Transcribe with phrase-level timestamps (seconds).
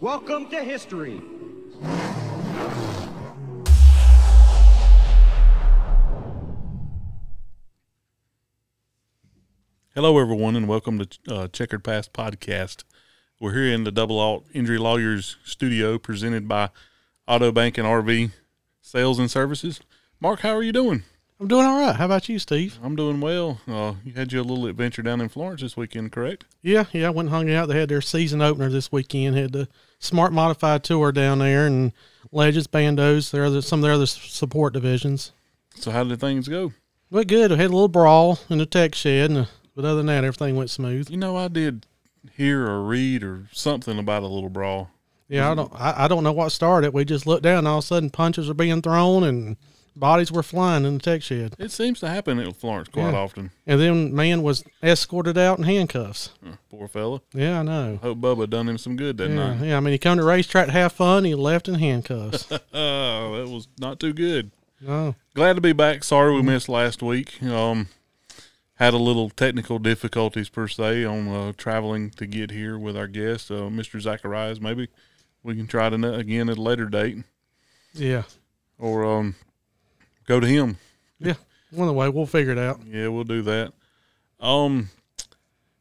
[0.00, 1.20] Welcome to history.
[9.94, 12.84] Hello, everyone, and welcome to uh, Checkered Past Podcast.
[13.38, 16.70] We're here in the Double Alt Injury Lawyers studio presented by
[17.28, 18.30] Auto Bank and RV
[18.80, 19.80] Sales and Services.
[20.18, 21.02] Mark, how are you doing?
[21.40, 21.96] I'm doing all right.
[21.96, 22.78] How about you, Steve?
[22.82, 23.62] I'm doing well.
[23.66, 26.44] Uh, you had your little adventure down in Florence this weekend, correct?
[26.60, 27.06] Yeah, yeah.
[27.06, 27.70] I went and hung out.
[27.70, 29.38] They had their season opener this weekend.
[29.38, 31.92] Had the Smart Modified Tour down there and
[32.30, 33.30] Legends, Bandos.
[33.30, 35.32] There are some of their other support divisions.
[35.76, 36.74] So, how did things go?
[37.10, 37.50] Went good.
[37.50, 40.24] We had a little brawl in the tech shed, and, uh, but other than that,
[40.24, 41.08] everything went smooth.
[41.08, 41.86] You know, I did
[42.36, 44.90] hear or read or something about a little brawl.
[45.28, 45.72] Yeah, I don't.
[45.74, 46.92] I, I don't know what started.
[46.92, 49.56] We just looked down, and all of a sudden, punches are being thrown and
[49.96, 51.54] bodies were flying in the tech shed.
[51.58, 53.18] It seems to happen at Florence quite Yeah.
[53.18, 53.50] often.
[53.66, 56.30] And then man was escorted out in handcuffs.
[56.46, 57.20] Uh, poor fella.
[57.34, 57.98] Yeah, I know.
[58.02, 59.66] Hope Bubba done him some good that Yeah, night.
[59.66, 59.76] yeah.
[59.76, 61.24] I mean, he come to racetrack to have fun.
[61.24, 62.48] He left in handcuffs.
[62.72, 64.50] Oh, that was not too good.
[64.88, 66.02] oh, Glad to be back.
[66.04, 67.42] Sorry we missed last week.
[67.42, 67.88] Um,
[68.76, 73.06] had a little technical difficulties per se on uh, traveling to get here with our
[73.06, 74.00] guest, uh, Mr.
[74.00, 74.58] Zacharias.
[74.60, 74.88] Maybe
[75.42, 77.18] we can try to again at a later date,
[77.92, 78.22] yeah,
[78.78, 79.34] or um,
[80.30, 80.78] go to him.
[81.18, 81.34] yeah.
[81.72, 82.80] One of the way we'll figure it out.
[82.86, 83.72] Yeah, we'll do that.
[84.38, 84.90] Um,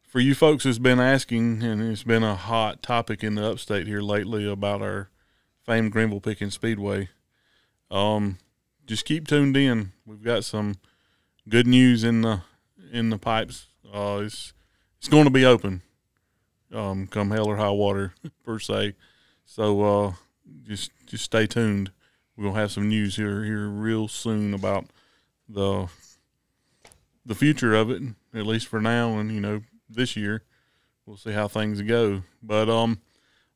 [0.02, 3.86] for you folks that's been asking, and it's been a hot topic in the upstate
[3.86, 5.09] here lately about our
[5.67, 7.09] famed Greenville Pickens Speedway.
[7.92, 8.39] Um,
[8.88, 9.92] just keep tuned in.
[10.03, 10.77] We've got some
[11.47, 12.42] good news in the
[12.92, 13.67] in the pipes.
[13.94, 14.53] Uh, it's
[14.97, 15.83] it's going to be open.
[16.73, 18.95] Um, come hell or high water per se.
[19.45, 20.14] So uh,
[20.64, 21.92] just just stay tuned.
[22.40, 24.86] We'll have some news here here real soon about
[25.50, 25.90] the
[27.26, 28.02] the future of it,
[28.34, 30.44] at least for now, and you know this year,
[31.06, 32.22] we'll see how things go.
[32.42, 33.02] But um,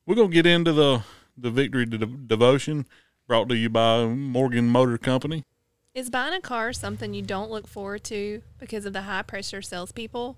[0.04, 1.02] we're gonna get into the
[1.34, 2.86] the victory de- devotion
[3.26, 5.44] brought to you by Morgan Motor Company.
[5.94, 9.62] Is buying a car something you don't look forward to because of the high pressure
[9.62, 10.36] salespeople?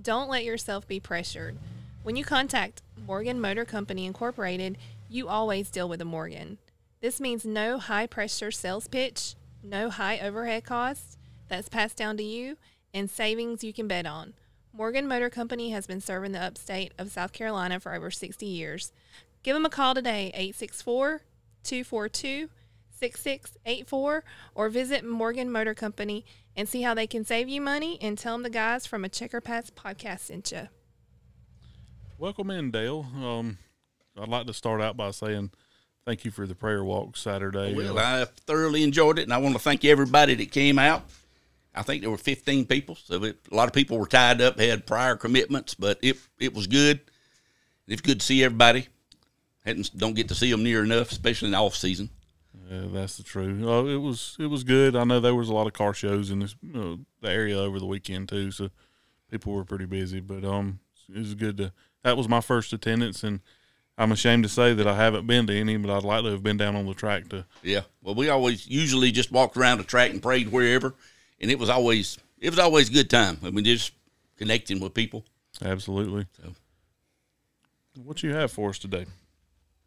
[0.00, 1.56] Don't let yourself be pressured.
[2.04, 6.58] When you contact Morgan Motor Company Incorporated, you always deal with a Morgan.
[7.00, 11.16] This means no high pressure sales pitch, no high overhead costs
[11.46, 12.56] that's passed down to you,
[12.92, 14.34] and savings you can bet on.
[14.72, 18.92] Morgan Motor Company has been serving the upstate of South Carolina for over 60 years.
[19.44, 21.22] Give them a call today, 864
[21.62, 22.48] 242
[22.90, 24.24] 6684
[24.56, 26.24] or visit Morgan Motor Company
[26.56, 29.08] and see how they can save you money and tell them the guys from a
[29.08, 30.68] Checkered Past podcast sent you.
[32.18, 33.06] Welcome in, Dale.
[33.14, 33.58] Um,
[34.20, 35.52] I'd like to start out by saying
[36.08, 37.74] thank you for the prayer walk Saturday.
[37.74, 41.04] Well, Uh, I thoroughly enjoyed it, and I want to thank everybody that came out.
[41.74, 44.58] I think there were 15 people, so it, a lot of people were tied up,
[44.58, 47.00] had prior commitments, but it it was good.
[47.86, 48.88] It's good to see everybody.
[49.66, 52.08] Hadn't don't get to see them near enough, especially in the off season.
[52.70, 53.62] Yeah, that's the truth.
[53.62, 54.96] Uh, it was it was good.
[54.96, 57.78] I know there was a lot of car shows in this uh, the area over
[57.78, 58.70] the weekend too, so
[59.30, 60.20] people were pretty busy.
[60.20, 60.80] But um,
[61.14, 61.72] it was good to.
[62.02, 63.40] That was my first attendance, and
[63.98, 66.42] I'm ashamed to say that I haven't been to any, but I'd like to have
[66.42, 67.44] been down on the track to.
[67.64, 67.82] Yeah.
[68.00, 70.94] Well, we always usually just walked around the track and prayed wherever,
[71.40, 73.38] and it was always it was always a good time.
[73.44, 73.92] I mean, just
[74.36, 75.24] connecting with people.
[75.60, 76.26] Absolutely.
[76.40, 76.52] So.
[78.04, 79.06] What you have for us today?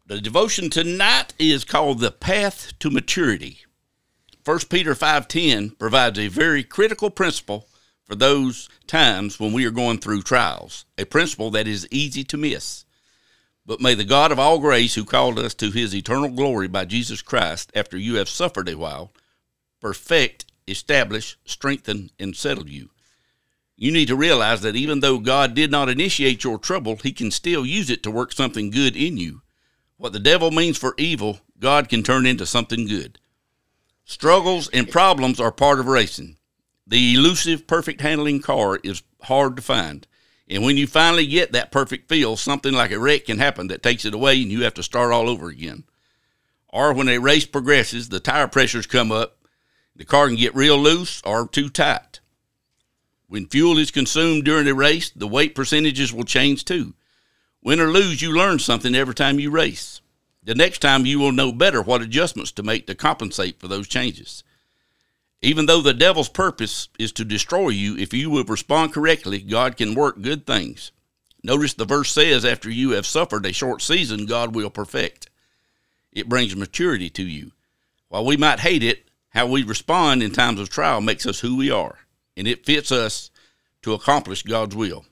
[0.04, 3.60] The devotion tonight is called The Path to Maturity.
[4.44, 7.66] 1 Peter 5:10 provides a very critical principle
[8.04, 12.36] for those times when we are going through trials, a principle that is easy to
[12.36, 12.84] miss.
[13.64, 16.84] But may the God of all grace who called us to his eternal glory by
[16.84, 19.12] Jesus Christ after you have suffered a while
[19.80, 22.90] perfect, establish, strengthen and settle you.
[23.76, 27.32] You need to realize that even though God did not initiate your trouble, he can
[27.32, 29.42] still use it to work something good in you.
[29.96, 33.18] What the devil means for evil, God can turn into something good.
[34.04, 36.36] Struggles and problems are part of racing.
[36.86, 40.06] The elusive, perfect handling car is hard to find.
[40.48, 43.82] And when you finally get that perfect feel, something like a wreck can happen that
[43.82, 45.84] takes it away and you have to start all over again.
[46.68, 49.38] Or when a race progresses, the tire pressures come up,
[49.94, 52.20] the car can get real loose or too tight.
[53.28, 56.94] When fuel is consumed during a race, the weight percentages will change too.
[57.62, 60.00] Win or lose, you learn something every time you race.
[60.42, 63.86] The next time you will know better what adjustments to make to compensate for those
[63.86, 64.42] changes.
[65.42, 69.76] Even though the devil's purpose is to destroy you, if you will respond correctly, God
[69.76, 70.92] can work good things.
[71.42, 75.28] Notice the verse says, after you have suffered a short season, God will perfect.
[76.12, 77.50] It brings maturity to you.
[78.08, 81.56] While we might hate it, how we respond in times of trial makes us who
[81.56, 81.98] we are,
[82.36, 83.30] and it fits us
[83.82, 85.04] to accomplish God's will.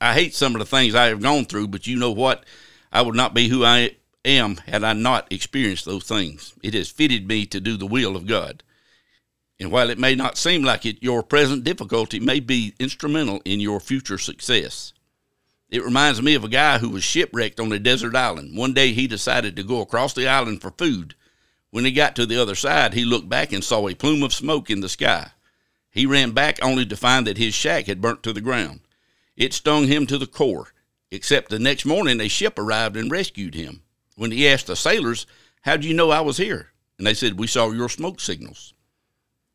[0.00, 2.44] I hate some of the things I have gone through, but you know what?
[2.92, 3.92] I would not be who I
[4.24, 6.54] am had I not experienced those things.
[6.62, 8.64] It has fitted me to do the will of God.
[9.60, 13.60] And while it may not seem like it, your present difficulty may be instrumental in
[13.60, 14.92] your future success.
[15.68, 18.56] It reminds me of a guy who was shipwrecked on a desert island.
[18.56, 21.14] One day he decided to go across the island for food.
[21.70, 24.32] When he got to the other side, he looked back and saw a plume of
[24.32, 25.32] smoke in the sky.
[25.90, 28.80] He ran back only to find that his shack had burnt to the ground.
[29.36, 30.72] It stung him to the core,
[31.10, 33.82] except the next morning a ship arrived and rescued him.
[34.14, 35.26] When he asked the sailors,
[35.62, 36.70] How'd you know I was here?
[36.96, 38.72] And they said, We saw your smoke signals.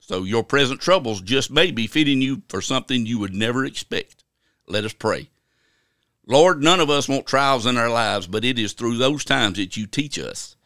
[0.05, 4.25] So your present troubles just may be fitting you for something you would never expect.
[4.67, 5.29] Let us pray.
[6.27, 9.55] Lord, none of us want trials in our lives, but it is through those times
[9.57, 10.57] that you teach us.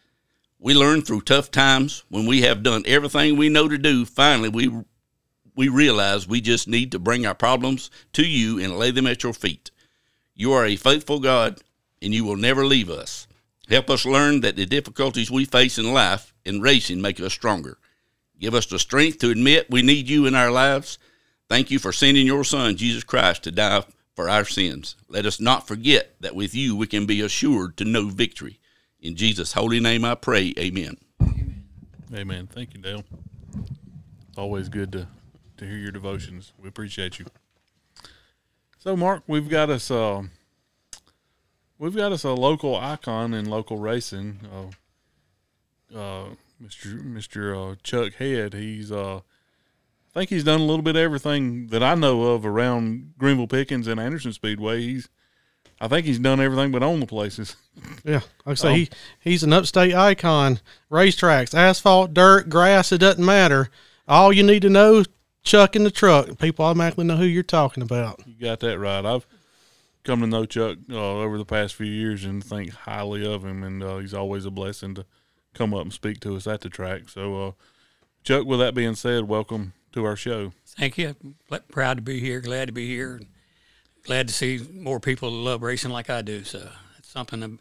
[0.57, 4.05] We learn through tough times when we have done everything we know to do.
[4.05, 4.71] Finally, we
[5.55, 9.21] we realize we just need to bring our problems to you and lay them at
[9.21, 9.69] your feet.
[10.33, 11.61] You are a faithful God,
[12.01, 13.27] and you will never leave us.
[13.69, 17.77] Help us learn that the difficulties we face in life and racing make us stronger.
[18.39, 20.99] Give us the strength to admit we need you in our lives.
[21.49, 23.83] Thank you for sending your Son, Jesus Christ, to die
[24.15, 24.95] for our sins.
[25.07, 28.59] Let us not forget that with you we can be assured to know victory.
[28.99, 30.97] In Jesus' holy name I pray, amen.
[32.13, 32.47] Amen.
[32.47, 33.03] Thank you, Dale.
[34.29, 35.07] It's always good to,
[35.57, 36.53] to hear your devotions.
[36.57, 37.25] We appreciate you.
[38.79, 40.23] So, Mark, we've got us uh,
[41.77, 44.39] we've got us a local icon in local racing.
[45.93, 46.25] Uh, uh,
[46.63, 47.01] Mr.
[47.01, 47.71] Mr.
[47.73, 48.53] Uh, Chuck Head.
[48.53, 52.45] He's uh, I think he's done a little bit of everything that I know of
[52.45, 54.81] around Greenville Pickens and Anderson Speedway.
[54.81, 55.09] He's
[55.79, 57.55] I think he's done everything but own the places.
[58.03, 58.89] Yeah, like I say, Um, he
[59.19, 60.59] he's an upstate icon.
[60.89, 63.69] Racetracks, asphalt, dirt, grass, it doesn't matter.
[64.07, 65.03] All you need to know,
[65.43, 66.39] Chuck in the truck.
[66.39, 68.23] People automatically know who you're talking about.
[68.25, 69.05] You got that right.
[69.05, 69.27] I've
[70.03, 73.61] come to know Chuck uh, over the past few years and think highly of him,
[73.61, 75.05] and uh, he's always a blessing to
[75.57, 77.09] come up and speak to us at the track.
[77.09, 77.51] So, uh,
[78.23, 80.53] Chuck, with that being said, welcome to our show.
[80.65, 81.15] Thank you.
[81.69, 82.39] Proud to be here.
[82.39, 83.19] Glad to be here.
[84.03, 86.43] Glad to see more people love racing like I do.
[86.43, 87.59] So it's something I've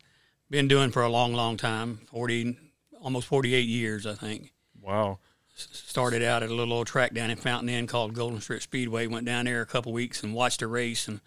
[0.51, 2.01] been doing for a long, long time.
[2.11, 2.57] Forty,
[3.01, 4.53] almost forty-eight years, I think.
[4.81, 5.19] Wow.
[5.57, 9.07] Started out at a little old track down in Fountain Inn called Golden Strip Speedway.
[9.07, 11.09] Went down there a couple weeks and watched a race.
[11.09, 11.21] And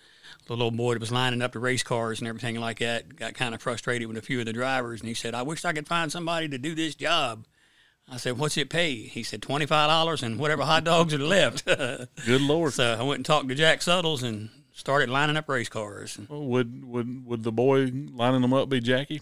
[0.46, 3.34] the little boy that was lining up the race cars and everything like that got
[3.34, 5.00] kind of frustrated with a few of the drivers.
[5.00, 7.46] And he said, "I wish I could find somebody to do this job."
[8.08, 11.66] I said, "What's it pay?" He said, 25 dollars and whatever hot dogs are left."
[11.66, 12.74] Good Lord.
[12.74, 16.20] So I went and talked to Jack Suttles and started lining up race cars.
[16.30, 19.22] Well, would would would the boy lining them up be Jackie?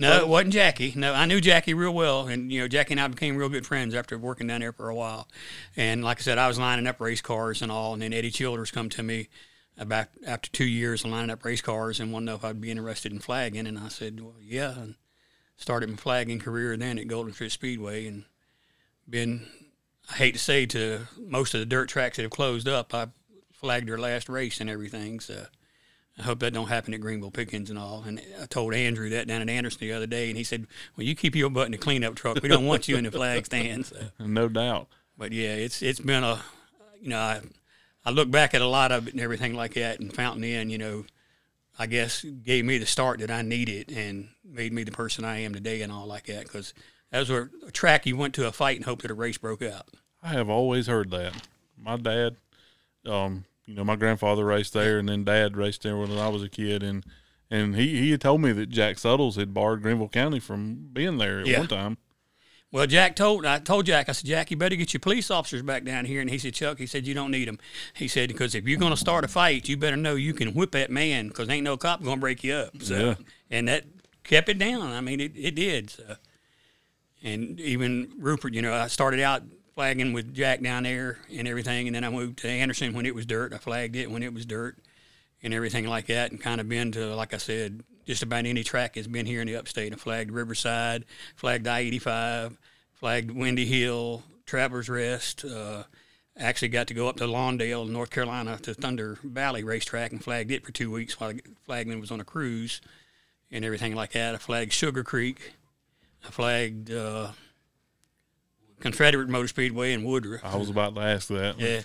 [0.00, 0.92] No, it wasn't Jackie.
[0.94, 3.66] No, I knew Jackie real well, and you know Jackie and I became real good
[3.66, 5.28] friends after working down there for a while.
[5.76, 8.30] And like I said, I was lining up race cars and all, and then Eddie
[8.30, 9.28] Childers come to me
[9.76, 12.60] about after two years of lining up race cars and wanted to know if I'd
[12.60, 14.94] be interested in flagging, and I said, well, yeah, and
[15.56, 18.24] started my flagging career then at Golden Strip Speedway, and
[19.08, 19.46] been
[20.10, 23.08] I hate to say to most of the dirt tracks that have closed up, I
[23.52, 25.20] flagged their last race and everything.
[25.20, 25.46] So
[26.18, 28.02] I hope that don't happen at Greenville Pickens and all.
[28.06, 30.66] And I told Andrew that down at Anderson the other day, and he said,
[30.96, 32.42] "Well, you keep your butt in the cleanup truck.
[32.42, 34.88] We don't want you in the flag stand." So, No doubt.
[35.16, 36.42] but yeah, it's it's been a,
[37.00, 37.40] you know, I
[38.04, 40.70] I look back at a lot of it and everything like that, and Fountain Inn,
[40.70, 41.04] you know,
[41.78, 45.38] I guess gave me the start that I needed and made me the person I
[45.40, 46.74] am today and all like that because.
[47.10, 49.38] That was a a track you went to a fight and hoped that a race
[49.38, 49.88] broke out.
[50.22, 51.32] I have always heard that.
[51.82, 52.36] My dad,
[53.06, 56.42] um, you know, my grandfather raced there, and then Dad raced there when I was
[56.42, 57.04] a kid, and
[57.50, 61.18] and he he had told me that Jack Suttles had barred Greenville County from being
[61.18, 61.58] there at Yeah.
[61.60, 61.98] one time.
[62.72, 65.62] Well, Jack told I told Jack I said Jack, you better get your police officers
[65.62, 67.58] back down here, and he said Chuck, he said you don't need them.
[67.94, 70.54] He said because if you're going to start a fight, you better know you can
[70.54, 72.82] whip that man because ain't no cop going to break you up.
[72.82, 73.14] So, Yeah.
[73.50, 73.84] and that
[74.24, 74.82] kept it down.
[74.92, 75.90] I mean, it, it did.
[75.90, 76.16] So,
[77.22, 79.42] and even Rupert, you know, I started out
[79.78, 83.14] flagging with Jack down there and everything, and then I moved to Anderson when it
[83.14, 83.52] was dirt.
[83.52, 84.76] I flagged it when it was dirt
[85.40, 88.64] and everything like that, and kind of been to, like I said, just about any
[88.64, 89.92] track has been here in the upstate.
[89.92, 91.04] I flagged Riverside,
[91.36, 92.56] flagged I-85,
[92.94, 95.44] flagged Windy Hill, Travelers Rest.
[95.44, 95.84] Uh,
[96.36, 100.50] actually got to go up to Lawndale, North Carolina, to Thunder Valley Racetrack and flagged
[100.50, 101.34] it for two weeks while
[101.66, 102.80] Flagman was on a cruise
[103.52, 104.34] and everything like that.
[104.34, 105.52] I flagged Sugar Creek.
[106.26, 107.28] I flagged uh,
[108.80, 110.44] Confederate Motor Speedway in Woodruff.
[110.44, 111.58] I was about to ask that.
[111.58, 111.80] Yeah.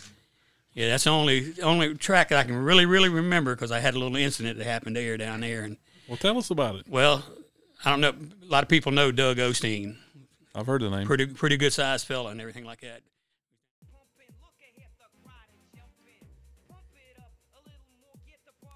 [0.74, 3.94] Yeah, that's the only only track that I can really really remember because I had
[3.94, 6.86] a little incident that happened there down there, and Well, tell us about it.
[6.88, 7.24] well,
[7.86, 8.14] I don't know.
[8.42, 9.98] A lot of people know Doug Osteen,
[10.56, 11.06] I've heard the name.
[11.06, 13.02] pretty pretty good sized fella and everything like that.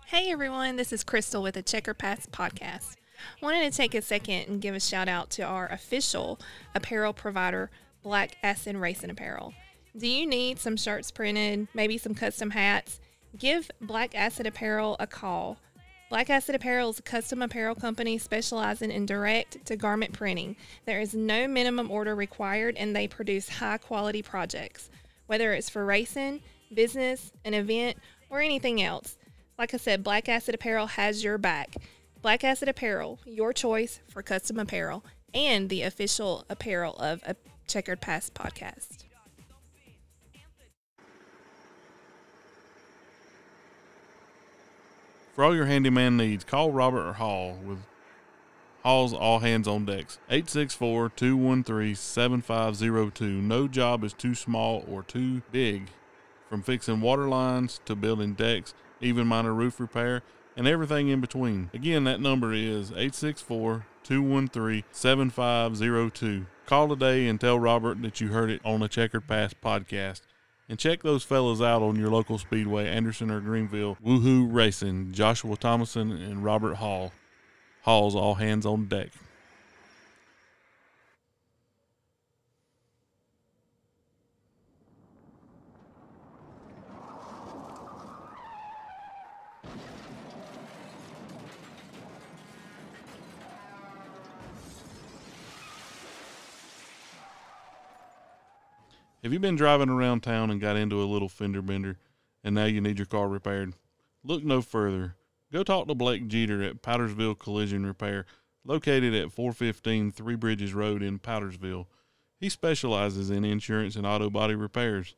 [0.05, 2.95] Hey everyone, this is Crystal with the Checkered Past podcast.
[3.41, 6.39] Wanted to take a second and give a shout out to our official
[6.73, 7.69] apparel provider,
[8.03, 9.53] Black Acid Racing Apparel.
[9.97, 12.99] Do you need some shirts printed, maybe some custom hats?
[13.37, 15.57] Give Black Acid Apparel a call.
[16.09, 20.55] Black Acid Apparel is a custom apparel company specializing in direct to garment printing.
[20.85, 24.89] There is no minimum order required and they produce high quality projects,
[25.25, 26.41] whether it's for racing,
[26.73, 27.97] business, an event,
[28.29, 29.17] or anything else.
[29.59, 31.75] Like I said, Black Acid Apparel has your back.
[32.21, 37.35] Black Acid Apparel, your choice for custom apparel and the official apparel of a
[37.67, 39.03] Checkered Past podcast.
[45.35, 47.79] For all your handyman needs, call Robert or Hall with
[48.83, 50.17] Hall's All Hands on Decks.
[50.29, 53.25] 864 213 7502.
[53.25, 55.89] No job is too small or too big.
[56.49, 60.23] From fixing water lines to building decks, even minor roof repair,
[60.55, 61.69] and everything in between.
[61.73, 66.45] Again, that number is 864 213 7502.
[66.67, 70.19] Call today and tell Robert that you heard it on the Checkered Past podcast.
[70.67, 73.97] And check those fellas out on your local speedway, Anderson or Greenville.
[74.05, 77.13] Woohoo Racing, Joshua Thomason and Robert Hall.
[77.83, 79.11] Hall's all hands on deck.
[99.23, 101.97] Have you been driving around town and got into a little fender bender
[102.43, 103.73] and now you need your car repaired?
[104.23, 105.15] Look no further.
[105.51, 108.25] Go talk to Blake Jeter at Powdersville Collision Repair,
[108.63, 111.87] located at 415 Three Bridges Road in Powdersville.
[112.39, 115.15] He specializes in insurance and auto body repairs.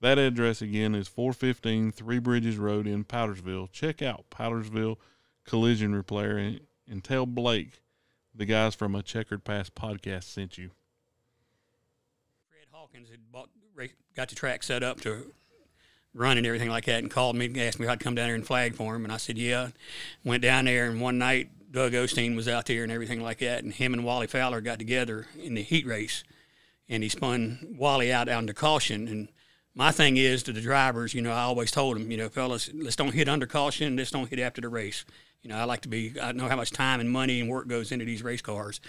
[0.00, 3.72] That address again is 415 Three Bridges Road in Powdersville.
[3.72, 4.98] Check out Powdersville
[5.44, 7.80] Collision Repair and, and tell Blake
[8.32, 10.70] the guys from a Checkered Past podcast sent you.
[12.92, 13.48] Hawkins had bought,
[14.14, 15.32] got the track set up to
[16.12, 18.26] run and everything like that, and called me and asked me if I'd come down
[18.26, 19.68] there and flag for him, and I said yeah.
[20.24, 23.64] Went down there, and one night Doug Osteen was out there and everything like that,
[23.64, 26.22] and him and Wally Fowler got together in the heat race,
[26.86, 29.08] and he spun Wally out under caution.
[29.08, 29.28] And
[29.74, 32.68] my thing is to the drivers, you know, I always told them, you know, fellas,
[32.74, 35.06] let's don't hit under caution, let's don't hit after the race.
[35.40, 37.68] You know, I like to be, I know how much time and money and work
[37.68, 38.82] goes into these race cars,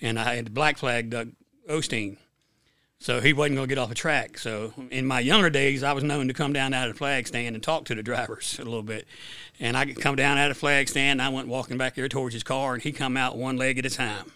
[0.00, 1.32] and I had the black flag Doug
[1.68, 2.16] Osteen.
[3.02, 4.36] So he wasn't going to get off the track.
[4.36, 7.26] So in my younger days, I was known to come down out of the flag
[7.26, 9.08] stand and talk to the drivers a little bit.
[9.58, 11.94] And I could come down out of the flag stand, and I went walking back
[11.94, 14.32] there towards his car, and he come out one leg at a time.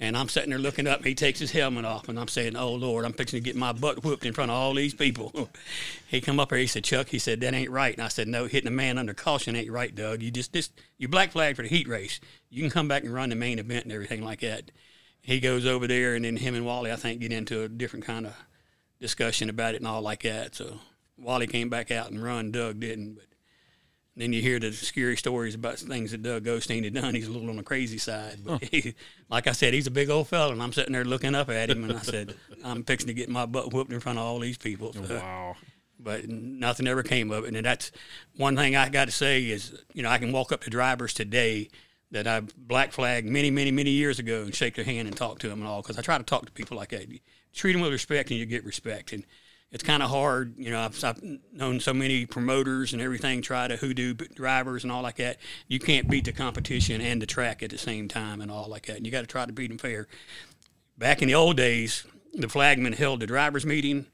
[0.00, 0.98] And I'm sitting there looking up.
[0.98, 3.54] and He takes his helmet off, and I'm saying, "Oh Lord, I'm fixing to get
[3.54, 5.48] my butt whooped in front of all these people."
[6.08, 6.58] he come up here.
[6.58, 8.98] He said, "Chuck," he said, "that ain't right." And I said, "No, hitting a man
[8.98, 10.22] under caution ain't right, Doug.
[10.22, 12.18] You just this you black flag for the heat race.
[12.50, 14.72] You can come back and run the main event and everything like that."
[15.22, 18.04] He goes over there, and then him and Wally, I think, get into a different
[18.04, 18.34] kind of
[19.00, 20.54] discussion about it and all like that.
[20.54, 20.78] So
[21.16, 22.50] Wally came back out and run.
[22.50, 23.24] Doug didn't, but
[24.16, 27.14] then you hear the scary stories about things that Doug Osteen had done.
[27.14, 28.94] He's a little on the crazy side, but he,
[29.30, 31.70] like I said, he's a big old fella, and I'm sitting there looking up at
[31.70, 34.38] him, and I said, "I'm fixing to get my butt whooped in front of all
[34.40, 35.56] these people." So, Wow.
[36.00, 37.54] but nothing ever came of it.
[37.54, 37.92] And that's
[38.36, 41.14] one thing I got to say is, you know, I can walk up to drivers
[41.14, 41.68] today
[42.12, 45.38] that I black flagged many, many, many years ago and shake their hand and talk
[45.40, 47.06] to them and all because I try to talk to people like that.
[47.54, 49.12] Treat them with respect and you get respect.
[49.12, 49.24] And
[49.70, 50.80] it's kind of hard, you know.
[50.80, 55.16] I've, I've known so many promoters and everything try to hoodoo drivers and all like
[55.16, 55.38] that.
[55.66, 58.86] You can't beat the competition and the track at the same time and all like
[58.86, 58.98] that.
[58.98, 60.06] And you got to try to beat them fair.
[60.98, 64.06] Back in the old days, the flagman held the drivers' meeting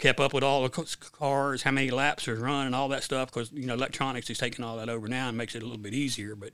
[0.00, 3.30] kept up with all the cars, how many laps was run, and all that stuff.
[3.30, 5.78] Because you know electronics is taking all that over now and makes it a little
[5.78, 6.34] bit easier.
[6.34, 6.50] But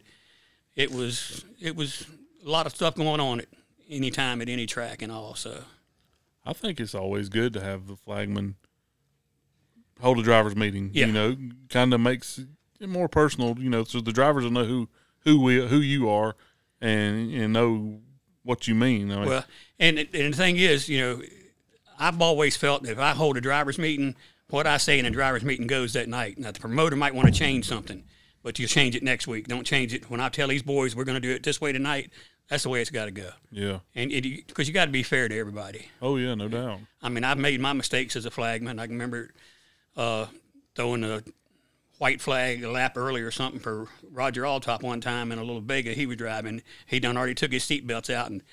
[0.76, 2.06] it was it was
[2.44, 3.48] a lot of stuff going on at
[3.88, 5.34] any time at any track and all.
[5.34, 5.64] So
[6.44, 8.54] I think it's always good to have the flagman
[10.00, 10.90] hold a drivers meeting.
[10.92, 11.06] Yeah.
[11.06, 11.36] You know,
[11.70, 12.40] kind of makes
[12.80, 13.58] it more personal.
[13.58, 14.88] You know, so the drivers will know who
[15.20, 16.36] who we who you are
[16.80, 18.00] and and know
[18.42, 19.10] what you mean.
[19.10, 19.44] I mean, well,
[19.78, 21.22] and and the thing is, you know,
[21.98, 24.14] I've always felt that if I hold a drivers meeting,
[24.50, 26.38] what I say in a drivers meeting goes that night.
[26.38, 28.04] Now the promoter might want to change something,
[28.46, 29.48] but you change it next week.
[29.48, 31.72] Don't change it when I tell these boys we're going to do it this way
[31.72, 32.12] tonight.
[32.48, 33.30] That's the way it's got to go.
[33.50, 33.80] yeah.
[33.96, 34.08] And
[34.46, 35.88] because you got to be fair to everybody.
[36.00, 36.78] Oh yeah, no doubt.
[37.02, 38.78] I mean, I've made my mistakes as a flagman.
[38.78, 39.32] I can remember
[39.96, 40.26] uh,
[40.76, 41.24] throwing a
[41.98, 45.60] white flag a lap early or something for Roger Alltop one time in a little
[45.60, 46.62] Vega he was driving.
[46.86, 48.44] He done already took his seat belts out, and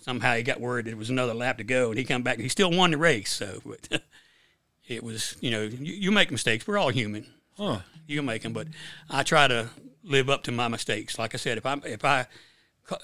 [0.00, 2.38] somehow he got word that it was another lap to go, and he come back.
[2.38, 4.02] He still won the race, so but
[4.88, 6.66] it was you know you, you make mistakes.
[6.66, 7.26] We're all human.
[7.56, 7.80] Huh.
[8.06, 8.68] You can make them, but
[9.10, 9.68] I try to
[10.02, 11.18] live up to my mistakes.
[11.18, 12.26] Like I said, if I if I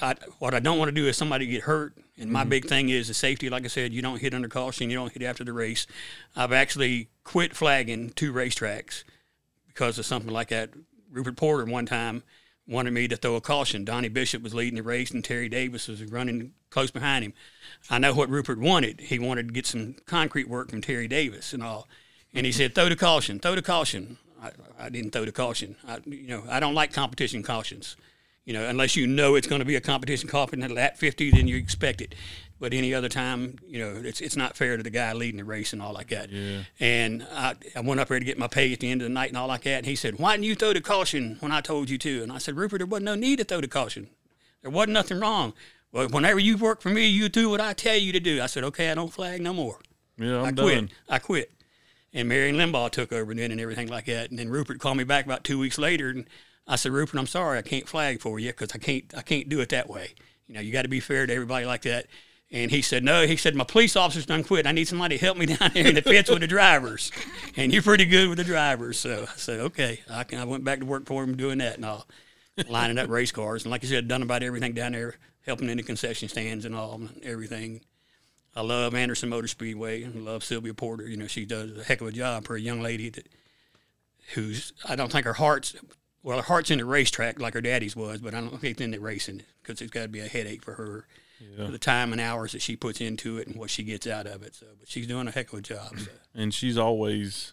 [0.02, 1.94] I, what I don't want to do is somebody get hurt.
[1.96, 2.32] And Mm-hmm.
[2.32, 3.48] my big thing is the safety.
[3.48, 5.86] Like I said, you don't hit under caution, you don't hit after the race.
[6.34, 9.04] I've actually quit flagging two racetracks
[9.68, 10.70] because of something like that.
[11.12, 12.24] Rupert Porter one time
[12.66, 13.84] wanted me to throw a caution.
[13.84, 17.34] Donnie Bishop was leading the race, and Terry Davis was running close behind him.
[17.88, 18.98] I know what Rupert wanted.
[19.00, 21.86] He wanted to get some concrete work from Terry Davis and all.
[22.34, 25.76] And he said, "Throw the caution, throw the caution." I, I didn't throw the caution.
[25.86, 27.96] I, you know, I don't like competition cautions.
[28.44, 31.32] You know, unless you know it's going to be a competition caution at lap 50,
[31.32, 32.14] then you expect it.
[32.60, 35.44] But any other time, you know, it's it's not fair to the guy leading the
[35.44, 36.30] race and all like that.
[36.30, 36.62] Yeah.
[36.80, 39.14] And I, I went up there to get my pay at the end of the
[39.14, 39.76] night and all like that.
[39.78, 42.32] And he said, "Why didn't you throw the caution when I told you to?" And
[42.32, 44.08] I said, "Rupert, there wasn't no need to throw the caution.
[44.62, 45.52] There wasn't nothing wrong.
[45.92, 48.46] Well, whenever you work for me, you do what I tell you to do." I
[48.46, 49.78] said, "Okay, I don't flag no more."
[50.16, 50.90] Yeah, I'm I done.
[51.08, 51.52] I quit.
[52.12, 54.30] And Marion Limbaugh took over then and everything like that.
[54.30, 56.26] And then Rupert called me back about two weeks later, and
[56.66, 59.48] I said, Rupert, I'm sorry, I can't flag for you because I can't, I can't
[59.48, 60.14] do it that way.
[60.46, 62.06] You know, you got to be fair to everybody like that.
[62.50, 63.26] And he said, no.
[63.26, 64.66] He said, my police officer's done quit.
[64.66, 67.12] I need somebody to help me down there in the pits with the drivers.
[67.56, 68.98] And you're pretty good with the drivers.
[68.98, 70.00] So I said, okay.
[70.10, 72.06] I, can, I went back to work for him doing that and all,
[72.68, 73.64] lining up race cars.
[73.64, 76.74] And like I said, done about everything down there, helping in the concession stands and
[76.74, 77.82] all, and everything.
[78.58, 80.04] I love Anderson Motor Speedway.
[80.04, 81.06] I love Sylvia Porter.
[81.06, 83.28] You know, she does a heck of a job for a young lady that,
[84.34, 85.76] who's I don't think her heart's
[86.24, 88.80] well, her heart's in the racetrack like her daddy's was, but I don't think it's
[88.80, 91.06] in the racing because it's got to be a headache for her
[91.56, 94.26] for the time and hours that she puts into it and what she gets out
[94.26, 94.56] of it.
[94.56, 95.96] So, but she's doing a heck of a job.
[95.96, 96.10] So.
[96.34, 97.52] and she's always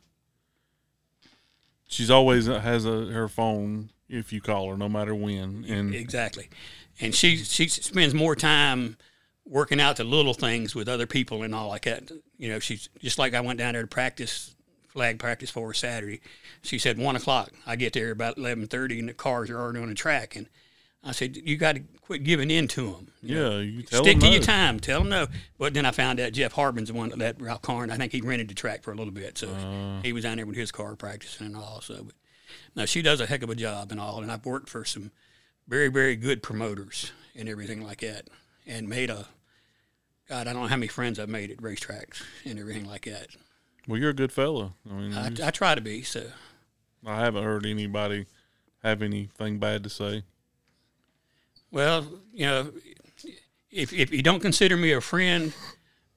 [1.88, 5.94] she's always uh, has a, her phone if you call her no matter when and
[5.94, 6.50] Exactly,
[7.00, 8.98] and she she spends more time
[9.46, 12.12] working out the little things with other people and all like that.
[12.38, 14.56] You know, she's just like I went down there to practice
[14.88, 16.22] flag practice for her Saturday.
[16.62, 17.52] She said one o'clock.
[17.68, 20.36] I get there about eleven thirty, and the cars are already on the track.
[20.36, 20.48] And
[21.04, 23.08] I said, you got to quit giving in to them.
[23.22, 24.80] yeah you tell Stick to your time.
[24.80, 25.28] Tell them no.
[25.60, 27.92] But then I found out Jeff Harbin's the one that let Ralph Karn.
[27.92, 30.02] I think he rented the track for a little bit, so Uh.
[30.02, 31.82] he was down there with his car practicing and all.
[31.82, 32.16] So, but
[32.76, 34.24] no, she does a heck of a job and all.
[34.24, 35.12] And I've worked for some
[35.68, 38.28] very, very good promoters and everything like that,
[38.68, 39.28] and made a.
[40.28, 43.28] God, I don't know how many friends I've made at racetracks and everything like that.
[43.88, 44.74] well you're a good fellow.
[44.90, 46.02] i mean I, I try to be.
[46.02, 46.24] So,
[47.06, 48.26] I haven't heard anybody
[48.84, 50.24] have anything bad to say
[51.72, 52.72] well, you know,
[53.70, 55.54] if if you don't consider me a friend,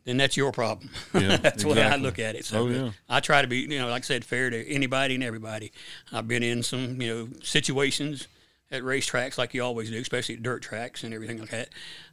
[0.04, 0.88] then that's your problem.
[1.12, 2.44] Yeah, that's the way I look at it.
[2.44, 2.90] So Oh, yeah.
[3.08, 5.72] I try to be, you know, like I said, fair to anybody and everybody.
[6.12, 8.28] I've been in some, you know, situations
[8.70, 11.70] at racetracks like you always do, especially at dirt tracks and everything like that.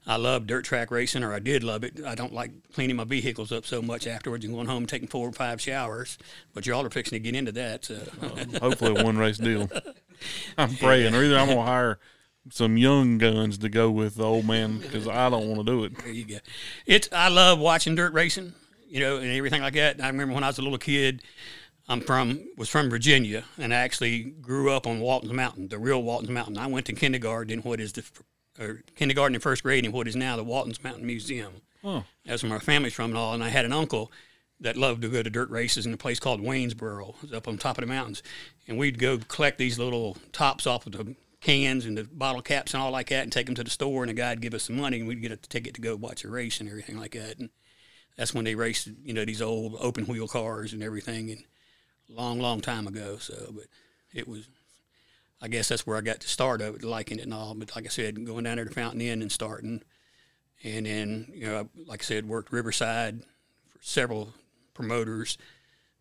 [0.07, 1.99] I love dirt track racing, or I did love it.
[2.05, 5.07] I don't like cleaning my vehicles up so much afterwards and going home and taking
[5.07, 6.17] four or five showers.
[6.53, 7.85] But y'all are fixing to get into that.
[7.85, 7.95] So.
[8.61, 9.69] hopefully a one race deal
[10.57, 11.99] i'm praying or either i'm gonna hire
[12.49, 15.83] some young guns to go with the old man because i don't want to do
[15.83, 16.37] it There you go.
[16.85, 18.53] It's I love watching dirt racing,
[18.87, 20.01] you know, and everything like that.
[20.01, 21.21] I remember when I was a little kid.
[21.87, 26.01] I'm from was from Virginia, and I actually grew up on Walton's Mountain, the real
[26.01, 26.57] Walton's Mountain.
[26.57, 28.03] I went to kindergarten in what is the
[28.59, 31.61] or kindergarten and first grade in what is now the Walton's Mountain Museum.
[31.83, 32.03] Oh.
[32.25, 33.33] That's where my family's from and all.
[33.33, 34.11] And I had an uncle
[34.59, 37.09] that loved to go to dirt races in a place called Waynesboro.
[37.09, 38.23] It was up on top of the mountains,
[38.67, 42.73] and we'd go collect these little tops off of the cans and the bottle caps
[42.73, 44.63] and all like that, and take them to the store, and the guy'd give us
[44.63, 47.11] some money, and we'd get a ticket to go watch a race and everything like
[47.11, 47.37] that.
[47.37, 47.49] And
[48.15, 51.43] that's when they raced, you know, these old open wheel cars and everything, and
[52.09, 53.17] long, long time ago.
[53.17, 53.65] So, but
[54.13, 54.47] it was.
[55.41, 57.53] I guess that's where I got the start of it, liking it and all.
[57.53, 59.83] But like I said, going down there to Fountain Inn and starting,
[60.63, 63.21] and then you know, like I said, worked Riverside
[63.69, 64.33] for several
[64.73, 65.37] promoters,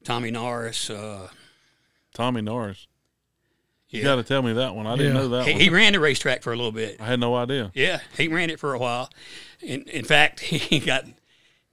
[0.04, 0.88] Tommy Norris.
[0.88, 1.28] Uh,
[2.14, 2.86] tommy norris
[3.90, 5.20] you yeah, got to tell me that one i didn't Yeah.
[5.20, 7.00] know that he, one he ran the racetrack for a little bit.
[7.00, 9.10] i had no idea Yeah, he ran it for a while.
[9.60, 11.06] In, in fact, he got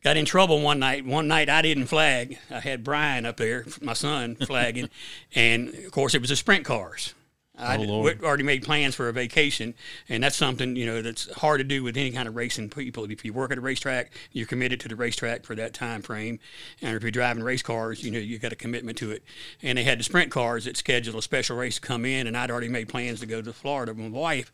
[0.03, 1.05] got in trouble one night.
[1.05, 2.37] One night I didn't flag.
[2.49, 4.89] I had Brian up there, my son, flagging,
[5.35, 7.13] and of course it was the sprint cars.
[7.57, 9.75] I Oh, already made plans for a vacation,
[10.09, 13.09] and that's something you know that's hard to do with any kind of racing people.
[13.11, 16.39] If you work at a racetrack, you're committed to the racetrack for that time frame,
[16.81, 19.23] and if you're driving race cars, you know you got a commitment to it.
[19.61, 22.35] And they had the sprint cars that scheduled a special race to come in, and
[22.35, 24.51] I'd already made plans to go to Florida with my wife.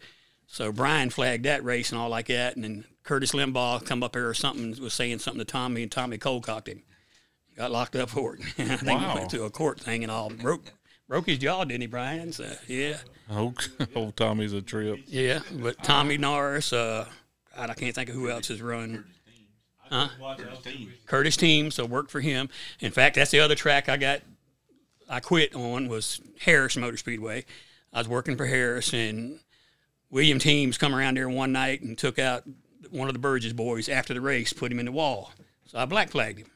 [0.47, 4.15] So Brian flagged that race and all like that, and then Curtis Limbaugh come up
[4.15, 6.83] here or something was saying something to Tommy, and Tommy cold cocked him.
[7.55, 8.41] Got locked up for it.
[8.59, 9.13] I think Wow.
[9.13, 10.73] he went to a court thing and all broke
[11.07, 12.33] broke his jaw, didn't he, Brian?
[12.33, 12.97] So yeah,
[13.31, 13.53] oh,
[13.95, 15.39] old tommy's a trip yeah.
[15.53, 17.07] But Tommy Norris, uh,
[17.55, 19.05] God, I can't think of who else has run.
[19.89, 20.09] Huh?
[21.05, 22.49] Curtis Team, so worked for him.
[22.81, 24.19] In fact, that's the other track I got.
[25.09, 27.45] I quit on was Harris Motor Speedway.
[27.93, 29.39] I was working for Harris, and
[30.09, 32.43] William teams come around there one night and took out
[32.91, 35.31] one of the Burgess boys after the race, put him in the wall.
[35.65, 36.51] So I black flagged him.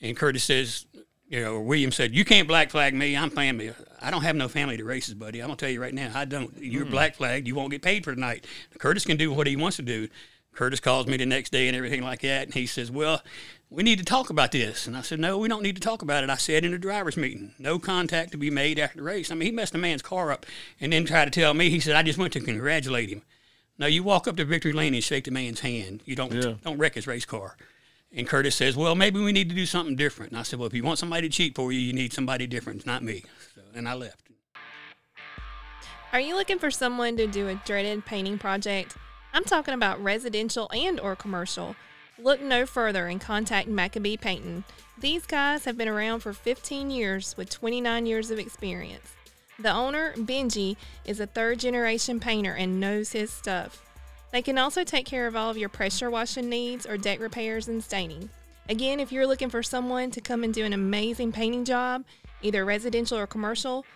[0.00, 0.86] And Curtis says,
[1.28, 3.16] you know, William said, "You can't black flag me.
[3.16, 3.72] I'm family.
[4.00, 5.40] I don't have no family to races, buddy.
[5.40, 6.56] I'm gonna tell you right now, I don't.
[6.58, 6.90] You're hmm.
[6.90, 7.48] black flagged.
[7.48, 8.46] You won't get paid for tonight.
[8.78, 10.08] Curtis can do what he wants to do.
[10.54, 13.22] Curtis calls me the next day and everything like that, and he says, "Well,
[13.68, 16.00] we need to talk about this." And I said, "No, we don't need to talk
[16.00, 19.02] about it." I said in the drivers' meeting, no contact to be made after the
[19.02, 19.30] race.
[19.30, 20.46] I mean, he messed a man's car up,
[20.80, 21.70] and then tried to tell me.
[21.70, 23.22] He said, "I just went to congratulate him."
[23.78, 26.02] No, you walk up to victory lane and shake the man's hand.
[26.06, 26.54] You don't Yeah.
[26.62, 27.56] don't wreck his race car.
[28.14, 30.66] And Curtis says, "Well, maybe we need to do something different." And I said, "Well,
[30.68, 33.60] if you want somebody to cheat for you, you need somebody different, not me." So,
[33.74, 34.20] and I left.
[36.12, 38.96] Are you looking for someone to do a dreaded painting project?
[39.34, 41.76] I'm talking about residential and or commercial.
[42.18, 44.64] Look no further and contact Maccabee Painting.
[44.98, 49.10] These guys have been around for 15 years with 29 years of experience.
[49.58, 53.82] The owner, Benji, is a third generation painter and knows his stuff.
[54.32, 57.68] They can also take care of all of your pressure washing needs or deck repairs
[57.68, 58.28] and staining.
[58.68, 62.04] Again, if you're looking for someone to come and do an amazing painting job,
[62.42, 63.86] either residential or commercial,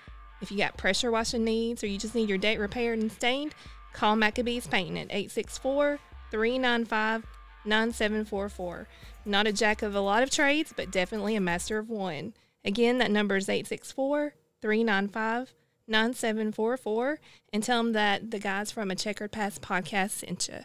[0.40, 3.54] if you got pressure washing needs or you just need your deck repaired and stained,
[3.92, 5.98] call Maccabees Painting at 864
[6.30, 7.26] 395
[7.66, 8.88] 9744.
[9.26, 12.32] Not a jack of a lot of trades, but definitely a master of one.
[12.64, 15.54] Again, that number is 864 395
[15.90, 17.18] 9744
[17.52, 20.60] and tell them that the guys from a Checkered Past podcast sent you.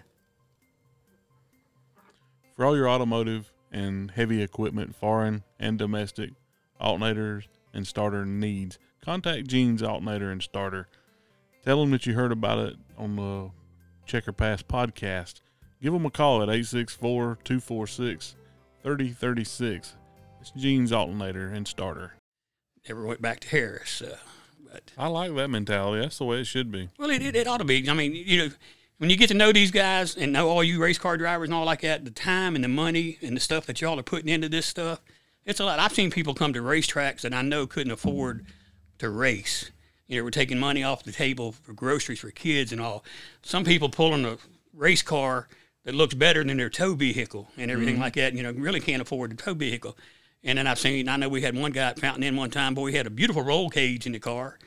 [2.56, 6.32] For all your automotive and heavy equipment, foreign and domestic,
[6.80, 10.88] alternators and starter needs, contact Gene's Alternator and Starter.
[11.64, 13.50] Tell them that you heard about it on the
[14.06, 15.42] Checkered Past podcast.
[15.82, 18.36] Give them a call at 864 246
[18.84, 19.96] 3036.
[20.40, 22.14] It's Gene's Alternator and Starter.
[22.88, 24.02] Never went back to Harris.
[24.02, 24.18] Uh,
[24.72, 26.02] but I like that mentality.
[26.02, 26.90] That's the way it should be.
[26.98, 27.90] well, it, it, it ought to be.
[27.90, 28.50] I mean, you know,
[28.98, 31.54] when you get to know these guys and know all you race car drivers and
[31.54, 34.30] all like that, the time and the money and the stuff that y'all are putting
[34.30, 35.02] into this stuff,
[35.46, 35.80] it's a lot.
[35.80, 38.46] I've seen people come to racetracks that I know couldn't afford
[39.00, 39.72] to race.
[40.08, 43.04] You know, we're taking money off the table for groceries for kids and all.
[43.42, 44.38] Some people pulling a
[44.74, 45.48] race car
[45.84, 48.34] that looks better than their tow vehicle and everything like that.
[48.34, 49.98] You know, really can't afford the tow vehicle.
[50.46, 52.76] And then I've seen, I know we had one guy at Fountain Inn one time,
[52.76, 54.60] boy, he had a beautiful roll cage in the car.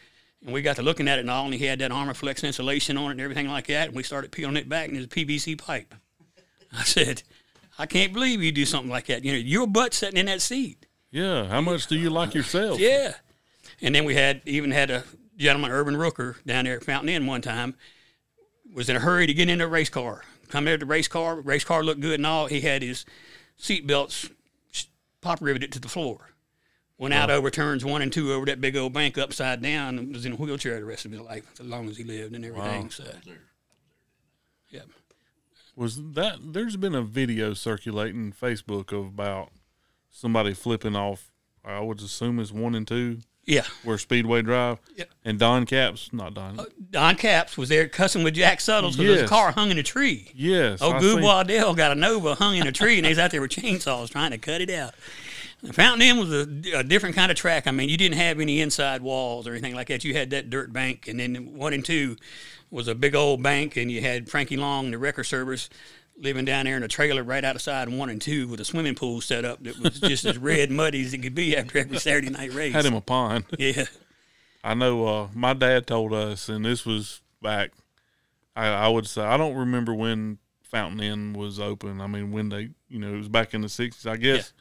[0.45, 2.97] And we got to looking at it and all, and he had that Armaflex insulation
[2.97, 3.88] on it and everything like that.
[3.88, 5.95] And we started peeling it back, and it was a PVC pipe.
[6.77, 7.23] I said,
[7.79, 9.25] I can't believe you do something like that.
[9.25, 10.87] You know, your butt sitting in that seat.
[11.11, 11.47] Yeah.
[11.47, 12.81] How much do you like yourself?
[12.81, 13.14] Yeah.
[13.81, 15.05] And then we had even had a
[15.37, 17.77] gentleman, Urban Rooker, down there at Fountain Inn one time,
[18.73, 20.23] was in a hurry to get in a race car.
[20.49, 22.47] Come there to the race car, race car looked good and all.
[22.47, 23.05] He had his
[23.57, 24.29] seat belts
[25.29, 26.31] pop riveted to the floor.
[26.97, 30.14] Went out over turns one and two over that big old bank upside down and
[30.14, 32.45] was in a wheelchair the rest of his life, as long as he lived and
[32.45, 32.85] everything.
[32.85, 32.88] Wow.
[32.88, 33.05] So,
[34.71, 34.81] yeah.
[35.77, 39.51] was that there's been a video circulating Facebook of about
[40.11, 41.31] somebody flipping off
[41.62, 43.63] I would assume it's one and two Yeah.
[43.83, 45.09] where Speedway Drive Yep.
[45.25, 49.21] and Don Capps not Don uh, Don Capps was there cussing with Jack Suttles because
[49.23, 50.31] his car hung in a tree.
[50.35, 53.41] yes Oh, Goob Waddell got a Nova hung in a tree, and he's out there
[53.41, 54.95] with chainsaws trying to cut it out.
[55.73, 57.67] Fountain Inn was a, a different kind of track.
[57.67, 60.05] I mean, you didn't have any inside walls or anything like that.
[60.05, 62.17] You had that dirt bank, and then one and two
[62.71, 65.69] was a big old bank, and you had Frankie Long, the record service,
[66.21, 69.21] living down there in a trailer right outside one and two with a swimming pool
[69.21, 72.31] set up that was just as red muddy as it could be after every Saturday
[72.31, 72.73] night race.
[72.73, 73.45] had him a pond.
[73.59, 73.85] Yeah,
[74.65, 77.71] I know uh, my dad told us and this was back
[78.57, 82.01] I, I would say I don't remember when Fountain Inn was open.
[82.01, 84.53] I mean when they you know it was back in the 60s I guess.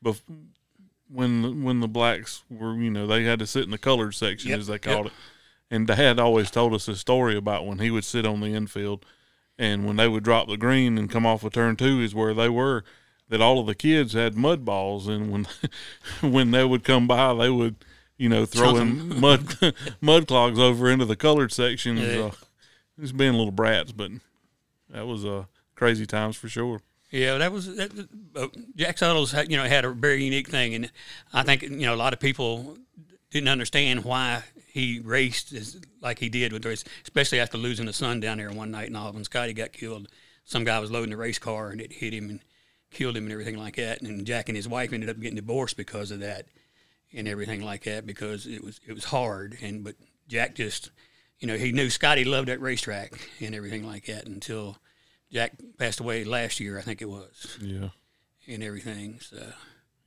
[0.00, 0.20] But
[1.08, 4.50] when when the blacks were you know they had to sit in the colored section
[4.50, 4.82] Yep, as they yep.
[4.82, 5.12] called it.
[5.72, 9.04] And dad always told us a story about when he would sit on the infield
[9.60, 12.32] and when they would drop the green and come off of turn two is where
[12.34, 12.82] they were
[13.28, 15.46] that all of the kids had mud balls and when
[16.32, 17.76] when they would come by they would
[18.16, 22.24] you know throw in mud mud clogs over into the colored sections Yeah.
[22.26, 22.30] uh,
[22.98, 24.10] just being little brats but
[24.88, 25.44] that was uh
[25.76, 27.90] crazy times for sure Yeah, that was that,
[28.36, 28.46] uh,
[28.76, 29.32] Jack Suttles.
[29.32, 30.90] Had, you know, had a very unique thing, and
[31.32, 32.76] I think you know a lot of people
[33.30, 37.86] didn't understand why he raced as, like he did with the race, especially after losing
[37.86, 39.24] the son down there one night in Auburn.
[39.24, 40.08] Scotty got killed.
[40.44, 42.40] Some guy was loading the race car and it hit him and
[42.90, 44.02] killed him and everything like that.
[44.02, 46.46] And Jack and his wife ended up getting divorced because of that
[47.12, 49.58] and everything like that because it was it was hard.
[49.60, 49.96] And but
[50.28, 50.90] Jack just,
[51.38, 54.78] you know, he knew Scotty loved that racetrack and everything like that until
[55.32, 57.90] Jack passed away last year, I think it was, yeah
[58.46, 59.20] and everything.
[59.20, 59.52] So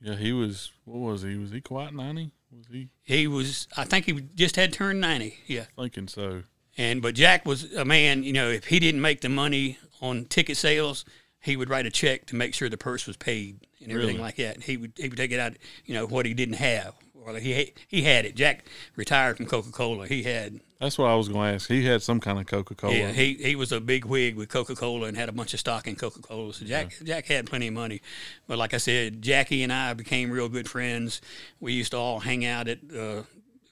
[0.04, 3.84] yeah he was what was he was he quite 90 was he he was, I
[3.84, 5.38] think he just had turned ninety.
[5.46, 6.42] Yeah, thinking so
[6.78, 10.24] And but Jack was a man, you know, if he didn't make the money on
[10.26, 11.04] ticket sales,
[11.40, 14.22] he would write a check to make sure the purse was paid and everything Really?
[14.22, 14.62] like that.
[14.62, 16.94] He would he would take it out, you know, what he didn't have.
[17.26, 18.34] Or he he had it.
[18.34, 18.64] Jack
[18.96, 20.06] retired from Coca Cola.
[20.06, 21.68] He had That's what I was going to ask.
[21.68, 22.94] He had some kind of Coca Cola.
[22.94, 25.60] yeah, he he was a big wig with Coca Cola and had a bunch of
[25.60, 26.52] stock in Coca Cola.
[26.52, 28.02] So Jack Jack had plenty of money,
[28.46, 31.20] but like I said, Jackie and I became real good friends.
[31.60, 32.78] We used to all hang out at.
[32.94, 33.22] Uh,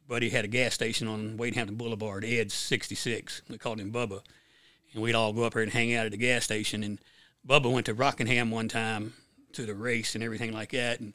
[0.09, 3.43] Buddy had a gas station on Wade Hampton Boulevard, Ed's 66.
[3.49, 4.21] We called him Bubba,
[4.93, 6.83] and we'd all go up there and hang out at the gas station.
[6.83, 6.99] And
[7.49, 9.15] Bubba went to Rockingham one time
[9.53, 11.15] to the race and everything like that, and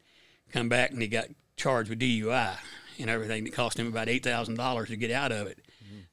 [0.52, 2.58] come back and he got charged with DUI
[3.00, 3.44] and everything.
[3.44, 5.60] that cost him about eight thousand dollars to get out of it.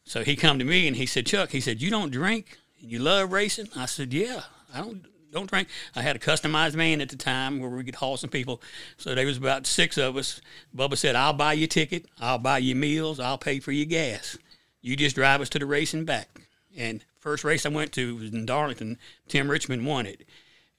[0.07, 2.91] So he come to me and he said, Chuck, he said, you don't drink and
[2.91, 3.69] you love racing?
[3.75, 4.43] I said, yeah,
[4.75, 5.69] I don't don't drink.
[5.97, 8.63] I had a customized van at the time where we could haul some people.
[8.99, 10.41] So there was about six of us.
[10.77, 12.07] Bubba said, I'll buy you a ticket.
[12.21, 13.19] I'll buy you meals.
[13.19, 14.39] I'll pay for your gas.
[14.81, 16.41] You just drive us to the race and back.
[16.77, 18.99] And first race I went to was in Darlington.
[19.27, 20.25] Tim Richmond won it.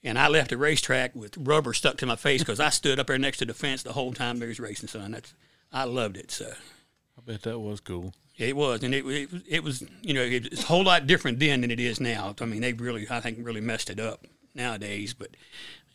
[0.06, 3.08] And I left the racetrack with rubber stuck to my face because I stood up
[3.08, 5.10] there next to the fence the whole time there was racing, son.
[5.10, 5.34] That's,
[5.72, 6.30] I loved it.
[6.30, 6.46] So
[7.18, 8.14] I bet that was cool.
[8.38, 11.40] it was, and it, it, was- it was, you know, it's a whole lot different
[11.40, 12.34] then than it is now.
[12.40, 15.12] I mean, they really, I think, really messed it up nowadays.
[15.12, 15.30] But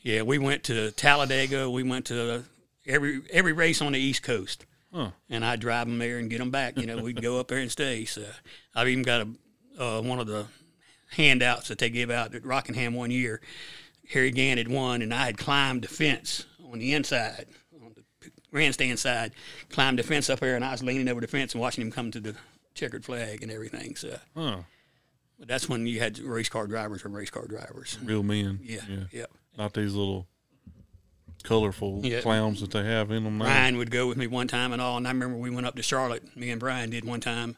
[0.01, 1.69] yeah, we went to Talladega.
[1.69, 2.43] We went to
[2.85, 5.11] every every race on the East Coast, Huh.
[5.29, 6.77] and I'd drive them there and get them back.
[6.77, 8.03] You know, we'd go up there and stay.
[8.05, 8.25] So
[8.75, 9.27] I've even got a
[9.81, 10.47] uh, one of the
[11.15, 13.39] handouts that they give out at Rockingham one year.
[14.11, 17.47] Harry Gant had won, and I had climbed the fence on the inside,
[17.83, 19.33] on the grandstand side,
[19.69, 21.91] climbed the fence up there, and I was leaning over the fence and watching him
[21.91, 22.35] come to the
[22.73, 23.95] checkered flag and everything.
[23.95, 24.61] So Huh.
[25.39, 27.97] but that's when you had race car drivers or race car drivers.
[28.03, 28.59] Real men.
[28.63, 29.03] Yeah, Yeah.
[29.11, 29.25] yeah.
[29.57, 30.27] Not these little
[31.43, 32.21] colorful Yeah.
[32.21, 33.45] clowns that they have in them now.
[33.45, 35.75] Brian would go with me one time and all, and I remember we went up
[35.75, 36.35] to Charlotte.
[36.37, 37.57] Me and Brian did one time,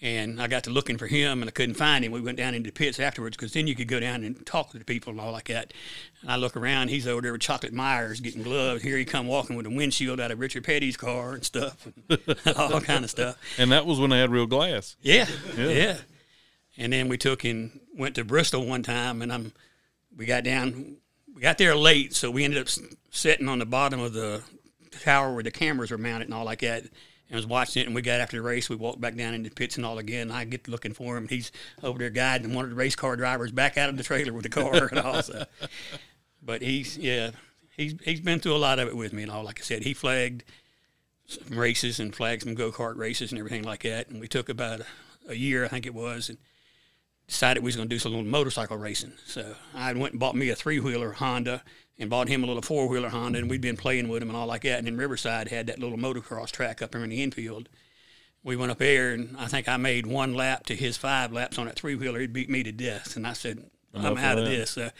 [0.00, 2.12] and I got to looking for him, and I couldn't find him.
[2.12, 4.70] We went down into the pits afterwards because then you could go down and talk
[4.70, 5.72] to the people and all like that.
[6.22, 8.82] And I look around, he's over there with Chocolate Myers getting gloves.
[8.82, 11.88] Here he come walking with a windshield out of Richard Petty's car and stuff,
[12.56, 13.38] all kind of stuff.
[13.58, 14.94] And that was when they had real glass.
[15.02, 15.98] Yeah, yeah.
[16.76, 19.52] And then we took and went to Bristol one time, and I'm
[20.16, 20.96] we got down,
[21.34, 22.68] we got there late, so we ended up
[23.10, 24.42] sitting on the bottom of the
[25.00, 26.84] tower where the cameras were mounted and all like that.
[27.30, 28.70] And was watching it, and we got after the race.
[28.70, 30.30] We walked back down into the pits and all again.
[30.30, 31.28] I get looking for him.
[31.28, 34.32] He's over there guiding one of the race car drivers back out of the trailer
[34.32, 35.22] with the car and all.
[35.22, 35.44] So.
[36.42, 37.32] But he's yeah,
[37.76, 39.44] he's he's been through a lot of it with me and all.
[39.44, 40.44] Like I said, he flagged
[41.26, 44.08] some races and flagged some go kart races and everything like that.
[44.08, 44.86] And we took about a,
[45.28, 46.38] a year, I think it was, and
[47.26, 49.12] decided we was going to do some little motorcycle racing.
[49.26, 51.62] So I went and bought me a three wheeler Honda
[51.98, 54.36] and bought him a little four wheeler Honda, and we'd been playing with him and
[54.36, 54.78] all like that.
[54.78, 57.68] And then Riverside had that little motocross track up there in the infield.
[58.44, 61.58] We went up there, and I think I made one lap to his five laps
[61.58, 62.20] on that three wheeler.
[62.20, 64.50] He beat me to death, and I said, "I'm of out of that.
[64.50, 64.90] this." Uh,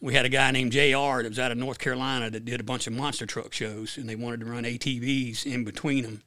[0.00, 1.22] we had a guy named Jr.
[1.22, 4.06] that was out of North Carolina that did a bunch of monster truck shows, and
[4.08, 6.22] they wanted to run ATVs in between them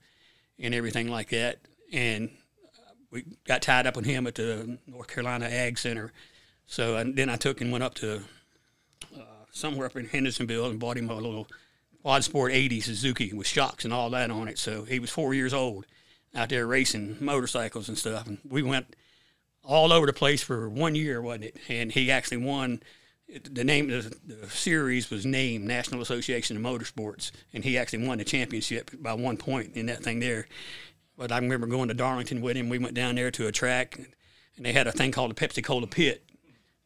[0.58, 1.60] and everything like that.
[1.94, 2.32] And
[2.66, 6.12] uh, we got tied up with him at the North Carolina Ag Center.
[6.66, 8.24] So and then I took and went up to
[9.58, 11.48] somewhere up in Hendersonville and bought him a little
[12.02, 14.58] Quad Sport 80 Suzuki with shocks and all that on it.
[14.58, 15.86] So he was four years old
[16.34, 18.28] out there racing motorcycles and stuff.
[18.28, 18.96] And we went
[19.64, 21.58] all over the place for one year, wasn't it?
[21.68, 22.82] And he actually won.
[23.52, 28.20] The name of the, series was named National Association of Motorsports, and he actually won
[28.20, 30.48] the championship by one point in that thing there.
[31.18, 32.70] But I remember going to Darlington with him.
[32.70, 34.00] We went down there to a track,
[34.56, 36.24] and they had a thing called the Pepsi Cola Pit.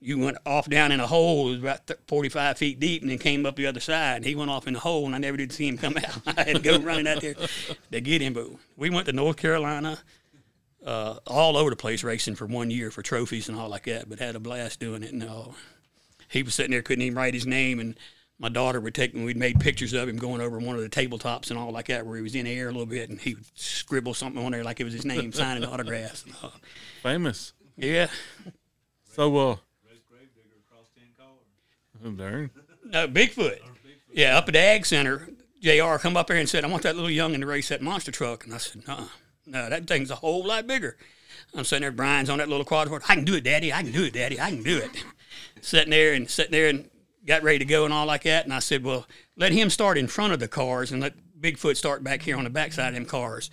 [0.03, 3.19] You went off down in a hole, it was about 45 feet deep, and then
[3.19, 4.17] came up the other side.
[4.17, 6.21] And he went off in the hole, and I never did see him come out.
[6.25, 7.35] I had to go running out there
[7.91, 8.33] to get him.
[8.33, 9.99] But we went to North Carolina,
[10.85, 14.09] uh, all over the place racing for one year for trophies and all like that,
[14.09, 15.13] but had a blast doing it.
[15.13, 15.49] And uh,
[16.29, 17.79] he was sitting there, couldn't even write his name.
[17.79, 17.95] And
[18.39, 20.89] my daughter would take me, we'd made pictures of him going over one of the
[20.89, 23.21] tabletops and all like that, where he was in the air a little bit, and
[23.21, 26.25] he would scribble something on there like it was his name, signing autographs.
[27.03, 27.53] Famous.
[27.77, 28.07] yeah.
[29.13, 29.55] So, uh,
[32.05, 32.51] oh, darn.
[32.85, 33.59] No, Bigfoot.
[34.11, 35.29] Yeah, up at the Ag Center,
[35.61, 38.11] JR come up here and said, I want that little youngin' to race that monster
[38.11, 38.45] truck.
[38.45, 39.07] And I said, no,
[39.45, 40.97] no, that thing's a whole lot bigger.
[41.55, 43.09] I'm sitting there, Brian's on that little quadruped.
[43.09, 43.71] I can do it, Daddy.
[43.71, 44.39] I can do it, Daddy.
[44.39, 45.03] I can do it.
[45.61, 46.89] sitting there and sitting there and
[47.25, 48.45] got ready to go and all like that.
[48.45, 51.75] And I said, well, let him start in front of the cars and let Bigfoot
[51.75, 53.49] start back here on the backside of them cars.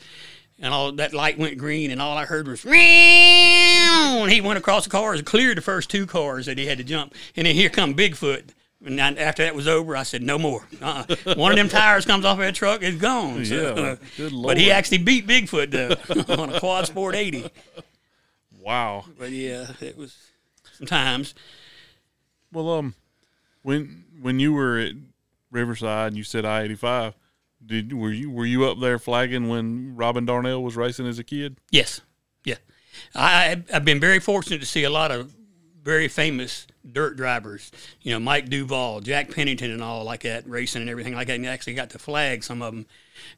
[0.61, 4.59] And all that light went green, and all I heard was, "Meow," and he went
[4.59, 7.15] across the cars and cleared the first two cars that he had to jump.
[7.37, 8.49] And then here come Bigfoot.
[8.85, 10.65] And then after that was over, I said, no more.
[10.81, 11.35] Uh-uh.
[11.35, 13.45] One of them tires comes off of that truck, it's gone.
[13.45, 17.51] So, Yeah, good But he actually beat Bigfoot, though, on a Quad Sport 80.
[18.61, 19.05] Wow.
[19.19, 20.17] But yeah, it was
[20.75, 21.35] sometimes.
[22.53, 22.95] Well, um,
[23.63, 24.93] when when you were at
[25.51, 27.15] Riverside, and you said I eighty five.
[27.65, 31.25] Did were you were you up there flagging when Robin Darnell was racing as a
[31.25, 31.59] kid?
[31.71, 32.01] Yes,
[32.45, 32.57] yeah.
[33.15, 35.35] I I've been very fortunate to see a lot of
[35.83, 37.71] very famous dirt drivers.
[38.03, 41.37] You know, Mike Duvall, Jack Pennington, and all like that, racing and everything like that.
[41.37, 42.87] And I actually got to flag some of them.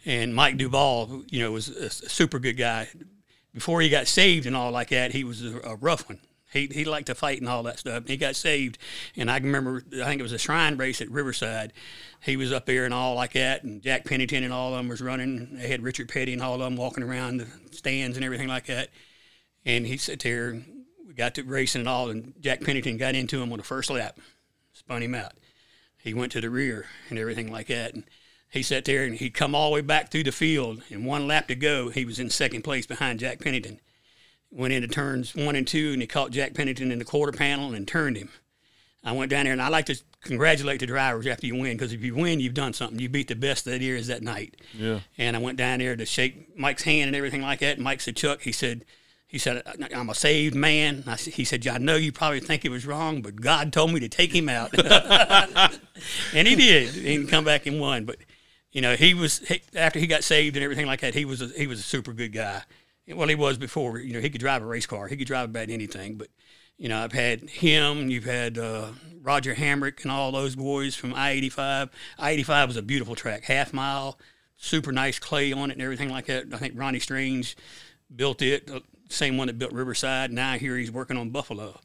[0.04, 2.88] And Mike Duvall, you know, was a super good guy.
[3.54, 6.20] Before he got saved and all like that, he was a rough one.
[6.52, 8.08] He, he liked to fight and all that stuff.
[8.08, 8.78] He got saved,
[9.16, 9.84] and I remember.
[9.94, 11.72] I think it was a shrine race at Riverside.
[12.22, 14.88] He was up there and all like that, and Jack Pennington and all of them
[14.88, 15.56] was running.
[15.58, 18.66] They had Richard Petty and all of them walking around the stands and everything like
[18.66, 18.90] that.
[19.64, 20.60] And he sat there,
[21.06, 23.90] we got to racing and all, and Jack Pennington got into him on the first
[23.90, 24.18] lap,
[24.72, 25.32] spun him out.
[25.98, 28.04] He went to the rear and everything like that, and
[28.50, 30.82] he sat there and he'd come all the way back through the field.
[30.90, 33.80] And one lap to go, he was in second place behind Jack Pennington.
[34.52, 37.72] Went into turns one and two, and he caught Jack Pennington in the quarter panel
[37.72, 38.30] and turned him.
[39.04, 41.92] I went down there, and I like to congratulate the drivers after you win because
[41.92, 42.98] if you win, you've done something.
[42.98, 44.56] You beat the best that there is that night.
[44.74, 45.00] Yeah.
[45.16, 47.76] And I went down there to shake Mike's hand and everything like that.
[47.76, 48.84] And Mike said, Chuck, he said,
[49.26, 49.62] he said,
[49.94, 51.04] I'm a saved man.
[51.06, 54.00] I, he said, I know you probably think it was wrong, but God told me
[54.00, 54.76] to take him out.
[56.34, 56.90] and he did.
[56.90, 58.04] He come back and won.
[58.04, 58.16] But,
[58.72, 61.40] you know, he was, he, after he got saved and everything like that, he was
[61.40, 62.62] a, he was a super good guy.
[63.08, 63.98] Well, he was before.
[63.98, 65.08] You know, he could drive a race car.
[65.08, 66.16] He could drive about anything.
[66.16, 66.28] But,
[66.76, 68.08] you know, I've had him.
[68.10, 68.88] You've had uh,
[69.20, 71.90] Roger Hamrick and all those boys from I-85.
[72.18, 74.18] I-85 was a beautiful track, half mile,
[74.56, 76.46] super nice clay on it and everything like that.
[76.52, 77.56] I think Ronnie Strange
[78.14, 80.32] built it, uh, same one that built Riverside.
[80.32, 81.80] Now I hear he's working on Buffalo.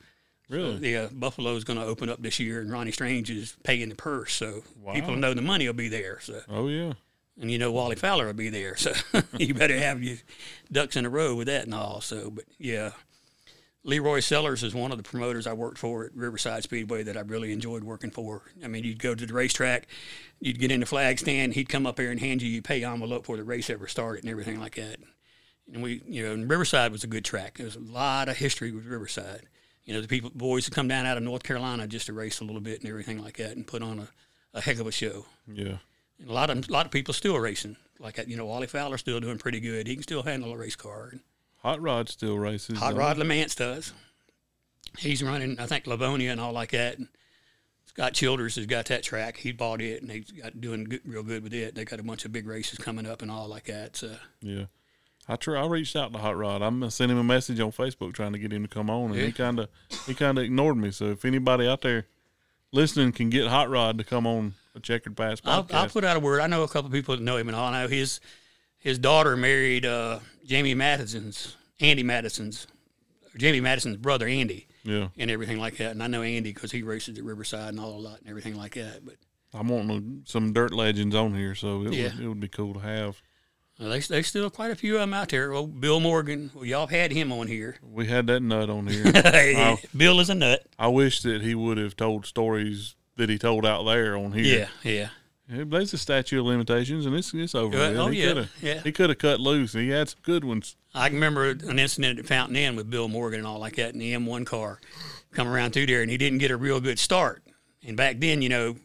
[0.47, 0.93] Really?
[0.93, 4.33] Yeah, Buffalo's going to open up this year, and Ronnie Strange is paying the purse,
[4.33, 6.19] so people know the money will be there.
[6.21, 6.93] So, Oh yeah.
[7.39, 8.93] And you know Wally Fowler will be there, so
[9.37, 10.17] you better have your
[10.71, 12.01] ducks in a row with that and all.
[12.01, 12.91] So, but yeah,
[13.85, 17.21] Leroy Sellers is one of the promoters I worked for at Riverside Speedway that I
[17.21, 18.41] really enjoyed working for.
[18.63, 19.87] I mean, you'd go to the racetrack,
[20.39, 22.83] you'd get in the flag stand, he'd come up here and hand you your pay
[22.83, 24.97] envelope before the race ever started and everything like that.
[25.71, 27.57] And we, you know, and Riverside was a good track.
[27.57, 29.47] There was a lot of history with Riverside.
[29.83, 32.39] You know, the people, boys would come down out of North Carolina just to race
[32.39, 34.07] a little bit and everything like that, and put on a,
[34.55, 35.25] a heck of a show.
[35.47, 35.77] Yeah.
[36.19, 37.77] And a lot of a lot of people still racing.
[37.99, 39.87] Like you know, Wally Fowler's still doing pretty good.
[39.87, 41.13] He can still handle a race car.
[41.61, 42.77] Hot Rod still races.
[42.79, 43.17] Hot Rod?
[43.17, 43.93] Lamance does.
[44.97, 46.97] He's running, I think, Lavonia and all like that.
[46.99, 47.07] And
[47.85, 49.37] Scott Childers has got that track.
[49.37, 51.75] He bought it, and he's got doing good, real good with it.
[51.75, 53.95] They got a bunch of big races coming up and all like that.
[53.97, 54.65] So Yeah.
[55.27, 56.61] I try, I reached out to Hot Rod.
[56.61, 59.11] I'm gonna send him a message on Facebook trying to get him to come on,
[59.11, 59.25] and Yeah.
[59.25, 59.69] he kind of
[60.05, 60.91] he kind of ignored me.
[60.91, 62.05] So if anybody out there
[62.71, 66.03] listening can get Hot Rod to come on a Checkered Past I'll, podcast, I'll put
[66.03, 66.41] out a word.
[66.41, 67.73] I know a couple people that know him and all.
[67.73, 68.19] I know his
[68.77, 72.67] his daughter married uh, Jamie Madison's Andy Madison's
[73.37, 74.67] Jamie Madison's brother Andy.
[74.83, 75.91] yeah, and everything like that.
[75.91, 78.55] And I know Andy because he races at Riverside and all a lot and everything
[78.55, 79.03] like that.
[79.05, 79.15] But
[79.53, 82.09] I'm wanting some dirt legends on here, so it Yeah.
[82.15, 83.21] would it would be cool to have.
[83.79, 85.51] uh, there's, there's still quite a few of them out there.
[85.51, 87.75] Well, Bill Morgan, well, y'all had him on here.
[87.81, 89.77] We had that nut on here.
[89.95, 90.65] Bill is a nut.
[90.79, 94.69] I wish that he would have told stories that he told out there on here.
[94.83, 95.09] Yeah, yeah.
[95.47, 97.77] There's a statute of limitations, and it's it's over.
[97.77, 98.81] Uh, oh, he yeah, coulda- yeah.
[98.81, 99.73] He could have cut loose.
[99.73, 100.75] He had some good ones.
[100.93, 103.93] I can remember an incident at Fountain Inn with Bill Morgan and all like that
[103.93, 104.79] in the M1 car
[105.33, 107.43] come around through there, and he didn't get a real good start.
[107.85, 108.77] And back then, you know,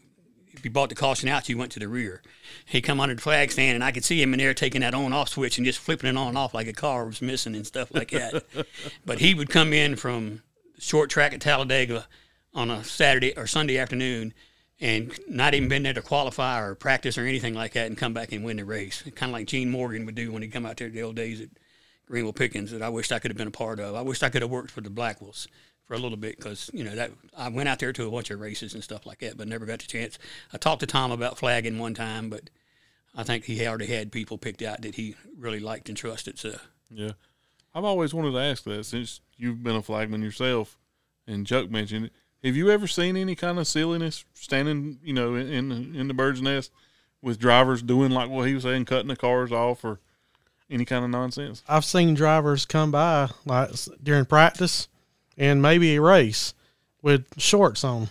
[0.52, 2.22] if you bought the caution out, you went to the rear.
[2.66, 4.92] He come under the flag stand, and I could see him in there taking that
[4.92, 7.66] on-off switch and just flipping it on and off like a car was missing and
[7.66, 8.44] stuff like that.
[9.06, 10.42] but he would come in from
[10.78, 12.06] short track at Talladega
[12.54, 14.34] on a Saturday or Sunday afternoon
[14.80, 18.14] and not even been there to qualify or practice or anything like that and come
[18.14, 19.02] back and win the race.
[19.14, 21.40] Kind of like Gene Morgan would do when he come out there the old days
[21.40, 21.48] at
[22.06, 23.94] Greenville Pickens that I wished I could have been a part of.
[23.94, 25.46] I wished I could have worked for the Blackwells
[25.84, 28.30] for a little bit because you know that I went out there to a bunch
[28.30, 30.18] of races and stuff like that, but never got the chance.
[30.52, 32.48] I talked to Tom about flagging one time, but
[33.14, 36.38] I think he already had people picked out that he really liked and trusted.
[36.38, 36.58] So
[36.90, 37.12] Yeah,
[37.74, 40.78] I've always wanted to ask that since you've been a flagman yourself,
[41.26, 42.12] and Chuck mentioned it.
[42.42, 46.08] Have you ever seen any kind of silliness standing, you know, in in the, in
[46.08, 46.72] the bird's nest
[47.22, 50.00] with drivers doing like what he was saying, cutting the cars off or
[50.70, 51.62] any kind of nonsense?
[51.68, 53.70] I've seen drivers come by like
[54.02, 54.88] during practice
[55.36, 56.54] and maybe a race
[57.02, 58.08] with shorts on.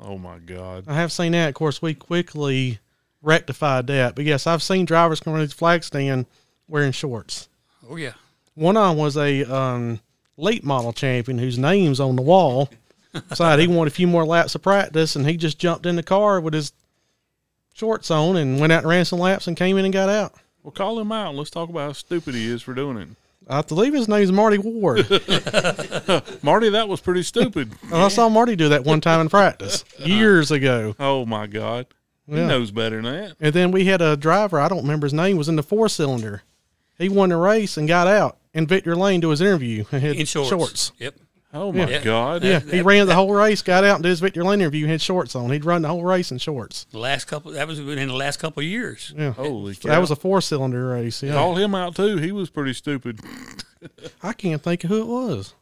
[0.00, 0.84] Oh my God!
[0.86, 1.48] I have seen that.
[1.48, 2.78] Of course, we quickly
[3.22, 4.14] rectified that.
[4.14, 6.26] But yes, I've seen drivers come to the flag stand
[6.68, 7.48] wearing shorts.
[7.88, 8.12] oh yeah,
[8.54, 10.00] One of them was a um,
[10.36, 12.68] late model champion whose name's on the wall.
[13.28, 16.02] Decided he wanted a few more laps of practice, and he just jumped in the
[16.02, 16.72] car with his
[17.74, 20.34] shorts on and went out and ran some laps and came in and got out.
[20.62, 21.28] Well, call him out.
[21.30, 23.08] and Let's talk about how stupid he is for doing it.
[23.50, 25.08] I believe his name's Marty Ward.
[26.42, 27.72] Marty, that was pretty stupid.
[27.84, 30.94] And I saw Marty do that one time in practice years ago.
[31.00, 31.86] oh my God,
[32.28, 32.46] he Yeah.
[32.46, 33.36] knows better than that.
[33.40, 35.88] And then we had a driver, I don't remember his name, was in the four
[35.88, 36.42] cylinder.
[36.98, 38.36] He won the race and got out.
[38.52, 40.90] And victory lane to his interview and had In shorts.
[40.98, 41.14] Yep.
[41.54, 42.04] Oh my Yeah.
[42.04, 44.84] God, Yeah, he ran the whole race, got out and did his victory lane interview
[44.84, 45.50] and had shorts on.
[45.50, 46.84] He'd run the whole race in shorts.
[46.90, 49.14] The last couple that was in the last couple of years.
[49.16, 49.32] Yeah.
[49.32, 49.88] holy cow!
[49.88, 51.22] That was a four cylinder race.
[51.22, 51.32] Yeah.
[51.32, 52.18] Call him out too.
[52.18, 53.20] He was pretty stupid.
[54.22, 55.54] I can't think of who it was.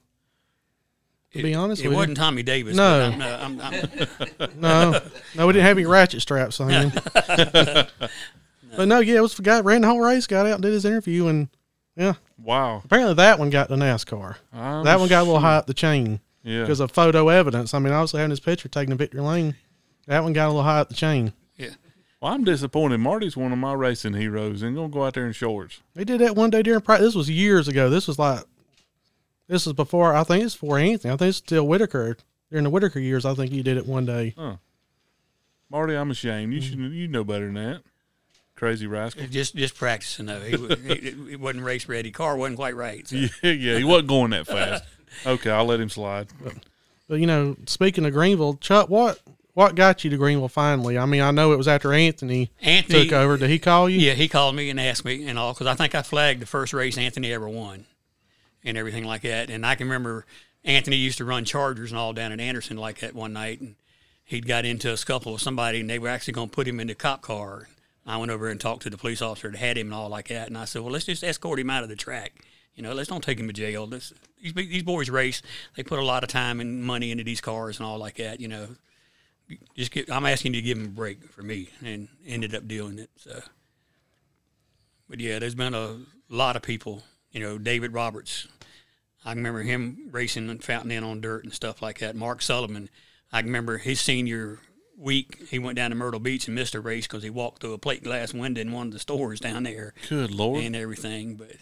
[1.34, 1.90] To be honest with you.
[1.90, 2.76] It with wasn't Tommy Davis.
[2.76, 3.14] No.
[3.18, 3.74] but I'm, uh, I'm,
[4.40, 4.50] I'm.
[4.60, 5.00] No.
[5.36, 6.92] No, we didn't have any ratchet straps on him.
[8.76, 10.72] but no, yeah, it was the guy ran the whole race, got out and did
[10.72, 11.48] his interview and
[11.96, 12.14] yeah.
[12.38, 12.82] Wow.
[12.84, 14.36] Apparently that one got to NASCAR.
[14.52, 16.20] I'm that one got a little high up the chain.
[16.42, 16.60] Yeah.
[16.60, 17.74] because of photo evidence.
[17.74, 19.56] I mean, obviously having his picture taken to victory lane,
[20.06, 21.32] that one got a little high up the chain.
[21.56, 21.70] yeah.
[22.20, 22.98] Well, I'm disappointed.
[22.98, 25.80] Marty's one of my racing heroes, and gonna go out there in shorts.
[25.94, 27.08] They did that one day during practice.
[27.08, 27.90] This was years ago.
[27.90, 28.44] This was like,
[29.48, 30.14] this was before.
[30.14, 31.12] I think it's before Anthony.
[31.12, 32.16] I think it's still Whitaker
[32.50, 33.26] during the Whitaker years.
[33.26, 34.34] I think he did it one day.
[35.68, 36.52] Marty, I'm ashamed.
[36.52, 36.80] Mm-hmm.
[36.80, 37.82] You should you know better than that.
[38.56, 39.26] Crazy rascal.
[39.26, 40.40] Just just practicing though.
[40.40, 42.10] He, wa- he, he wasn't race ready.
[42.10, 43.06] Car wasn't quite right.
[43.06, 43.16] So.
[43.42, 44.84] Yeah, yeah, he wasn't going that fast.
[45.26, 46.28] Okay, I'll let him slide.
[47.08, 49.20] But you know, speaking of Greenville, Chuck, what
[49.52, 50.98] what got you to Greenville finally?
[50.98, 53.36] I mean, I know it was after Anthony, Anthony took over.
[53.36, 53.98] Did he call you?
[53.98, 56.46] Yeah, he called me and asked me and all because I think I flagged the
[56.46, 57.84] first race Anthony ever won,
[58.64, 59.50] and everything like that.
[59.50, 60.24] And I can remember
[60.64, 63.76] Anthony used to run Chargers and all down at Anderson like that one night, and
[64.24, 66.80] he'd got into a scuffle with somebody, and they were actually going to put him
[66.80, 67.68] in the cop car.
[68.06, 70.28] I went over and talked to the police officer that had him and all like
[70.28, 72.44] that, and I said, "Well, let's just escort him out of the track.
[72.74, 73.86] You know, let's don't take him to jail.
[73.86, 75.42] Let's, these these boys race.
[75.76, 78.38] They put a lot of time and money into these cars and all like that.
[78.40, 78.68] You know,
[79.74, 82.68] just get, I'm asking you to give him a break for me, and ended up
[82.68, 83.10] doing it.
[83.16, 83.40] So,
[85.08, 85.98] but yeah, there's been a
[86.28, 87.02] lot of people.
[87.32, 88.46] You know, David Roberts.
[89.24, 92.14] I remember him racing and Fountain Inn on dirt and stuff like that.
[92.14, 92.88] Mark Sullivan.
[93.32, 94.60] I remember his senior
[94.96, 95.48] week.
[95.48, 97.78] He went down to Myrtle Beach and missed a race because he walked through a
[97.78, 100.62] plate glass window in one of the stores down there Good lord.
[100.64, 101.34] and everything.
[101.36, 101.52] But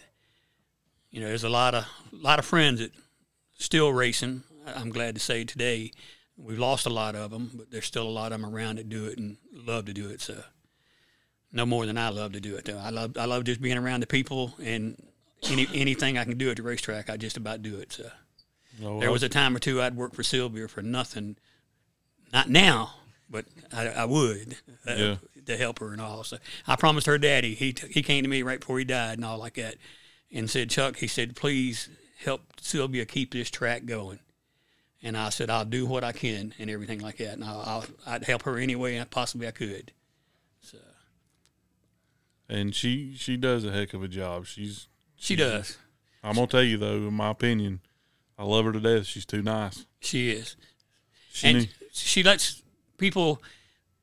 [1.11, 2.91] you know, there's a lot of lot of friends that
[3.57, 4.43] still racing.
[4.65, 5.91] I'm glad to say today
[6.37, 8.89] we've lost a lot of them, but there's still a lot of them around that
[8.89, 10.21] do it and love to do it.
[10.21, 10.43] So
[11.51, 12.65] no more than I love to do it.
[12.65, 15.01] Though I love I love just being around the people and
[15.49, 17.91] any anything I can do at the racetrack, I just about do it.
[17.93, 18.09] So
[18.83, 21.37] Oh, there was a time or two I'd work for Sylvia for nothing.
[22.33, 22.95] Not now,
[23.29, 24.55] but I, I would
[24.87, 25.15] uh, Yeah.
[25.45, 26.23] to help her and all.
[26.23, 27.55] So I promised her daddy.
[27.55, 29.75] He t- he came to me right before he died and all like that,
[30.31, 31.89] and said, Chuck, he said, please
[32.23, 34.19] help Sylvia keep this track going.
[35.03, 37.85] And I said, I'll do what I can and everything like that, and I'll, I'll
[38.07, 39.91] I'd help her any way possibly I could.
[40.61, 40.77] So.
[42.49, 44.45] And she she does a heck of a job.
[44.45, 45.77] She's She does.
[46.23, 47.81] I'm gonna tell you though, in my opinion,
[48.37, 49.05] I love her to death.
[49.05, 49.85] She's too nice.
[49.99, 50.55] She is.
[51.31, 52.61] She and need- she lets
[52.97, 53.41] people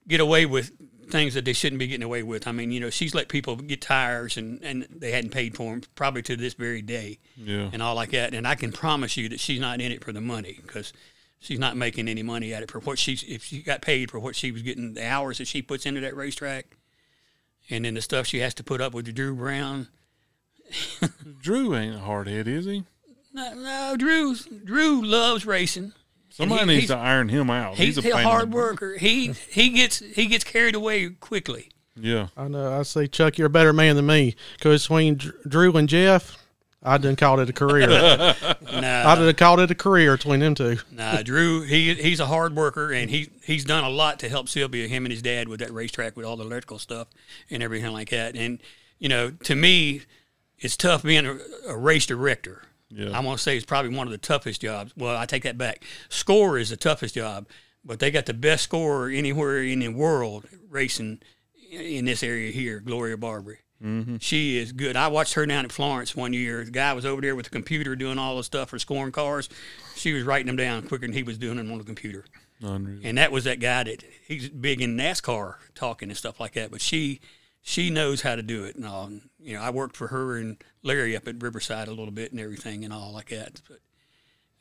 [0.06, 0.72] get away with
[1.10, 2.46] things that they shouldn't be getting away with.
[2.46, 5.70] I mean, you know, she's let people get tires and, and they hadn't paid for
[5.70, 8.34] them probably to this very day yeah, and all like that.
[8.34, 10.92] And I can promise you that she's not in it for the money because
[11.38, 14.18] she's not making any money at it for what she's, if she got paid for
[14.18, 16.76] what she was getting, the hours that she puts into that racetrack
[17.70, 19.88] and then the stuff she has to put up with Drew Brown.
[21.40, 22.84] Drew ain't a hardhead, is he?
[23.34, 25.92] No, no Drew, Drew loves racing.
[26.32, 27.74] Somebody he- needs to iron him out.
[27.76, 28.96] He's, a a, pain in the hard worker.
[28.96, 31.68] He he gets he gets carried away quickly.
[31.94, 32.78] Yeah, I know.
[32.78, 34.34] I say, Chuck, you're a better man than me.
[34.56, 36.38] Because between Drew and Jeff,
[36.82, 37.86] I done called it a career.
[37.90, 38.34] nah.
[38.40, 40.78] I Nah, done called it a career between them two.
[40.90, 41.62] nah, Drew.
[41.62, 45.04] He he's a hard worker, and he he's done a lot to help Sylvia, him
[45.04, 47.08] and his dad, with that racetrack, with all the electrical stuff
[47.50, 48.34] and everything like that.
[48.36, 48.58] And
[48.98, 50.02] you know, to me,
[50.58, 51.36] it's tough being a,
[51.68, 52.62] a race director.
[52.94, 53.16] Yeah.
[53.16, 54.92] I'm gonna say it's probably one of the toughest jobs.
[54.96, 55.84] Well, I take that back.
[56.08, 57.46] Score is the toughest job,
[57.84, 61.20] but they got the best scorer anywhere in the world racing
[61.70, 63.58] in this area here, Gloria Barbary.
[63.82, 64.18] Mm-hmm.
[64.20, 64.94] She is good.
[64.94, 66.64] I watched her down at Florence one year.
[66.64, 69.48] The guy was over there with the computer doing all the stuff for scoring cars.
[69.96, 72.24] She was writing them down quicker than he was doing them on the computer.
[72.62, 73.00] unreal.
[73.02, 76.70] And that was that guy that he's big in NASCAR talking and stuff like that.
[76.70, 77.20] But she
[77.62, 79.06] she knows how to do it and all.
[79.06, 82.32] And, you know, I worked for her and Larry up at Riverside a little bit
[82.32, 83.62] and everything and all like that.
[83.68, 83.78] But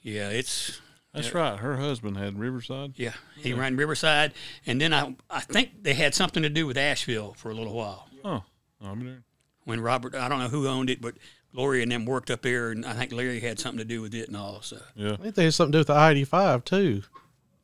[0.02, 0.80] yeah, it's
[1.14, 1.60] That's right.
[1.60, 2.94] Her husband had Riverside.
[2.96, 3.14] yeah.
[3.38, 4.34] He ran Riverside,
[4.66, 7.74] and then I I think they had something to do with Asheville for a little
[7.74, 8.44] while Oh,
[8.82, 9.24] I'm there.
[9.66, 11.16] when Robert I don't know who owned it, but
[11.54, 14.14] Gloria and them worked up there, and I think Larry had something to do with
[14.16, 14.62] it and all.
[14.62, 17.04] So Yeah, I think they had something to do with the I 85 too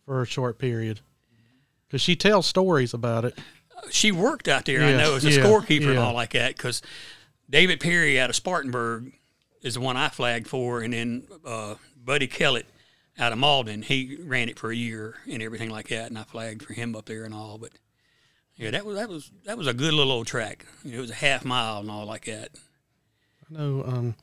[0.06, 1.00] for a short period.
[1.88, 3.40] Because she tells stories about it.
[3.90, 4.82] She worked out there.
[4.82, 6.82] I know as a yeah, scorekeeper and all like that because
[7.50, 9.14] David Perry out of Spartanburg
[9.62, 12.66] is the one I flagged for, and then uh, Buddy Kellett
[13.20, 16.24] out of Mauldin, he ran it for a year and everything like that, and I
[16.24, 17.58] flagged for him up there and all.
[17.58, 17.72] But
[18.56, 20.66] yeah, that was that was that was a good little old track.
[20.86, 22.52] It was a half mile and all like that.
[23.50, 23.84] I know.
[23.86, 24.16] Um,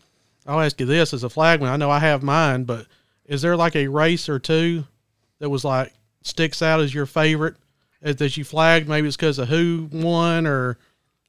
[0.46, 1.70] I'll ask you this as a flagman.
[1.70, 2.86] I know I have mine, but
[3.24, 4.84] is there like a race or two
[5.38, 5.92] that was like
[6.22, 7.56] sticks out as your favorite
[8.04, 8.88] that you flagged?
[8.88, 10.78] Maybe it's because of who won or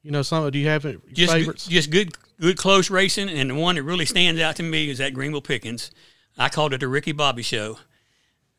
[0.02, 0.50] you know something.
[0.52, 1.66] Do you have Just favorites?
[1.66, 4.98] just good good close racing, and the one that really stands out to me is
[4.98, 5.90] that Greenville Pickens.
[6.38, 7.78] I called it the Ricky Bobby Show.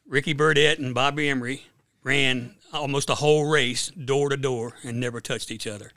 [0.07, 1.63] Ricky Burdett and Bobby Emery
[2.03, 5.91] ran almost a whole race door to door and never touched each other.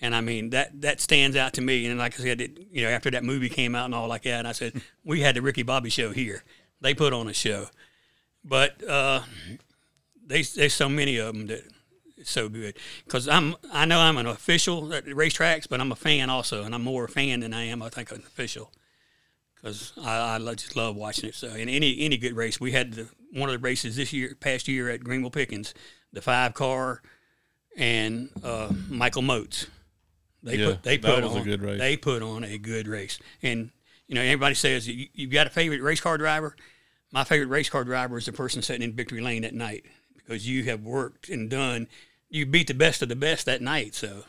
[0.00, 1.86] And I mean that that stands out to me.
[1.86, 4.22] And like I said, it, you know, after that movie came out and all like
[4.22, 6.44] that, and I said we had the Ricky Bobby show here.
[6.80, 7.66] They put on a show,
[8.44, 9.22] but uh,
[10.28, 11.64] they there's so many of them that
[12.16, 12.76] it's so good.
[13.04, 16.74] Because I'm I know I'm an official at racetracks, but I'm a fan also, and
[16.74, 18.72] I'm more a fan than I am I think an official.
[19.54, 21.34] Because I, I just love watching it.
[21.34, 24.36] So in any any good race, we had the, one of the races this year,
[24.38, 25.74] past year at Greenville Pickens,
[26.12, 27.02] the five car,
[27.76, 29.66] and uh, Michael Moats.
[30.42, 31.78] They Yeah, put they that put was a on good race.
[31.80, 33.70] they put on a good race, and
[34.06, 36.54] you know everybody says you, you've got a favorite race car driver.
[37.10, 39.86] My favorite race car driver is the person sitting in victory lane at night
[40.28, 41.88] because you have worked and done.
[42.28, 44.24] You beat the best of the best that night, so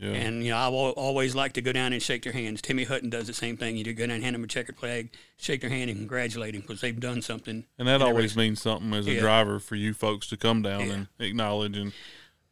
[0.00, 0.12] Yeah.
[0.12, 2.62] and you know, I al- always like to go down and shake their hands.
[2.62, 3.76] Timmy Hutton does the same thing.
[3.76, 6.54] You do go down and hand them a checkered flag, shake their hand, and congratulate
[6.54, 7.64] them because they've done something.
[7.78, 8.36] And that always race.
[8.36, 9.20] means something as a Yeah.
[9.20, 10.92] driver for you folks to come down Yeah.
[10.94, 11.76] and acknowledge.
[11.76, 11.92] And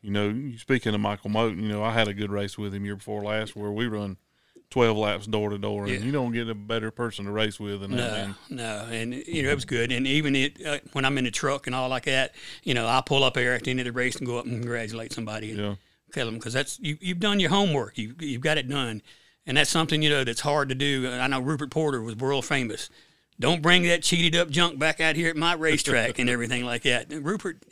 [0.02, 2.84] you know, speaking of Michael Moten, you know, I had a good race with him
[2.84, 4.18] year before last where we run
[4.70, 5.98] twelve laps door to door, and Yeah.
[6.00, 8.34] you don't get a better person to race with than that No, man.
[8.50, 9.92] no, and you know it was good.
[9.92, 12.34] And even it, uh, when I'm in the truck and all like that,
[12.64, 14.46] you know, I pull up there at the end of the race and go up
[14.46, 15.74] and congratulate somebody and Yeah.
[16.12, 17.96] tell them because that's you, you've done your homework.
[17.98, 19.00] You you've got it done,
[19.46, 21.08] and that's something you know that's hard to do.
[21.08, 22.90] I know Rupert Porter was world famous.
[23.40, 26.82] Don't bring that cheated up junk back out here at my racetrack and everything like
[26.82, 27.10] that.
[27.12, 27.64] And Rupert,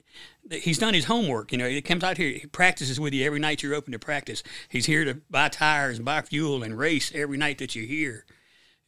[0.53, 1.53] he's done his homework.
[1.53, 3.99] You know, he comes out here, he practices with you every night you're open to
[3.99, 4.43] practice.
[4.69, 8.27] He's here to buy tires and buy fuel and race every night that you're here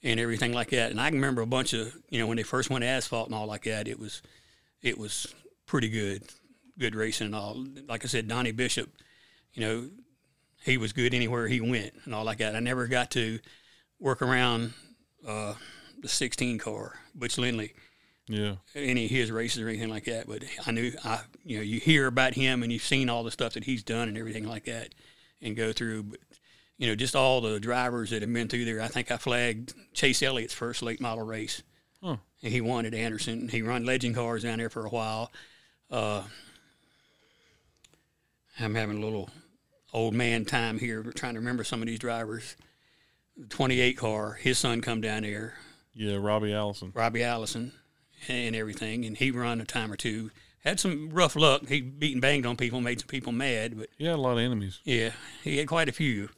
[0.03, 0.91] and everything like that.
[0.91, 3.35] And I can remember a bunch of, you know, when they first went asphalt and
[3.35, 4.23] all like that, it was,
[4.83, 5.35] it was
[5.67, 6.23] pretty good,
[6.79, 7.65] good racing and all.
[7.89, 8.91] Like I said, Donnie Bishop,
[9.55, 9.89] you know,
[10.63, 12.57] he was good anywhere he went and all like that.
[12.57, 13.39] I never got to
[13.99, 14.75] work around
[15.27, 15.55] uh,
[16.01, 17.73] the 16 car, Butch Lindley
[18.27, 18.55] Yeah.
[18.75, 20.27] any of his races or anything like that.
[20.27, 23.31] But I knew I, you know, you hear about him and you've seen all the
[23.31, 24.95] stuff that he's done and everything like that,
[25.43, 26.05] and go through.
[26.05, 26.21] But
[26.79, 28.81] you know, just all the drivers that have been through there.
[28.81, 31.63] I think I flagged Chase Elliott's first late model race,
[32.03, 32.17] Huh.
[32.43, 33.49] and he won at Anderson.
[33.49, 35.31] He run legend cars down there for a while.
[35.91, 36.23] Uh,
[38.59, 39.31] I'm having a little
[39.93, 42.57] old man time here, trying to remember some of these drivers.
[43.37, 45.55] The 28 car, his son come down there.
[45.95, 46.17] Yeah.
[46.17, 46.93] Robbie Allison.
[46.95, 47.73] Robbie Allison
[48.29, 50.31] and everything, and he run a time or two.
[50.65, 51.69] Had some rough luck.
[51.69, 54.33] He beat and banged on people, made some people mad, but He had a lot
[54.33, 54.81] of enemies.
[54.85, 55.11] yeah,
[55.43, 56.31] he had quite a few.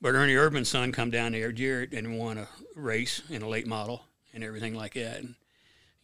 [0.00, 3.66] But Ernie Irvan's son come down there, Jarrett, and won a race in a late
[3.66, 5.18] model and everything like that.
[5.18, 5.34] And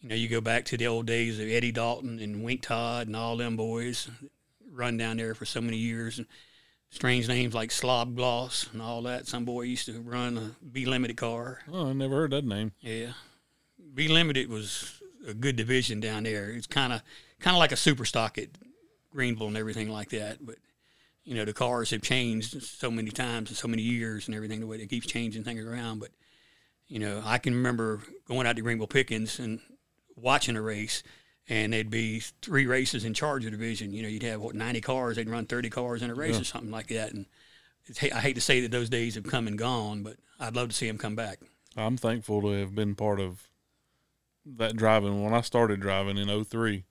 [0.01, 3.07] you know, you go back to the old days of Eddie Dalton and Wink Todd
[3.07, 4.09] and all them boys
[4.71, 6.17] run down there for so many years.
[6.17, 6.27] And
[6.89, 9.27] strange names like Slob Gloss and all that.
[9.27, 11.59] Some boy used to run a B limited car.
[11.71, 12.73] Oh, I never heard that name.
[12.81, 13.13] Yeah,
[13.93, 16.49] B Limited was a good division down there.
[16.51, 17.01] It's kind of
[17.39, 18.49] kind of like a super stock at
[19.11, 20.45] Greenville and everything like that.
[20.45, 20.55] But
[21.23, 24.59] you know, the cars have changed so many times in so many years and everything.
[24.59, 25.99] The way they keeps changing things around.
[25.99, 26.09] But
[26.87, 29.59] you know, I can remember going out to Greenville Pickens and
[30.15, 31.03] watching a race.
[31.47, 33.93] And there'd be three races in charge of the division.
[33.93, 35.15] You know, you'd have what ninety cars.
[35.15, 36.41] They'd run thirty cars in a race Yeah.
[36.41, 37.13] or something like that.
[37.13, 37.27] And
[37.85, 40.69] it's, I hate to say that those days have come and gone, but I'd love
[40.69, 41.37] to see them come back.
[41.77, 43.47] I'm thankful to have been part of
[44.45, 45.23] that driving.
[45.23, 46.85] When I started driving in 03,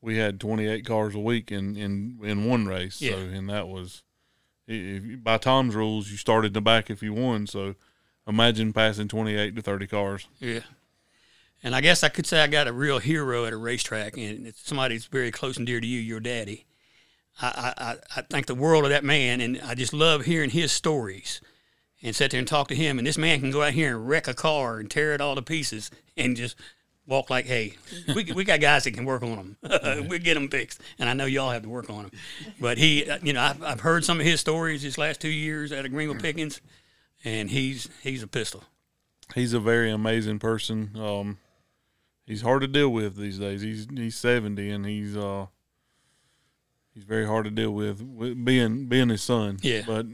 [0.00, 2.96] we had 28 cars a week in, in, in one race.
[2.96, 3.14] So, Yeah.
[3.16, 4.02] and that was,
[4.66, 7.46] if, by Tom's rules, you started in the back if you won.
[7.46, 7.74] So
[8.26, 10.28] imagine passing 28 to 30 cars.
[10.38, 10.60] Yeah.
[11.62, 14.46] And I guess I could say I got a real hero at a racetrack, and
[14.46, 16.66] it's somebody that's very close and dear to you, your daddy.
[17.42, 17.46] I,
[17.78, 20.70] I, I- I think the world of that man, and I just love hearing his
[20.70, 21.40] stories
[22.00, 22.96] and sit there and talk to him.
[22.98, 25.34] And this man can go out here and wreck a car and tear it all
[25.34, 26.54] to pieces and just
[27.08, 27.74] walk like, hey,
[28.14, 30.06] we, we got guys that can work on them.
[30.08, 30.80] we get them fixed.
[30.98, 32.10] And I know y'all have to work on them.
[32.60, 35.28] But he, uh, you know, I've, I've heard some of his stories these last two
[35.28, 36.60] years out of Greenville Pickens,
[37.24, 38.62] and he's he's a pistol.
[39.34, 40.90] He's a very amazing person.
[40.96, 41.38] Um,
[42.26, 43.62] he's hard to deal with these days.
[43.62, 45.46] He's he's 70 and he's uh
[46.94, 49.58] he's very hard to deal with, with being being his son.
[49.62, 49.82] Yeah.
[49.86, 50.06] But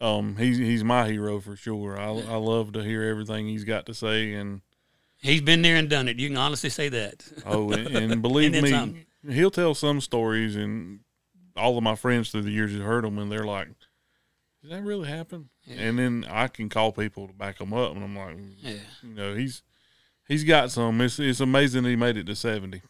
[0.00, 1.98] um, he's he's my hero for sure.
[1.98, 4.60] I I love to hear everything he's got to say, and
[5.26, 6.18] He's been there and done it.
[6.18, 7.24] You can honestly say that.
[7.44, 8.96] oh, and, and believe And me, some.
[9.30, 11.00] he'll tell some stories, and
[11.56, 13.68] all of my friends through the years have heard them, and they're like,
[14.62, 18.04] "Did that really happen?" And then I can call people to back them up, and
[18.04, 18.72] I'm like, Yeah.
[19.02, 19.62] you know, he's
[20.28, 21.00] he's got some.
[21.00, 22.82] It's it's amazing he made it to seventy.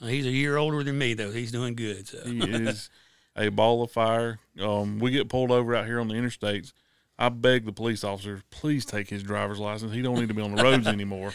[0.00, 1.30] Well, he's a year older than me, though.
[1.30, 2.08] He's doing good.
[2.08, 2.18] So.
[2.24, 2.90] He is
[3.36, 4.40] a ball of fire.
[4.60, 6.72] Um, we get pulled over out here on the interstates.
[7.18, 9.92] I beg the police officers, please take his driver's license.
[9.92, 11.32] He don't need to be on the roads anymore.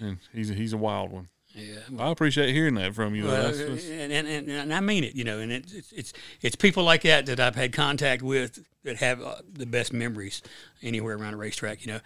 [0.00, 1.28] And he's he's a wild one.
[1.54, 1.76] Yeah.
[1.98, 3.24] I appreciate hearing that from you.
[3.24, 6.12] Well, That's- that's- and, and, and, I mean it, you know, and it's, it's it's
[6.42, 10.42] it's people like that that I've had contact with that have uh, the best memories
[10.82, 11.86] anywhere around a racetrack.
[11.86, 12.00] You know,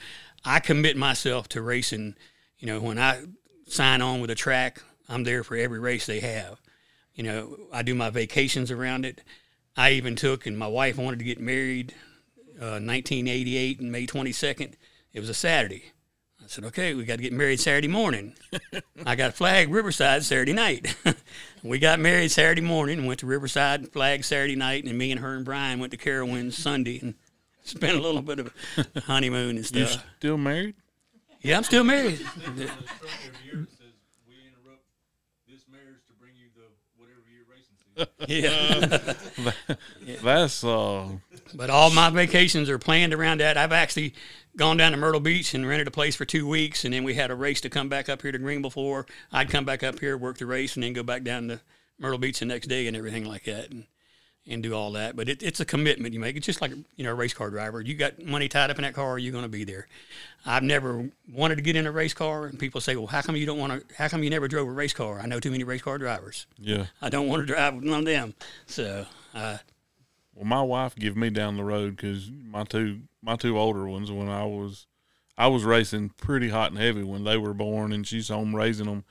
[0.45, 2.15] I commit myself to racing.
[2.59, 3.25] You know, when I
[3.67, 6.61] sign on with a track, I'm there for every race they have.
[7.15, 9.21] You know, I do my vacations around it.
[9.77, 11.93] I even took, and my wife wanted to get married,
[12.61, 14.75] uh, 1988, and May 22nd.
[15.13, 15.93] It was a Saturday.
[16.43, 18.35] I said, okay, we got to get married Saturday morning.
[19.07, 20.95] I got flagged Riverside Saturday night.
[21.63, 25.11] we got married Saturday morning and went to Riverside, and flagged Saturday night, and me
[25.11, 27.15] and her and Brian went to Carowinds Sunday and
[27.65, 28.53] spent a little bit of
[28.95, 29.95] a honeymoon and stuff.
[29.95, 30.75] you still married?
[31.41, 32.21] Yeah, I'm still married.
[38.27, 39.15] yeah.
[40.23, 41.09] That's uh,
[41.55, 43.57] But all my vacations are planned around that.
[43.57, 44.15] I've actually
[44.57, 47.15] gone down to Myrtle Beach and rented a place for two weeks, and then we
[47.15, 49.07] had a race to come back up here to Greenville for.
[49.33, 51.61] I'd come back up here, work the race, and then go back down to
[51.99, 53.85] Myrtle Beach the next day and everything like that, and,
[54.49, 55.17] and do all that.
[55.17, 56.37] But it, it's a commitment you make.
[56.37, 57.81] It's just like you know a race car driver.
[57.81, 59.87] You got money tied up in that car, you're going to be there.
[60.45, 63.37] I've never wanted to get in a race car, and people say, "Well, how come
[63.37, 63.95] you don't want to?
[63.95, 66.47] How come you never drove a race car?" I know too many race car drivers.
[66.59, 66.87] yeah.
[67.01, 68.35] I don't want to drive one of them.
[68.67, 69.07] So.
[69.35, 69.59] Uh,
[70.35, 74.11] Well, my wife give me down the road because my two my two older ones
[74.11, 74.87] when I was
[75.37, 78.87] I was racing pretty hot and heavy when they were born, and she's home raising
[78.87, 79.05] them.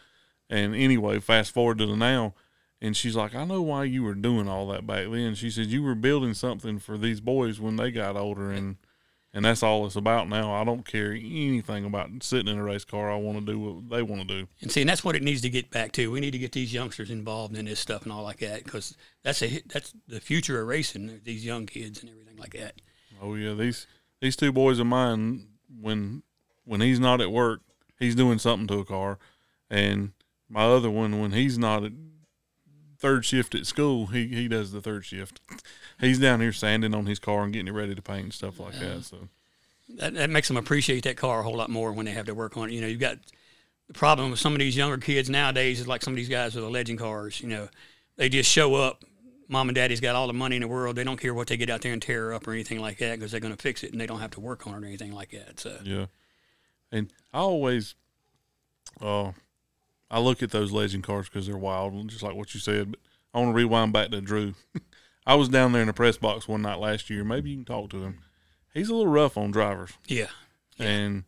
[0.49, 2.33] And anyway, fast forward to the now,
[2.81, 5.35] and she's like, I know why you were doing all that back then.
[5.35, 8.77] She said you were building something for these boys when they got older, and
[9.33, 10.53] and that's all it's about now.
[10.53, 13.11] I don't care anything about sitting in a race car.
[13.11, 14.47] I want to do what they want to do.
[14.61, 16.11] And see, and that's what it needs to get back to.
[16.11, 18.95] We need to get these youngsters involved in this stuff and all like that, because
[19.23, 21.09] that's a that's the future of racing.
[21.09, 22.75] Uh, these young kids and everything like that.
[23.21, 23.85] Oh yeah, these
[24.21, 25.47] these two boys of mine
[25.79, 26.23] when
[26.65, 27.61] when he's not at work,
[27.99, 29.19] he's doing something to a car,
[29.69, 30.13] and
[30.49, 31.91] my other one when he's not at
[32.97, 35.39] third shift at school, he he does the third shift.
[35.99, 38.59] He's down here sanding on his car and getting it ready to paint and stuff
[38.59, 39.03] like that.
[39.03, 39.27] So
[39.97, 40.13] that.
[40.13, 42.57] That makes them appreciate that car a whole lot more when they have to work
[42.57, 42.73] on it.
[42.73, 43.17] You know, you've got
[43.87, 46.55] the problem with some of these younger kids nowadays is like some of these guys
[46.55, 47.41] with the legend cars.
[47.41, 47.69] You know,
[48.15, 49.03] they just show up.
[49.47, 50.95] Mom and daddy's got all the money in the world.
[50.95, 53.17] They don't care what they get out there and tear up or anything like that
[53.17, 54.87] because they're going to fix it and they don't have to work on it or
[54.87, 55.59] anything like that.
[55.59, 56.05] So yeah,
[56.91, 57.95] and I always,
[59.01, 59.31] uh,
[60.11, 62.91] I look at those legend cars because they're wild, just like what you said.
[62.91, 62.99] But
[63.33, 64.53] I want to rewind back to Drew.
[65.29, 67.23] I was down there in the press box one night last year.
[67.23, 68.17] Maybe you can talk to him.
[68.73, 69.91] He's a little rough on drivers.
[70.07, 70.29] yeah,
[70.79, 71.25] And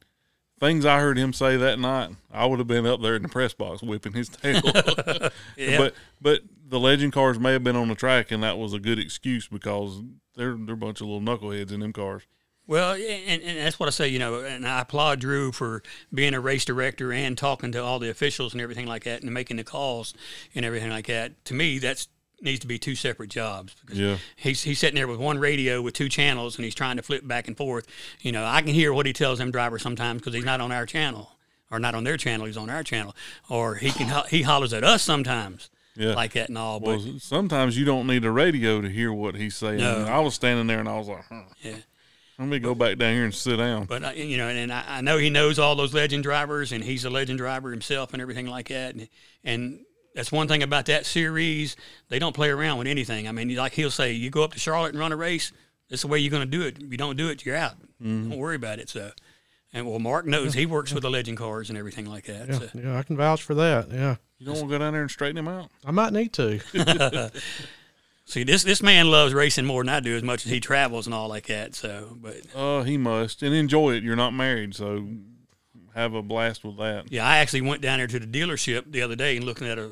[0.60, 3.30] things I heard him say that night, I would have been up there in the
[3.30, 4.60] press box whipping his tail.
[5.56, 5.78] yeah.
[5.78, 8.80] But but the legend cars may have been on the track, and that was a
[8.80, 10.02] good excuse because
[10.36, 12.24] they're they're a bunch of little knuckleheads in them cars.
[12.66, 16.34] Well, and, and that's what I say, you know, and I applaud Drew for being
[16.34, 19.58] a race director and talking to all the officials and everything like that and making
[19.58, 20.16] the calls
[20.56, 21.46] and everything like that.
[21.46, 22.08] To me, that's
[22.42, 24.18] needs to be two separate jobs because Yeah.
[24.36, 27.28] he's he's sitting there with one radio with two channels and he's trying to flip
[27.28, 27.86] back and forth.
[28.22, 30.72] You know, I can hear what he tells them drivers sometimes because he's not on
[30.72, 31.32] our channel
[31.72, 32.46] or not on their channel.
[32.48, 33.16] He's on our channel,
[33.50, 36.14] or he can ho- he hollers at us sometimes Yeah.
[36.16, 36.80] like that and all.
[36.80, 39.78] Well, But sometimes you don't need a radio to hear what he's saying.
[39.78, 40.06] No.
[40.06, 41.78] I was standing there and I was like, huh, yeah.
[42.40, 43.86] let me go back down here and sit down.
[43.86, 46.72] But uh, I, you know, and I, I know he knows all those legend drivers,
[46.72, 48.96] and he's a legend driver himself, and everything like that.
[48.96, 49.08] And,
[49.44, 49.80] and
[50.16, 51.76] that's one thing about that series;
[52.10, 53.28] they don't play around with anything.
[53.28, 55.52] I mean, like he'll say, you go up to Charlotte and run a race.
[55.90, 56.78] That's the way you're going to do it.
[56.82, 57.76] If you don't do it, you're out.
[58.02, 58.90] Don't worry about it.
[58.90, 59.12] So,
[59.74, 62.48] and well, Mark knows he works with the legend cars and everything like that.
[62.50, 62.70] Yeah, So.
[62.74, 63.90] yeah, I can vouch for that.
[63.92, 65.70] Yeah, You don't want to go down there and straighten him out?
[65.86, 66.60] I might need to.
[68.26, 71.06] See, this this man loves racing more than I do, as much as he travels
[71.06, 71.76] and all like that.
[71.76, 74.04] So, but Uh, he must and enjoy it.
[74.04, 75.08] You're not married, so
[75.96, 77.12] have a blast with that.
[77.12, 79.78] Yeah, I actually went down there to the dealership the other day and looking at
[79.78, 79.92] a,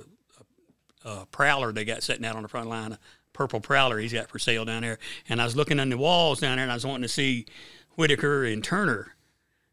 [1.04, 3.00] a, a prowler they got sitting out on the front line, a
[3.34, 5.00] purple prowler he's got for sale down there.
[5.28, 7.46] And I was looking on the walls down there and I was wanting to see
[7.96, 9.16] Whitaker and Turner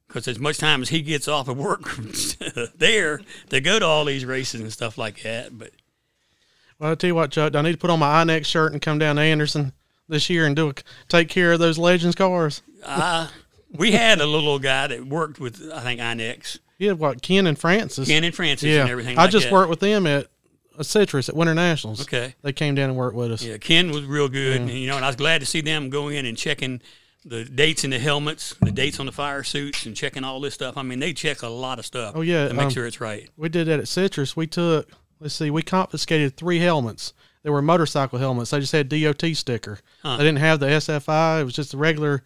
[0.09, 1.89] because as much time as he gets off of work
[2.77, 5.57] there, they go to all these races and stuff like that.
[5.57, 5.73] But
[6.79, 8.81] Well, I'll tell you what, Chuck, I need to put on my INEX shirt and
[8.81, 9.73] come down to Anderson
[10.09, 10.75] this year and do a,
[11.09, 12.63] take care of those Legends cars?
[12.85, 13.29] Uh,
[13.79, 17.59] we had a little guy that worked with, I think, INEX, had what Ken and
[17.59, 18.09] Francis?
[18.09, 19.19] Ken and Francis, yeah, and everything.
[19.19, 19.53] I like just that.
[19.53, 20.27] worked with them at
[20.79, 22.03] a Citrus at Winter Nationals.
[22.03, 22.35] Okay.
[22.43, 23.43] they came down and worked with us.
[23.43, 25.91] Yeah, Ken was real good, and, you know, and I was glad to see them
[25.91, 26.83] go in and checking
[27.25, 30.55] the dates in the helmets, the dates on the fire suits, and checking all this
[30.55, 30.77] stuff.
[30.77, 32.13] I mean, they check a lot of stuff.
[32.15, 33.29] Oh, yeah, to make um, sure it's right.
[33.37, 34.37] We did that at Citrus.
[34.37, 37.15] We took, let's see, we confiscated three helmets.
[37.43, 38.51] They were motorcycle helmets.
[38.51, 39.79] They just had DOT sticker.
[40.03, 40.17] Huh.
[40.17, 41.41] They didn't have the SFI.
[41.41, 42.23] It was just a regular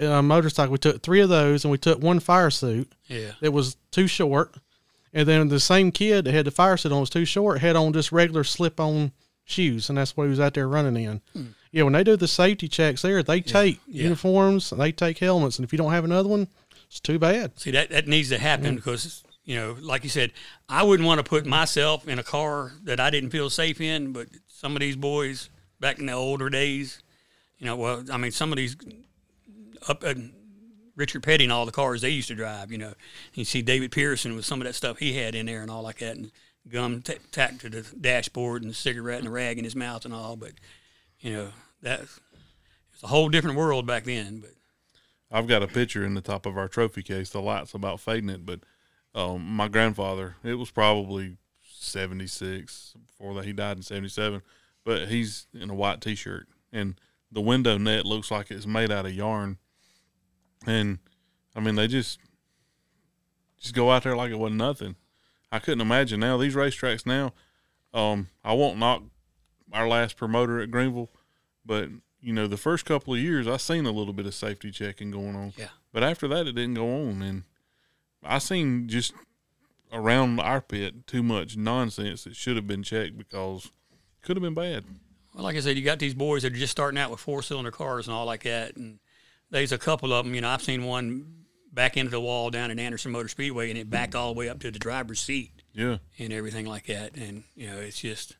[0.00, 0.72] uh, motorcycle.
[0.72, 4.06] We took three of those, and we took one fire suit Yeah, it was too
[4.06, 4.54] short.
[5.12, 7.74] And then the same kid that had the fire suit on was too short, had
[7.76, 9.12] on just regular slip on
[9.44, 11.54] shoes, and that's what he was out there running in.
[11.72, 13.90] Yeah, when they do the safety checks there, they take Hmm.
[13.92, 14.02] yeah.
[14.04, 16.48] uniforms and they take helmets, and if you don't have another one,
[16.88, 17.58] it's too bad.
[17.58, 20.32] see that that needs to happen because you know, like you said,
[20.68, 24.12] I wouldn't want to put myself in a car that I didn't feel safe in.
[24.12, 27.00] But some of these boys back in the older days,
[27.58, 28.76] you know, well, I mean, some of these
[29.88, 30.04] up.
[30.04, 30.14] Uh,
[30.96, 32.94] Richard Petty and all the cars they used to drive, you know.
[33.34, 35.82] You see David Pearson with some of that stuff he had in there and all
[35.82, 36.32] like that, and
[36.68, 40.04] gum t- tacked to the dashboard and a cigarette and a rag in his mouth
[40.06, 40.36] and all.
[40.36, 40.52] But
[41.20, 41.48] you know
[41.82, 44.40] that it's a whole different world back then.
[44.40, 44.52] But
[45.30, 47.30] I've got a picture in the top of our trophy case.
[47.30, 48.60] The light's about fading it, but
[49.14, 53.44] um, my grandfather, it was probably 76 before that.
[53.44, 54.42] He died in 77,
[54.84, 56.98] but he's in a white t shirt, and
[57.30, 59.58] the window net looks like it's made out of yarn.
[60.66, 60.98] And
[61.54, 62.18] I mean, they just
[63.58, 64.96] just go out there like it wasn't nothing.
[65.50, 67.32] I couldn't imagine now these racetracks now.
[67.94, 69.02] Um, I won't knock
[69.72, 71.10] our last promoter at Greenville,
[71.64, 71.88] but
[72.20, 75.10] you know, the first couple of years, I seen a little bit of safety checking
[75.10, 75.52] going on.
[75.56, 75.68] Yeah.
[75.92, 77.44] But after that, it didn't go on, and
[78.22, 79.14] I seen just
[79.92, 84.42] around our pit too much nonsense that should have been checked because it could have
[84.42, 84.84] been bad.
[85.34, 87.42] Well, like I said, you got these boys that are just starting out with four
[87.42, 88.76] cylinder cars and all like that.
[88.76, 88.98] And
[89.50, 91.32] there's a couple of them, you know, I've seen one
[91.72, 94.48] back into the wall down at Anderson Motor Speedway and it backed all the way
[94.48, 95.98] up to the driver's seat Yeah.
[96.18, 97.16] and everything like that.
[97.16, 98.36] And, you know, it's just,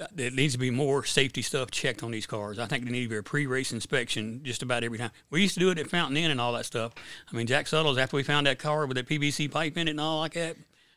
[0.00, 2.58] uh, there needs to be more safety stuff checked on these cars.
[2.58, 5.12] I think there needs to be a pre race inspection just about every time.
[5.30, 6.92] We used to do it at Fountain Inn and all that stuff.
[7.32, 9.92] I mean, Jack Suttles, after we found that car with that PVC pipe in it
[9.92, 10.56] and all like that,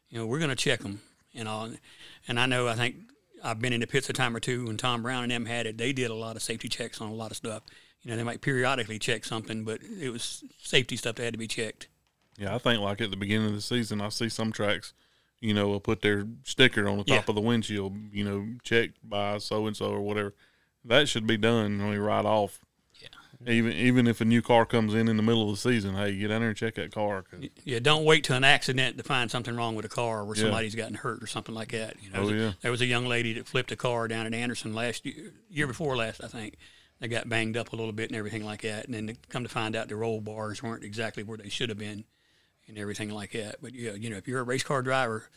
[0.09, 0.99] you know, we're going to check them
[1.35, 1.69] and all.
[2.27, 2.95] And I know, I think
[3.43, 5.65] I've been in the pits a time or two when Tom Brown and them had
[5.67, 5.77] it.
[5.77, 7.61] They did a lot of safety checks on a lot of stuff.
[8.03, 11.37] You know, they might periodically check something, but it was safety stuff that had to
[11.39, 11.87] be checked.
[12.37, 14.93] Yeah, I think like at the beginning of the season, I see some tracks,
[15.41, 17.25] you know, will put their sticker on the top Yeah.
[17.27, 20.33] of the windshield, you know, checked by so and so or whatever.
[20.85, 22.61] That should be done when you ride off.
[23.01, 23.51] Yeah.
[23.53, 26.15] Even even if a new car comes in in the middle of the season, hey,
[26.17, 27.25] get down there and check that car.
[27.65, 30.43] Yeah, don't wait to an accident to find something wrong with a car where Yeah.
[30.43, 31.97] somebody's gotten hurt or something like that.
[32.01, 32.53] You know, Oh, yeah.
[32.61, 35.67] there was a young lady that flipped a car down at Anderson last year, year
[35.67, 36.55] before last, I think.
[36.99, 39.43] They got banged up a little bit and everything like that, and then they come
[39.43, 42.03] to find out the roll bars weren't exactly where they should have been,
[42.67, 43.57] and everything like that.
[43.61, 45.29] But yeah, you know, if you're a race car driver,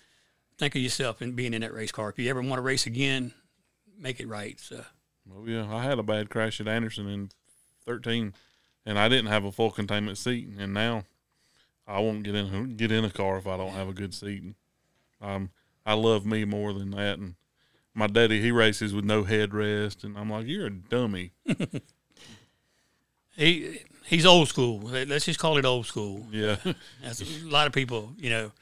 [0.59, 2.09] think of yourself and being in that race car.
[2.09, 3.33] If you ever want to race again,
[3.97, 4.59] make it right.
[4.59, 4.85] So
[5.31, 7.31] Oh yeah, I had a bad crash at Anderson in
[7.87, 8.35] thirteen,
[8.85, 11.05] and I didn't have a full containment seat, and now
[11.87, 14.43] I won't get in get in a car if I don't have a good seat.
[15.21, 15.51] Um,
[15.87, 17.35] I love me more than that, and
[17.95, 21.33] my daddy he races with no headrest, and I'm like, you're a dummy.
[23.37, 24.79] he he's old school.
[24.81, 26.27] Let's just call it old school.
[26.31, 26.57] Yeah,
[27.03, 28.53] That's a lot of people, you know,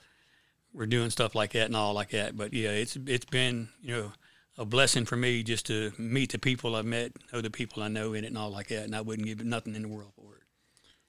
[0.72, 2.37] were doing stuff like that and all like that.
[2.37, 4.12] But yeah, it's it's been you know
[4.59, 7.89] a blessing for me just to meet the people I've met, know the people I
[7.89, 8.85] know in it and all like that.
[8.85, 10.43] And I wouldn't give it nothing in the world for it.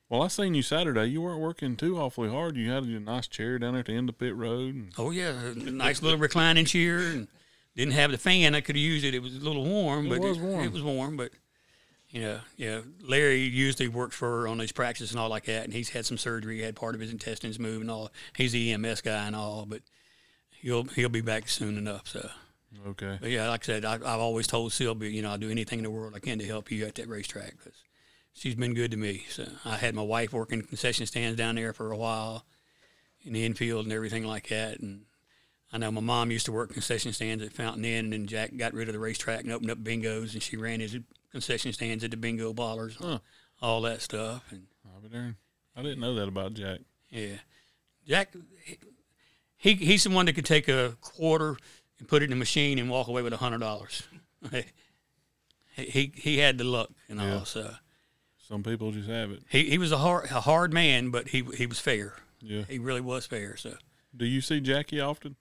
[0.10, 1.08] well, I seen you Saturday.
[1.08, 2.56] You weren't working too awfully hard.
[2.56, 4.76] You had a nice chair down there at the end of pit road.
[4.76, 7.28] And, Oh yeah, a nice little reclining chair and
[7.76, 8.56] didn't have the fan.
[8.56, 9.14] I could have used it.
[9.14, 10.66] It was a little warm, It but was warm.
[10.66, 11.32] It was warm, but.
[12.14, 12.82] You know, yeah.
[13.08, 16.06] Larry usually works for her on these practices and all like that, and he's had
[16.06, 16.58] some surgery.
[16.58, 18.12] He had part of his intestines moved and all.
[18.36, 19.82] He's the EMS guy and all, but
[20.50, 22.10] he'll he'll be back soon enough.
[22.10, 22.30] So,
[22.88, 25.50] okay, But yeah, like I said, I, I've always told Sylvia, you know, I'll do
[25.50, 27.82] anything in the world I can to help you at that racetrack because
[28.34, 29.26] she's been good to me.
[29.30, 32.44] So I had my wife working concession stands down there for a while
[33.24, 34.80] in the infield and everything like that.
[34.80, 35.04] And
[35.74, 38.58] I know my mom used to work concession stands at Fountain Inn, and then Jack
[38.58, 40.98] got rid of the racetrack and opened up bingos, and she ran his
[41.32, 43.20] concession stands at the bingo ballers, Huh.
[43.62, 44.44] all that stuff.
[44.52, 45.36] And I'll be darned.
[45.76, 46.80] I didn't know that about Jack.
[47.10, 47.38] yeah,
[48.06, 48.34] Jack,
[49.58, 51.56] he he's the one that could take a quarter
[52.00, 54.04] and put it in the machine and walk away with a hundred dollars.
[55.76, 57.46] he he had the luck and all.
[57.46, 57.76] So
[58.48, 59.44] Some people just have it.
[59.50, 62.16] he, he was a hard a hard man, but he he was fair.
[62.42, 62.64] Yeah.
[62.68, 63.56] He really was fair.
[63.56, 63.76] So
[64.16, 65.36] Do you see Jackie often?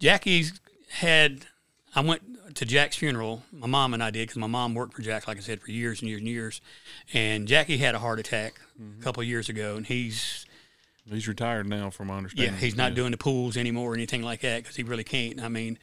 [0.00, 1.46] Jackie's had
[1.94, 2.22] I went
[2.56, 3.42] to Jack's funeral.
[3.52, 5.70] My mom and I did because my mom worked for Jack, like I said, for
[5.70, 6.60] years and years and years.
[7.12, 8.60] And Jackie had a heart attack
[8.98, 10.46] a couple of years ago, and he's
[11.08, 12.54] He's retired now, from my understanding.
[12.54, 15.42] yeah, he's not doing the pools anymore or anything like that because he really can't.
[15.42, 15.76] I mean,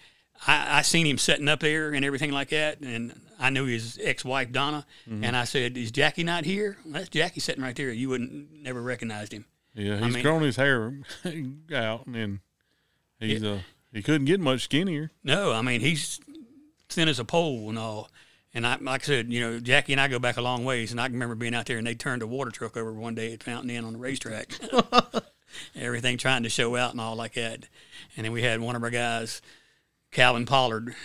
[0.46, 4.00] I, I seen him setting up there and everything like that, and I knew his
[4.02, 6.78] ex-wife Donna, and I said, "Is Jackie not here?
[6.86, 7.92] Well, that's Jackie sitting right there.
[7.92, 10.94] You wouldn't never recognized him." Yeah, he's mean- grown his hair
[11.74, 12.40] out, and
[13.20, 13.60] he's uh
[13.94, 15.12] he couldn't get much skinnier.
[15.24, 16.20] No, I mean he's
[16.90, 18.10] thin as a pole and all.
[18.54, 20.92] And I, like I said, you know, Jackie and I go back a long ways,
[20.92, 23.14] and I can remember being out there, and they turned a water truck over one
[23.14, 24.52] day at Fountain Inn on the racetrack.
[25.76, 27.68] Everything trying to show out and all like that.
[28.16, 29.42] And then we had one of our guys,
[30.12, 30.96] Calvin Pollard,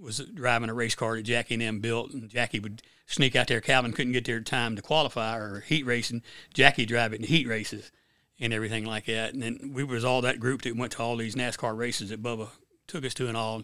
[0.00, 3.48] was driving a race car that Jackie and them built, and Jackie would sneak out
[3.48, 3.60] there.
[3.60, 6.22] Calvin couldn't get there in time to qualify or heat racing.
[6.54, 7.90] Jackie would drive it in heat races
[8.38, 9.32] and everything like that.
[9.32, 12.22] And then we was all that group that went to all these NASCAR races that
[12.22, 12.48] Bubba
[12.86, 13.62] took us to and all.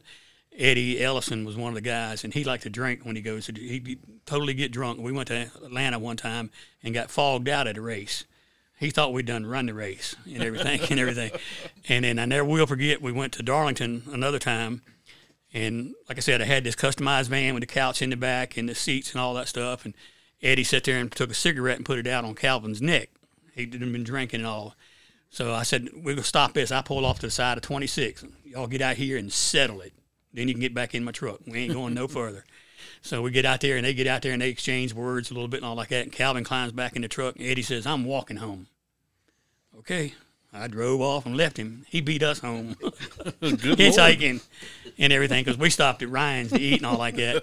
[0.57, 3.47] Eddie Ellison was one of the guys, and he liked to drink when he goes.
[3.47, 5.01] He'd totally get drunk.
[5.01, 6.51] We went to Atlanta one time
[6.83, 8.25] and got fogged out at a race.
[8.79, 11.31] He thought we'd done run the race and everything and everything.
[11.89, 14.83] And then I never will forget, we went to Darlington another time,
[15.55, 18.57] and like I said, I had this customized van with the couch in the back
[18.57, 19.85] and the seats and all that stuff.
[19.85, 19.95] And
[20.43, 23.11] Eddie sat there and took a cigarette and put it out on Calvin's neck.
[23.55, 24.75] He'd been drinking and all.
[25.31, 26.71] So I said, we're going to stop this.
[26.71, 28.25] I pull off to the side of 26.
[28.45, 29.93] Y'all get out here and settle it.
[30.35, 31.41] Then you can get back in my truck.
[31.47, 32.45] We ain't going no further.
[33.01, 35.35] So we get out there and they get out there and they exchange words a
[35.35, 36.05] little bit and all like that.
[36.05, 38.67] And Calvin climbs back in the truck and Eddie says, I'm walking home.
[39.79, 40.15] Okay.
[40.53, 41.87] I drove off and left him.
[41.89, 42.77] He beat us home.
[42.81, 43.79] Good lord.
[43.79, 44.43] hitchhiking
[44.99, 47.43] and everything because we stopped at Ryan's to eat and all like that.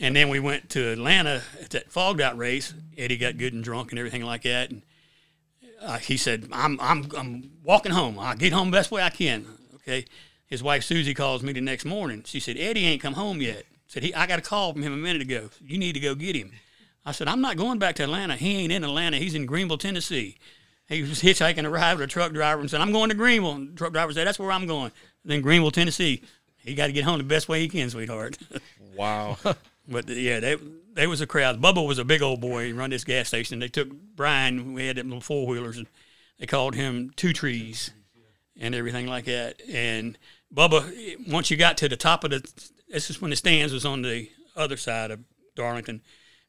[0.00, 2.74] And then we went to Atlanta at that fogged out race.
[2.98, 4.70] Eddie got good and drunk and everything like that.
[4.70, 4.82] And
[5.82, 8.18] uh, he said, I'm, I'm, I'm walking home.
[8.18, 9.46] I'll get home the best way I can.
[9.76, 10.04] Okay.
[10.46, 12.22] His wife Susie calls me the next morning.
[12.24, 13.64] She said, Eddie ain't come home yet.
[13.86, 15.50] Said, he, I got a call from him a minute ago.
[15.64, 16.52] You need to go get him.
[17.04, 18.36] I said, I'm not going back to Atlanta.
[18.36, 19.16] He ain't in Atlanta.
[19.16, 20.38] He's in Greenville, Tennessee.
[20.88, 23.52] He was hitchhiking a ride with a truck driver and said, I'm going to Greenville.
[23.52, 24.92] And the truck driver said, That's where I'm going.
[25.24, 26.22] Then Greenville, Tennessee.
[26.58, 28.38] He got to get home the best way he can, sweetheart.
[28.94, 29.38] Wow.
[29.88, 30.56] but yeah, they
[30.94, 31.60] they was a crowd.
[31.60, 32.66] Bubba was a big old boy.
[32.66, 33.58] He run this gas station.
[33.58, 34.74] They took Brian.
[34.74, 35.86] We had them little four wheelers, and
[36.38, 37.90] they called him Two Trees,
[38.58, 39.60] and everything like that.
[39.68, 40.18] And
[40.54, 43.84] Bubba, once you got to the top of the, this is when the stands was
[43.84, 45.20] on the other side of
[45.56, 46.02] Darlington.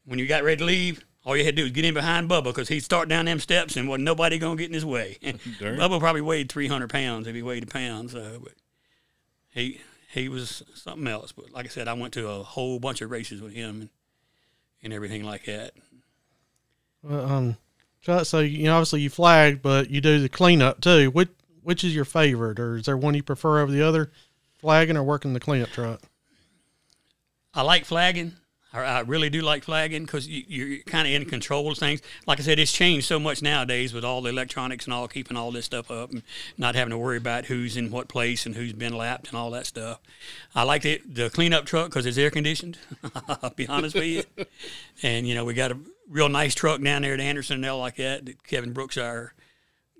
[0.05, 2.29] When you got ready to leave, all you had to do was get in behind
[2.29, 5.17] Bubba because he'd start down them steps and wasn't nobody gonna get in his way.
[5.21, 8.11] Bubba probably weighed three hundred pounds if he weighed a pound.
[8.11, 8.53] So, but
[9.51, 9.79] he
[10.11, 11.31] he was something else.
[11.31, 13.89] But like I said, I went to a whole bunch of races with him and,
[14.84, 15.73] and everything like that.
[17.01, 17.57] Well, um,
[18.23, 21.09] so- you know, obviously you flagged, but you do the cleanup too.
[21.11, 21.29] Which
[21.61, 24.11] which is your favorite, or is there one you prefer over the other?
[24.59, 26.01] Flagging or working the cleanup truck?
[27.53, 28.34] I like flagging.
[28.74, 32.01] I, really do like flagging because you, you're kind of in control of things.
[32.26, 35.38] Like I said, it's changed so much nowadays with all the electronics and all keeping
[35.38, 36.24] all this stuff up and
[36.57, 39.51] not having to worry about who's in what place and who's been lapped and all
[39.51, 39.99] that stuff.
[40.55, 42.80] I like the, the cleanup truck because it's air conditioned.
[43.28, 44.45] I'll be honest with you.
[45.03, 45.78] And, you know, we got a
[46.09, 49.34] real nice truck down there at Anderson and all like that that Kevin Brookshire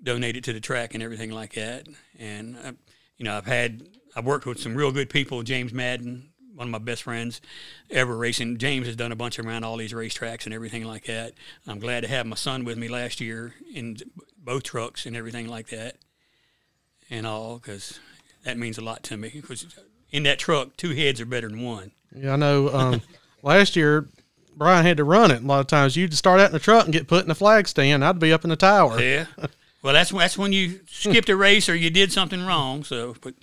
[0.02, 1.86] donated to the track and everything like that.
[2.18, 2.72] And, uh,
[3.18, 6.70] you know, I've had, I've worked with some real good people, James Madden, one of
[6.70, 7.40] my best friends
[7.90, 8.58] ever racing.
[8.58, 11.32] James has done a bunch around all these racetracks and everything like that.
[11.66, 13.96] I'm glad to have my son with me last year in
[14.38, 15.96] both trucks and everything like that
[17.10, 17.98] and all because
[18.44, 19.66] that means a lot to me because
[20.10, 21.90] in that truck, two heads are better than one.
[22.14, 22.68] Yeah, I know.
[22.70, 23.02] Um,
[23.42, 24.08] last year,
[24.56, 25.42] Brian had to run it.
[25.42, 27.34] A lot of times, you'd start out in the truck and get put in the
[27.34, 28.04] flag stand.
[28.04, 29.00] I'd be up in the tower.
[29.00, 29.26] Yeah.
[29.82, 32.84] Well, that's that's when you skipped a race or you did something wrong.
[32.84, 33.34] So, but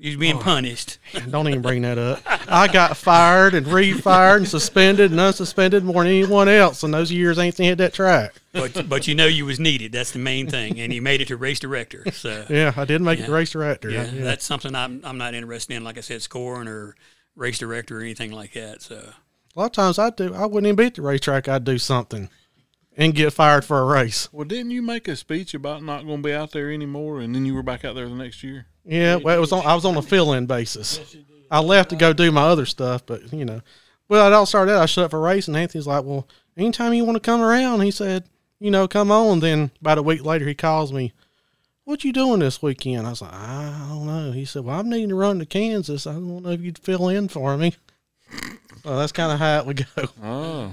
[0.00, 0.40] you're being oh.
[0.40, 0.98] punished.
[1.30, 2.22] Don't even bring that up.
[2.48, 7.12] I got fired and refired and suspended and unsuspended more than anyone else in those
[7.12, 7.38] years.
[7.38, 8.34] Ain't hit that track.
[8.52, 9.92] But but you know you was needed.
[9.92, 12.10] That's the main thing, and you made it to race director.
[12.12, 13.90] So Yeah, I did make it to race director.
[13.90, 15.84] yeah, Yeah, that's something I'm I'm not interested in.
[15.84, 16.96] Like I said, scoring or
[17.36, 18.80] race director or anything like that.
[18.80, 18.96] So
[19.54, 20.34] A lot of times I do.
[20.34, 21.46] I wouldn't even be at the racetrack.
[21.46, 22.30] I'd do something
[22.96, 24.30] and get fired for a race.
[24.32, 27.34] well, didn't you make a speech about not going to be out there anymore, and
[27.34, 28.66] then you were back out there the next year?
[28.84, 29.64] Yeah, well, it was on.
[29.66, 31.16] I was on a fill-in basis.
[31.50, 33.60] I left to go do my other stuff, but you know,
[34.08, 34.82] well, it all started out.
[34.82, 36.26] I shut up for race, And Anthony's like, "Well,
[36.56, 38.24] anytime you want to come around," he said,
[38.58, 41.12] "You know, come on." Then about a week later, he calls me.
[41.84, 43.04] What you doing this weekend?
[43.04, 44.30] I was like, I don't know.
[44.30, 46.06] He said, Well, I'm needing to run to Kansas.
[46.06, 47.74] I don't know if you'd fill in for me.
[48.84, 50.08] Well, that's kind of how it would go.
[50.22, 50.72] Oh,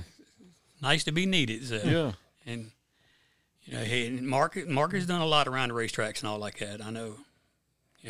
[0.81, 1.65] nice to be needed.
[1.65, 1.81] So.
[1.83, 2.11] yeah.
[2.45, 2.71] and
[3.65, 6.59] you know, hey, Mark Mark has done a lot around the racetracks and all like
[6.59, 6.81] that.
[6.81, 7.15] I know.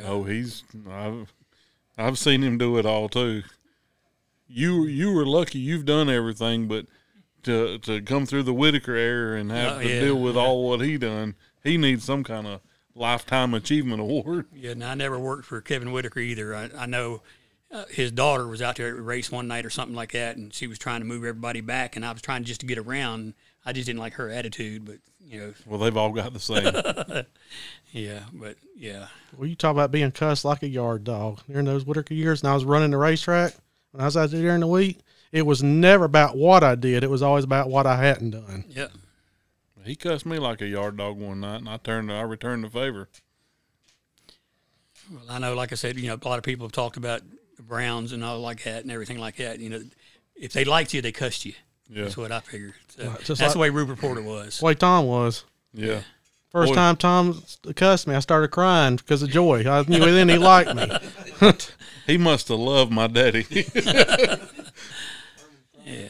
[0.02, 1.34] Know, Oh, he's I've
[1.98, 3.44] I've seen him do it all too.
[4.48, 5.60] You you were lucky.
[5.60, 6.86] You've done everything, but
[7.44, 10.68] to to come through the Whitaker era and have Oh, to yeah, deal with all
[10.68, 12.62] what he done, he needs some kind of
[12.96, 14.46] lifetime achievement award.
[14.56, 16.56] Yeah, and I never worked for Kevin Whitaker either.
[16.56, 17.22] I, I know
[17.72, 20.38] uh, his daughter was out there at a race one night or something like that,
[20.38, 22.78] and she was trying to move everybody back, and I was trying just to get
[22.78, 23.34] around.
[23.68, 27.26] I just didn't like her attitude, but you know, Well, they've all got the same.
[27.92, 31.86] yeah, but yeah, Well, you talk about being cussed like a yard dog during those
[31.86, 33.54] Whitaker years, and I was running the racetrack
[33.92, 35.00] when I was out there during the week.
[35.34, 38.64] It was never about what I did; it was always about what I hadn't done.
[38.70, 38.88] yeah.
[39.84, 42.70] he cussed me like a yard dog one night, and I turned I returned the
[42.70, 43.10] favor.
[45.12, 47.22] Well, I know, like I said, you know, a lot of people have talked about
[47.58, 49.60] the Browns and all like that and everything like that.
[49.60, 49.82] You know,
[50.38, 51.54] if they liked you, they cussed you.
[51.90, 52.74] Yeah, That's what I figured.
[52.98, 54.44] So Right, just that's the way Rupert Porter was.
[54.46, 55.44] That's the way Tom was.
[55.74, 56.02] yeah.
[56.50, 56.76] First Boy.
[56.76, 57.44] time Tom
[57.76, 59.70] cussed me, I started crying because of joy.
[59.70, 60.90] I knew then he liked me.
[62.08, 63.46] He must have loved my daddy.
[65.86, 66.10] Yeah.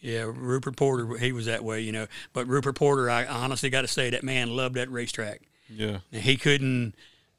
[0.00, 2.08] Yeah, Rupert Porter, he was that way, you know.
[2.32, 5.42] But Rupert Porter, I honestly got to say, that man loved that racetrack.
[5.68, 6.94] yeah, And he couldn't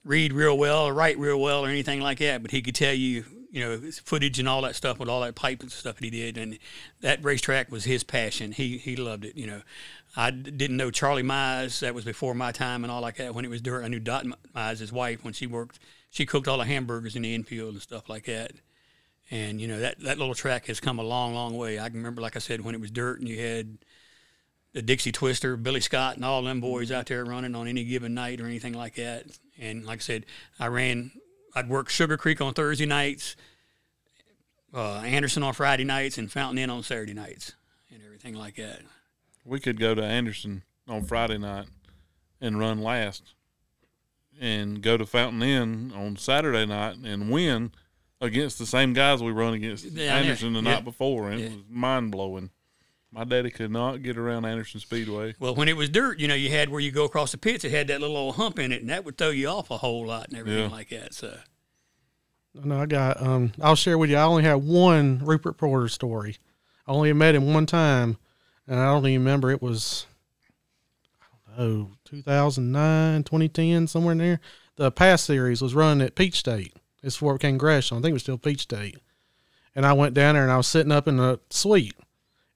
[0.05, 2.93] read real well or write real well or anything like that, but he could tell
[2.93, 6.03] you, you know, footage and all that stuff with all that pipe and stuff that
[6.03, 6.39] he did.
[6.39, 6.57] And
[7.01, 8.51] that racetrack was his passion.
[8.51, 9.61] He he loved it, you know.
[10.15, 11.79] I didn't know Charlie Mize.
[11.79, 13.35] That was before my time and all like that.
[13.35, 14.25] When it was dirt, I knew Dot
[14.55, 15.77] Mize, his wife, when she worked.
[16.09, 18.53] She cooked all the hamburgers in the infield and stuff like that.
[19.29, 21.79] And you know that that little track has come a long, long way.
[21.79, 23.77] I can remember, like I said, when it was dirt and you had
[24.73, 28.15] the Dixie Twister, Billy Scott, and all them boys out there running on any given
[28.15, 29.25] night or anything like that.
[29.59, 30.25] And like I said,
[30.59, 31.11] I ran.
[31.55, 33.35] I'd work Sugar Creek on Thursday nights,
[34.73, 37.53] uh, Anderson on Friday nights, and Fountain Inn on Saturday nights,
[37.93, 38.81] and everything like that.
[39.45, 41.67] we could go to Anderson on Friday night
[42.41, 43.33] and run last,
[44.39, 47.71] and go to Fountain Inn on Saturday night and win
[48.21, 50.75] against the same guys we run against Yeah, Anderson the Yeah.
[50.75, 51.45] night before, and Yeah.
[51.47, 52.49] it was mind blowing.
[53.13, 55.35] My daddy could not get around Anderson Speedway.
[55.39, 57.63] Well, when it was dirt, you know, you had where you go across the pits.
[57.63, 59.77] It had that little old hump in it, and that would throw you off a
[59.77, 60.75] whole lot and everything Yeah.
[60.75, 61.13] like that.
[61.13, 61.37] So,
[62.55, 63.21] No, I got.
[63.21, 64.17] Um, I'll share with you.
[64.17, 66.37] I only had one Rupert Porter story.
[66.87, 68.17] I only met him one time,
[68.67, 69.51] and I don't even remember.
[69.51, 70.05] It was,
[71.55, 74.39] I don't know, 2009, 2010, somewhere in there.
[74.75, 76.73] The PASS Series was run at Peach State.
[77.03, 77.97] It's before it became Gresham.
[77.97, 78.97] I think it was still Peach State.
[79.75, 81.95] And I went down there, and I was sitting up in the suite,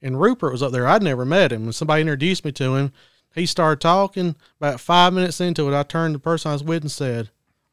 [0.02, 0.88] and Rupert was up there.
[0.88, 2.92] I'd never met him, and somebody introduced me to him.
[3.34, 4.36] He started talking.
[4.60, 7.30] About five minutes into it, I turned to the person I was with and said,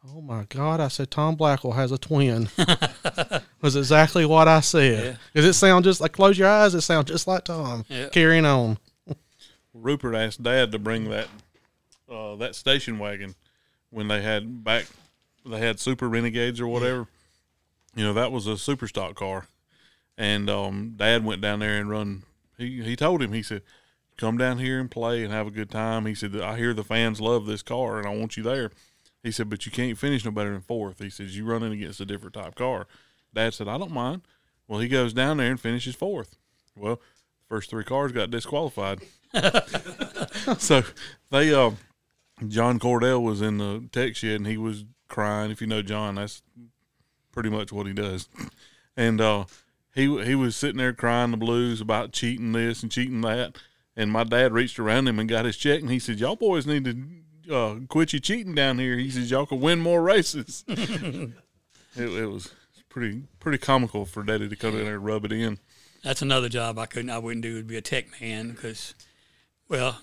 [0.06, 0.80] Oh my God!
[0.80, 2.50] I said Tom Blackwell has a twin.
[3.62, 5.18] was exactly what I said.
[5.34, 6.74] Does it sound just like close your eyes?
[6.74, 7.86] It sounds just like Tom.
[7.88, 8.08] Yeah.
[8.10, 8.78] Carrying on.
[9.72, 11.28] Rupert asked Dad to bring that
[12.10, 13.34] uh, that station wagon
[13.90, 14.86] when they had back
[15.46, 17.06] they had Super Renegades or whatever.
[17.96, 19.46] You know that was a super stock car,
[20.16, 22.24] and um, Dad went down there and run.
[22.56, 23.62] He he told him he said,
[24.16, 26.84] "Come down here and play and have a good time." He said, "I hear the
[26.84, 28.70] fans love this car and I want you there."
[29.22, 31.00] He said, "But you can't finish no better than fourth.
[31.00, 32.86] He says you running against a different type car."
[33.34, 34.22] Dad said, "I don't mind."
[34.68, 36.36] Well, he goes down there and finishes fourth.
[36.76, 37.00] Well,
[37.48, 39.00] first three cars got disqualified.
[40.58, 40.82] so
[41.30, 41.76] they um
[42.48, 45.50] John Cordell was in the tech shed and he was crying.
[45.50, 46.42] If you know John, that's
[47.32, 48.28] pretty much what he does.
[48.96, 49.46] And uh
[49.95, 53.57] he he was sitting there crying the blues about cheating this and cheating that.
[53.97, 56.66] And my dad reached around him and got his check and he said, Y'all boys
[56.66, 56.97] need to
[57.51, 58.97] uh, quit your cheating down here.
[58.97, 60.64] He says y'all can win more races.
[60.68, 61.32] it,
[61.97, 62.53] it was
[62.88, 65.59] pretty pretty comical for Daddy to come in there and rub it in.
[66.03, 67.55] that's another job I couldn't, I wouldn't do.
[67.55, 68.95] Would be a tech man because,
[69.68, 69.99] well,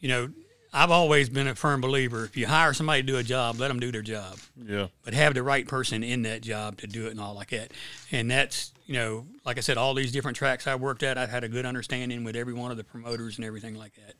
[0.00, 0.30] you know,
[0.72, 2.24] I've always been a firm believer.
[2.24, 4.38] If you hire somebody to do a job, let them do their job.
[4.56, 7.50] Yeah, but have the right person in that job to do it and all like
[7.50, 7.72] that.
[8.10, 11.30] And that's, you know, like I said, all these different tracks I worked at, I've
[11.30, 14.14] had a good understanding with every one of the promoters and everything like that.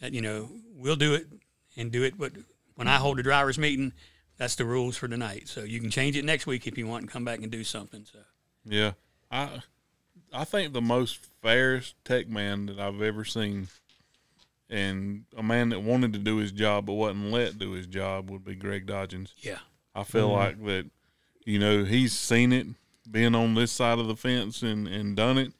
[0.00, 1.26] That, you know, we'll do it
[1.76, 2.32] and do it, but
[2.74, 3.92] when I hold a driver's meeting,
[4.36, 5.48] that's the rules for tonight.
[5.48, 7.64] So you can change it next week if you want and come back and do
[7.64, 8.04] something.
[8.10, 8.18] So
[8.64, 8.92] yeah.
[9.30, 9.62] I
[10.32, 13.68] I think the most fairest tech man that I've ever seen,
[14.70, 18.30] and a man that wanted to do his job but wasn't let do his job,
[18.30, 19.34] would be Greg Dodgins.
[19.38, 19.58] yeah,
[19.94, 20.38] I feel mm-hmm.
[20.38, 20.90] like that,
[21.44, 22.66] you know, he's seen it,
[23.10, 25.52] been on this side of the fence and, and done it.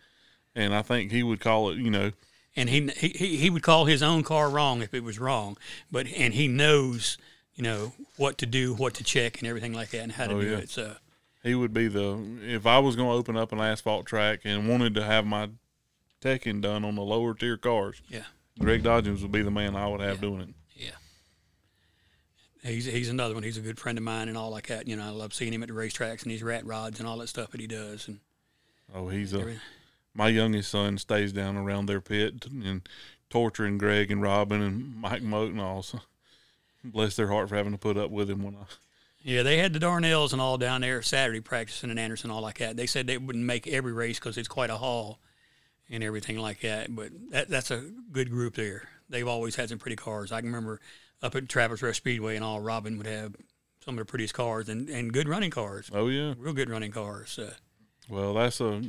[0.54, 2.12] And I think he would call it, you know,
[2.54, 5.56] and he, he he would call his own car wrong if it was wrong,
[5.90, 7.16] but and he knows,
[7.54, 10.34] you know, what to do, what to check, and everything like that, and how to
[10.34, 10.56] Oh, do yeah.
[10.58, 10.68] it.
[10.68, 10.96] So
[11.42, 14.68] he would be the, if I was going to open up an asphalt track and
[14.68, 15.48] wanted to have my
[16.20, 18.24] teching done on the lower tier cars, yeah.
[18.58, 20.48] Greg Dodgins would be the man I would have doing it.
[22.62, 23.42] He's he's another one.
[23.42, 24.86] He's a good friend of mine and all like that.
[24.86, 27.18] You know, I love seeing him at the racetracks and these rat rods and all
[27.18, 28.06] that stuff that he does.
[28.08, 28.20] And
[28.94, 29.56] Oh, he's a.
[30.14, 32.86] My youngest son stays down around their pit and
[33.30, 35.82] torturing Greg and Robin and Mike Moat and all.
[35.82, 36.00] So
[36.84, 38.64] bless their heart for having to put up with him when I.
[39.24, 42.42] Yeah, they had the Darnells and all down there Saturday practicing in Anderson, and all
[42.42, 42.76] like that.
[42.76, 45.18] They said they wouldn't make every race because it's quite a haul
[45.88, 46.94] and everything like that.
[46.94, 48.88] But that, that's a good group there.
[49.08, 50.32] They've always had some pretty cars.
[50.32, 50.80] I can remember
[51.22, 53.36] up at Travelers Rest Speedway and all, Robin would have
[53.84, 56.34] some of the prettiest cars and, and good running cars, Oh yeah.
[56.38, 57.38] real good running cars.
[57.38, 57.54] Uh,
[58.08, 58.82] Well, that's a,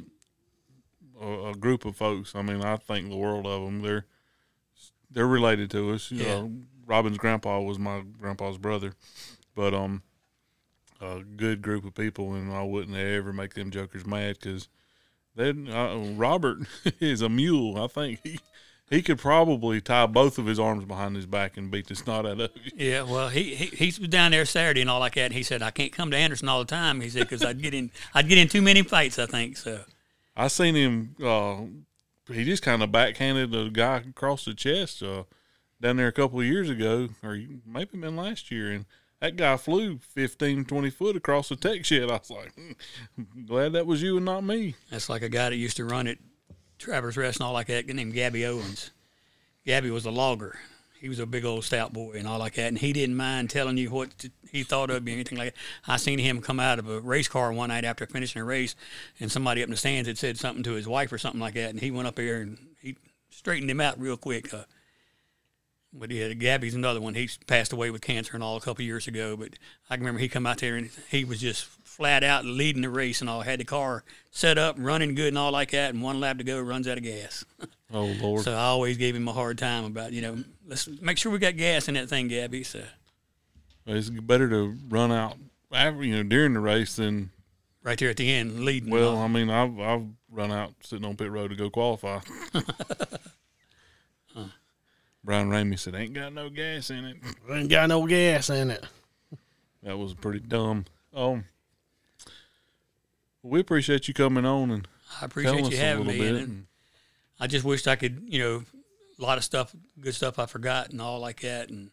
[1.22, 2.36] a a group of folks.
[2.36, 3.82] I mean, I think the world of them.
[3.82, 4.06] They're
[5.10, 6.12] they're related to us.
[6.12, 6.34] You Yeah.
[6.42, 6.52] know,
[6.86, 8.94] Robin's grandpa was my grandpa's brother,
[9.56, 10.02] but um,
[11.02, 14.68] a good group of people, and I wouldn't ever make them jokers mad because
[15.36, 16.60] then uh, Robert
[17.00, 17.82] is a mule.
[17.82, 18.40] I think he.
[18.94, 22.28] He could probably tie both of his arms behind his back and beat the snot
[22.28, 22.72] out of you.
[22.76, 25.26] yeah, well, he, he he was down there Saturday and all like that.
[25.26, 27.02] And he said I can't come to Anderson all the time.
[27.02, 29.18] He said because I'd get in I'd get in too many fights.
[29.18, 29.82] I think so.
[30.38, 31.16] I seen him.
[31.24, 35.24] Uh, he just kind of backhanded a guy across the chest uh,
[35.82, 38.86] down there a couple of years ago, or maybe been last year, and
[39.22, 42.12] that guy flew 15, 20 foot across the tech shed.
[42.12, 44.76] I was like, hmm, glad that was you and not me.
[44.92, 46.20] That's like a guy that used to run at
[46.84, 48.92] Travelers Rest and all like that, named Gabby Owens.
[49.66, 50.60] Gabby was a logger.
[51.00, 53.50] He was a big old stout boy and all like that, and he didn't mind
[53.50, 55.60] telling you what t- he thought of you, or anything like that.
[55.88, 58.76] I seen him come out of a race car one night after finishing a race,
[59.22, 61.54] and somebody up in the stands had said something to his wife or something like
[61.54, 62.98] that, and he went up there and he
[63.30, 64.54] straightened him out real quick.
[64.54, 64.64] Uh,
[65.94, 67.14] but yeah, Gabby's another one.
[67.14, 69.38] He's passed away with cancer and all a couple years ago.
[69.38, 69.50] But
[69.90, 72.90] I can remember he come out there and he was just flat out leading the
[72.90, 73.42] race and all.
[73.42, 75.94] Had the car set up, running good and all like that.
[75.94, 77.46] And one lap to go, runs out of gas.
[77.94, 81.20] Oh Lord, so I always gave him a hard time about you know let's make
[81.20, 82.64] sure we got gas in that thing, Gabby.
[82.64, 82.82] So
[83.86, 85.38] it's better to run out
[85.72, 87.30] you know during the race than
[87.84, 88.90] right there at the end, leading.
[88.90, 89.18] well.
[89.18, 92.20] I mean, I've I've run out sitting on pit road to go qualify.
[95.24, 97.18] Brian Ramey said, "Ain't got no gas in it."
[97.50, 98.84] Ain't got no gas in it.
[99.84, 100.86] That was pretty dumb.
[101.14, 101.46] Um,
[103.42, 104.88] we appreciate you coming on and
[105.22, 106.32] I telling appreciate us you a having little me.
[106.32, 106.36] bit.
[106.42, 106.66] And and-
[107.40, 108.64] I just wished I could, you know,
[109.20, 111.90] a lot of stuff, good stuff I forgot and all like that, and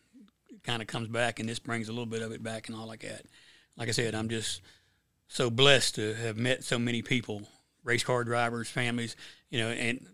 [0.48, 2.76] it kind of comes back, and this brings a little bit of it back and
[2.78, 3.22] all like that.
[3.76, 4.60] Like I said, I'm just
[5.26, 7.42] so blessed to have met so many people,
[7.82, 9.16] race car drivers, families,
[9.48, 10.06] you know, and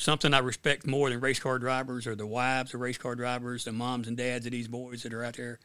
[0.00, 3.64] something I respect more than race car drivers or the wives of race car drivers,
[3.64, 5.58] the moms and dads of these boys that are out there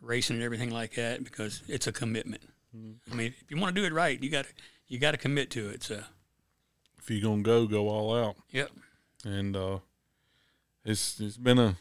[0.00, 2.42] racing and everything like that, because it's a commitment.
[3.10, 4.52] I mean, if you want to do it right, you got to
[4.86, 5.82] you got to commit to it.
[5.82, 6.02] So,
[6.98, 8.36] if you're gonna go, go all out.
[8.50, 8.70] yep.
[9.24, 9.78] And uh,
[10.84, 11.76] it's it's been a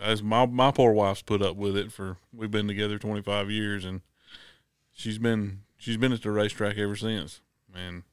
[0.00, 3.84] as my my poor wife's put up with it for we've been together 25 years,
[3.84, 4.00] and
[4.92, 7.42] she's been she's been at the racetrack ever since.
[7.74, 8.04] And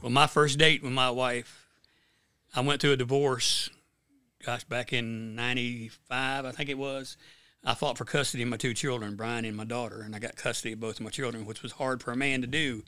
[0.00, 1.67] Well, my first date with my wife,
[2.54, 3.70] I went through a divorce,
[4.44, 7.16] gosh, back in 95, I think it was.
[7.64, 10.36] I fought for custody of my two children, Brian and my daughter, and I got
[10.36, 12.84] custody of both of my children, which was hard for a man to do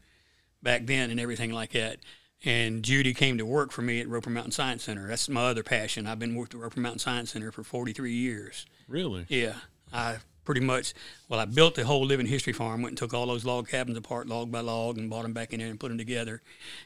[0.63, 1.99] back then and everything like that.
[2.45, 5.07] And Judy came to work for me at Roper Mountain Science Center.
[5.07, 6.07] That's my other passion.
[6.07, 8.65] I've been working at Roper Mountain Science Center for 43 years.
[8.89, 9.57] really, Yeah,
[9.93, 10.95] I pretty much.
[11.29, 12.83] Well, I built the whole living history farm.
[12.83, 15.53] Went and took all those log cabins apart, log by log, and brought them back
[15.53, 16.43] in there and put them together.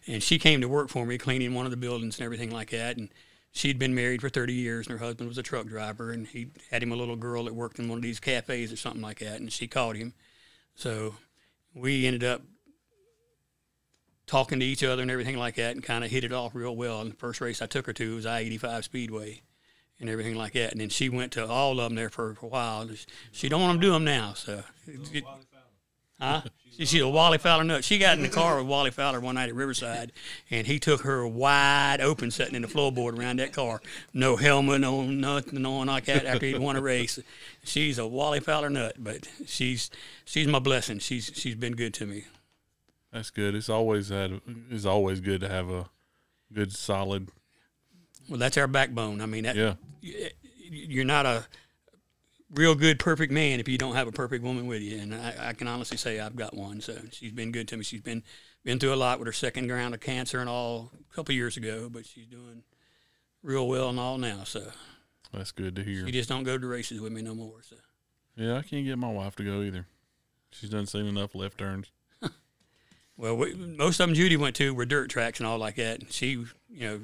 [0.06, 2.70] And she came to work for me, cleaning one of the buildings and everything like
[2.70, 2.97] that.
[2.97, 3.09] And
[3.52, 6.48] she'd been married for 30 years, and her husband was a truck driver, and he
[6.70, 9.20] had him a little girl that worked in one of these cafes or something like
[9.20, 9.40] that.
[9.40, 10.14] And she caught him,
[10.74, 11.14] so
[11.74, 12.43] we ended up
[14.26, 16.74] talking to each other and everything like that, and kind of hit it off real
[16.74, 17.01] well.
[17.01, 19.43] And the first race I took her to was I-85 Speedway
[20.00, 20.72] and everything like that.
[20.72, 22.88] And then she went to all of them there for, for a while.
[23.32, 24.62] She don't want to do them now, so.
[24.86, 25.24] It,
[26.20, 26.42] huh?
[26.76, 27.84] She, she's a Wally Fowler nut.
[27.84, 30.10] She got in the car with Wally Fowler one night at Riverside,
[30.50, 33.80] and he took her wide open, sitting in the floorboard around that car.
[34.12, 36.26] No helmet, no nothing, on one like that.
[36.26, 37.20] After he'd won a race,
[37.62, 39.88] she's a Wally Fowler nut, but she's
[40.24, 40.98] she's my blessing.
[40.98, 42.24] She's she's been good to me.
[43.12, 43.54] that's good.
[43.54, 45.90] It's always had it's always good to have a
[46.52, 47.28] good solid.
[48.28, 49.20] Well, that's our backbone.
[49.20, 49.74] I mean, that, Yeah,
[50.70, 51.46] you're not a
[52.55, 54.98] real good, perfect man if you don't have a perfect woman with you.
[54.98, 56.80] And I, I can honestly say I've got one.
[56.80, 57.84] So she's been good to me.
[57.84, 58.22] She's been
[58.64, 61.56] been through a lot with her second round of cancer and all a couple years
[61.56, 62.62] ago, but she's doing
[63.42, 64.44] real well and all now.
[64.44, 64.62] So
[65.32, 66.06] that's good to hear.
[66.06, 67.62] she just don't go to races with me no more.
[67.62, 67.76] So
[68.36, 69.86] Yeah, I can't get my wife to go either.
[70.51, 71.90] She's done seen enough left turns.
[73.16, 76.01] well, we, most of them Judy went to were dirt tracks and all like that.
[76.01, 76.48] And she, you
[76.88, 77.01] know,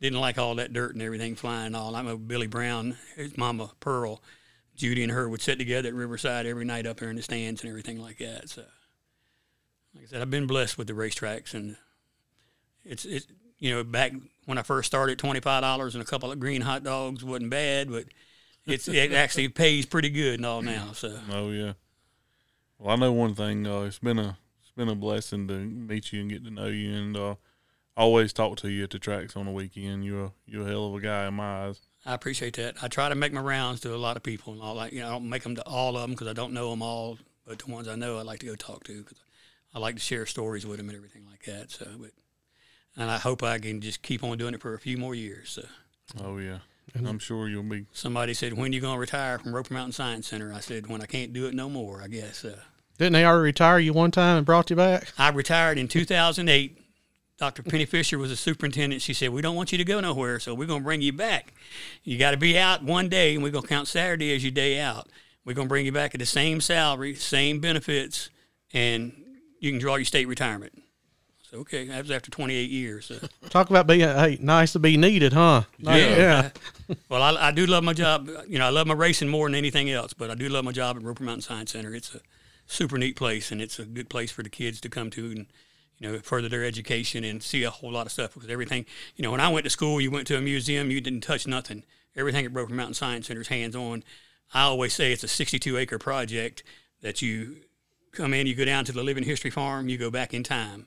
[0.00, 1.96] didn't like all that dirt and everything flying all.
[1.96, 4.22] I know Billy Brown, his mama Pearl,
[4.74, 7.62] Judy and her would sit together at Riverside every night up there in the stands
[7.62, 8.50] and everything like that.
[8.50, 8.62] So,
[9.94, 11.76] like I said, I've been blessed with the racetracks, and
[12.84, 13.26] it's it's
[13.58, 14.12] you know back
[14.44, 17.50] when I first started, twenty five dollars and a couple of green hot dogs wasn't
[17.50, 18.04] bad, but
[18.66, 20.92] it's it actually pays pretty good and all now.
[20.92, 21.72] So Oh yeah.
[22.78, 23.66] Well, I know one thing.
[23.66, 26.66] Uh, it's been a it's been a blessing to meet you and get to know
[26.66, 27.34] you, and uh,
[27.96, 30.04] always talk to you at the tracks on the weekend.
[30.04, 31.80] You're a, you're a hell of a guy in my eyes.
[32.04, 32.76] I appreciate that.
[32.82, 34.92] I try to make my rounds to a lot of people and all that.
[34.92, 36.82] You know, I don't make them to all of them because I don't know them
[36.82, 39.18] all, but the ones I know, I like to go talk to because
[39.74, 41.70] I like to share stories with them and everything like that.
[41.70, 42.10] So, but
[42.96, 45.50] and I hope I can just keep on doing it for a few more years.
[45.50, 45.64] So.
[46.22, 46.58] Oh yeah.
[46.94, 47.86] And I'm sure you'll be.
[47.92, 51.06] Somebody said, "When you gonna retire from Roper Mountain Science Center?" I said, "When I
[51.06, 52.60] can't do it no more." I guess uh,
[52.96, 55.08] Didn't they already retire you one time and brought you back?
[55.18, 56.78] I retired in 2008.
[57.38, 57.62] Dr.
[57.62, 59.02] Penny Fisher was a superintendent.
[59.02, 61.52] She said, "We don't want you to go nowhere, so we're gonna bring you back.
[62.02, 64.80] You got to be out one day, and we're gonna count Saturday as your day
[64.80, 65.08] out.
[65.44, 68.30] We're gonna bring you back at the same salary, same benefits,
[68.72, 69.12] and
[69.60, 70.82] you can draw your state retirement."
[71.50, 73.04] So okay, that was after 28 years.
[73.06, 73.18] So.
[73.50, 75.62] Talk about being hey, nice to be needed, huh?
[75.78, 76.16] Nice- Yeah.
[76.88, 76.94] yeah.
[77.08, 78.30] Well, I, I do love my job.
[78.48, 80.70] You know, I love my racing more than anything else, but I do love my
[80.72, 81.94] job at Roper Mountain Science Center.
[81.94, 82.20] It's a
[82.66, 85.46] super neat place, and it's a good place for the kids to come to and
[85.98, 88.34] you know further their education and see a whole lot of stuff.
[88.34, 88.86] Because everything,
[89.16, 91.46] you know, when I went to school, you went to a museum, you didn't touch
[91.46, 91.84] nothing.
[92.14, 94.02] Everything at Roper Mountain Science Center is hands on.
[94.54, 96.62] I always say it's a 62 acre project
[97.02, 97.56] that you
[98.12, 100.86] come in, you go down to the Living History Farm, you go back in time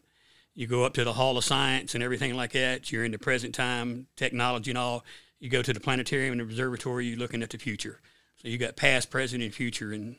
[0.59, 2.91] you go up to the Hall of Science and everything like that.
[2.91, 5.05] You're in the present time, technology and all.
[5.39, 7.05] You go to the planetarium and the observatory.
[7.05, 8.01] You're looking at the future.
[8.35, 10.17] So you got past, present, and future in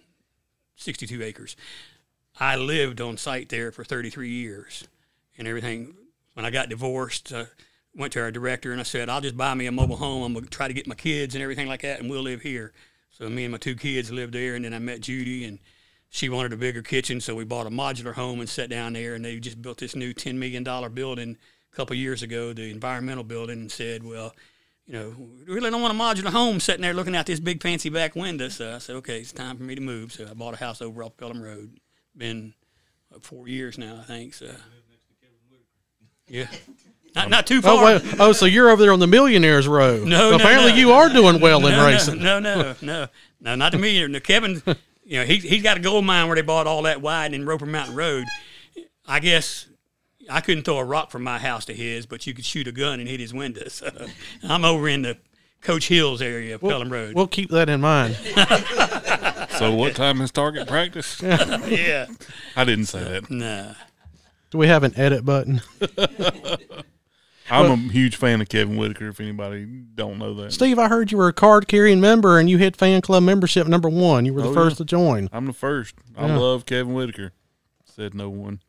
[0.76, 1.56] 62 acres.
[2.38, 4.86] I lived on site there for 33 years,
[5.36, 5.94] and everything.
[6.34, 7.46] When I got divorced, uh,
[7.94, 10.22] went to our director and I said, "I'll just buy me a mobile home.
[10.22, 12.72] I'm gonna try to get my kids and everything like that, and we'll live here."
[13.10, 15.58] So me and my two kids lived there, and then I met Judy and
[16.08, 19.14] she wanted a bigger kitchen, so we bought a modular home and sat down there.
[19.14, 21.36] And they just built this new ten million dollar building
[21.72, 24.34] a couple years ago, the environmental building, and said, "Well,
[24.86, 27.62] you know, we really don't want a modular home sitting there looking out this big
[27.62, 30.34] fancy back window." So I said, "Okay, it's time for me to move." So I
[30.34, 31.78] bought a house over off Pelham Road.
[32.16, 32.54] Been
[33.08, 34.34] what, four years now, I think.
[34.34, 34.50] So
[36.26, 36.46] yeah,
[37.14, 37.74] not not too oh, far.
[37.74, 39.98] Oh, well, oh, so you're over there on the Millionaires Row.
[39.98, 40.78] No, no, apparently no.
[40.78, 42.22] you are doing well in no, racing.
[42.22, 43.06] No, no, no, no,
[43.40, 44.08] no, not the millionaire.
[44.08, 44.62] No, Kevin,
[45.04, 47.46] you know, he he's got a gold mine where they bought all that wide in
[47.46, 48.26] Roper Mountain Road.
[49.06, 49.66] I guess
[50.30, 52.72] I couldn't throw a rock from my house to his, but you could shoot a
[52.72, 53.74] gun and hit his windows.
[53.74, 53.90] So
[54.44, 55.18] I'm over in the
[55.60, 57.14] Coach Hills area of Pelham Road.
[57.14, 58.16] We'll keep that in mind.
[59.60, 61.20] So what time is target practice?
[61.22, 62.06] yeah,
[62.56, 63.30] I didn't say that.
[63.30, 63.74] nah.
[64.50, 65.60] Do we have an edit button?
[67.52, 69.08] I'm a huge fan of Kevin Whitaker.
[69.08, 72.48] If anybody don't know that, Steve, I heard you were a card carrying member and
[72.48, 74.24] you hit fan club membership number one.
[74.24, 74.78] You were the Oh, first yeah.
[74.78, 75.28] to join.
[75.32, 75.94] I'm the first.
[76.16, 76.38] I Yeah.
[76.38, 77.32] love Kevin Whitaker.
[77.84, 78.60] Said no one.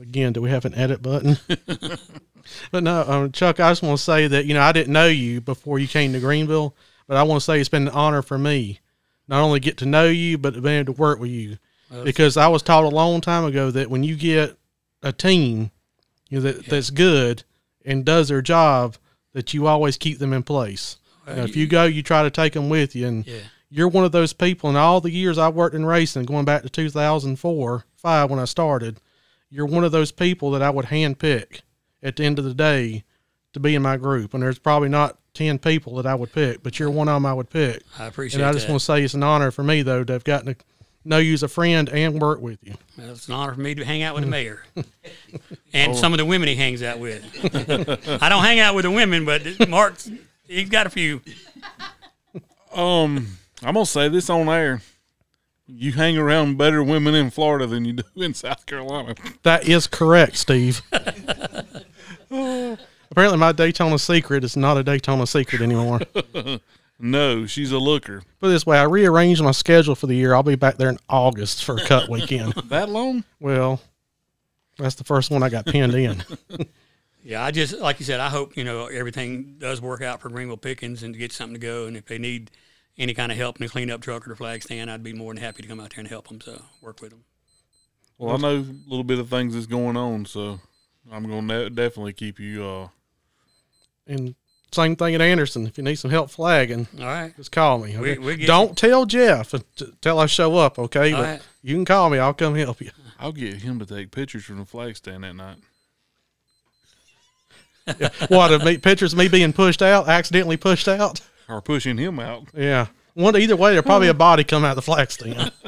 [0.00, 1.38] Again, do we have an edit button?
[2.70, 5.06] but no, um, Chuck, I just want to say that, you know, I didn't know
[5.06, 6.74] you before you came to Greenville,
[7.06, 8.80] but I want to say it's been an honor for me
[9.28, 11.58] not only get to know you, but to be able to work with you.
[12.02, 14.56] because I was taught a long time ago that when you get
[15.02, 15.70] a team
[16.28, 17.44] you know, that, that's good
[17.84, 18.96] and does their job,
[19.34, 20.96] that you always keep them in place.
[21.28, 23.38] You know, if you go, you try to take them with you, and Yeah.
[23.70, 24.68] you're one of those people.
[24.68, 28.44] And all the years I worked in racing, going back to 2004, five when I
[28.46, 28.98] started,
[29.50, 31.60] you're one of those people that I would handpick
[32.02, 33.04] at the end of the day
[33.52, 34.34] to be in my group.
[34.34, 37.26] And there's probably not ten people that I would pick, but you're one of them
[37.26, 37.82] I would pick.
[37.98, 38.42] I appreciate it.
[38.42, 38.72] And I just that.
[38.72, 40.60] want to say it's an honor for me though to have gotten to
[41.04, 42.74] know you as a friend and work with you.
[42.96, 44.82] Well, it's an honor for me to hang out with the mayor Oh.
[45.74, 47.22] and some of the women he hangs out with.
[48.22, 49.96] I don't hang out with the women, but Mark,
[50.48, 51.20] he's got a few.
[52.72, 53.26] Um,
[53.62, 54.80] I'm gonna say this on air.
[55.66, 59.14] You hang around better women in Florida than you do in South Carolina.
[59.44, 60.82] That is correct, Steve.
[63.14, 66.00] Apparently, my Daytona secret is not a Daytona secret anymore.
[66.98, 68.22] No, she's a looker.
[68.40, 70.32] Put it this way, I rearranged my schedule for the year.
[70.32, 72.52] I'll be back there in August for a cut weekend.
[72.68, 73.24] That long?
[73.40, 73.80] well,
[74.78, 76.22] that's the first one I got pinned in.
[77.26, 78.20] Yeah, I just like you said.
[78.20, 81.54] I hope you know everything does work out for Greenville Pickens and to get something
[81.54, 81.86] to go.
[81.86, 82.50] And if they need
[82.98, 85.32] any kind of help in the cleanup truck or the flag stand, I'd be more
[85.32, 86.42] than happy to come out there and help them.
[86.42, 87.24] So work with them.
[88.18, 90.60] Well, I know a little bit of things that's going on, so
[91.10, 92.62] I'm gonna definitely keep you.
[92.62, 92.88] Uh,
[94.06, 94.34] And
[94.72, 95.66] same thing at Anderson.
[95.66, 97.34] If you need some help flagging, All right.
[97.36, 97.96] just call me.
[97.96, 98.18] Okay?
[98.18, 101.12] we get Don't tell Jeff uh, until I show up, okay?
[101.12, 101.42] All but right.
[101.62, 102.18] you can call me.
[102.18, 102.90] I'll come help you.
[103.18, 105.56] I'll get him to take pictures from the flag stand that night.
[108.28, 111.20] What, of me, pictures of me being pushed out, accidentally pushed out?
[111.50, 112.44] Or pushing him out.
[112.54, 112.86] Yeah.
[113.12, 115.52] One either way, there'll probably a body come out of the flag stand.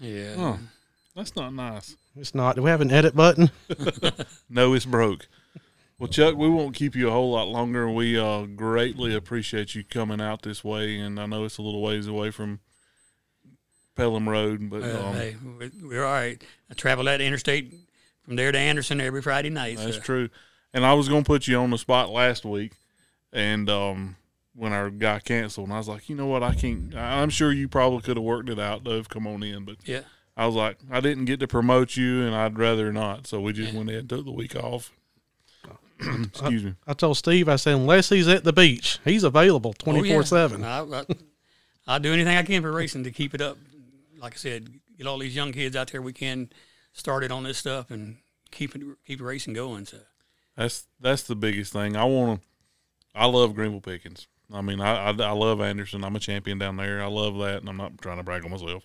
[0.00, 0.34] Yeah.
[0.36, 0.58] Oh,
[1.16, 1.96] that's not nice.
[2.14, 2.54] It's not.
[2.54, 3.50] Do we have an edit button?
[4.48, 5.26] No, it's broke.
[5.98, 7.90] Well, Chuck, we won't keep you a whole lot longer.
[7.90, 11.82] We uh, greatly appreciate you coming out this way, and I know it's a little
[11.82, 12.60] ways away from
[13.96, 16.40] Pelham Road, but um, hey, we're, we're all right.
[16.70, 17.74] I travel that interstate
[18.22, 19.78] from there to Anderson every Friday night.
[19.78, 20.02] that's so.
[20.02, 20.28] true.
[20.72, 22.74] And I was going to put you on the spot last week,
[23.32, 24.14] and um,
[24.54, 26.94] when our guy canceled, and I was like, you know what, I can't.
[26.94, 29.08] I'm sure you probably could have worked it out, Dove.
[29.08, 30.02] Come on in, but Yeah.
[30.36, 33.26] I was like, I didn't get to promote you, and I'd rather not.
[33.26, 34.92] So we just went ahead and took the week off.
[36.24, 36.74] Excuse me.
[36.86, 40.14] I told Steve, I said, unless he's at the beach, he's available Oh, yeah.
[40.14, 40.64] 24 7.
[40.64, 41.04] I, I,
[41.86, 43.58] I'll do anything I can for racing to keep it up.
[44.18, 46.50] Like I said, get all these young kids out there we can
[46.92, 48.16] started on this stuff and
[48.50, 49.86] keep it keep racing going.
[49.86, 49.98] So
[50.56, 51.96] That's that's the biggest thing.
[51.96, 52.46] I want to.
[53.14, 54.26] I love Greenville Pickens.
[54.52, 56.04] I mean, I, I I love Anderson.
[56.04, 57.02] I'm a champion down there.
[57.02, 58.84] I love that, and I'm not trying to brag on myself.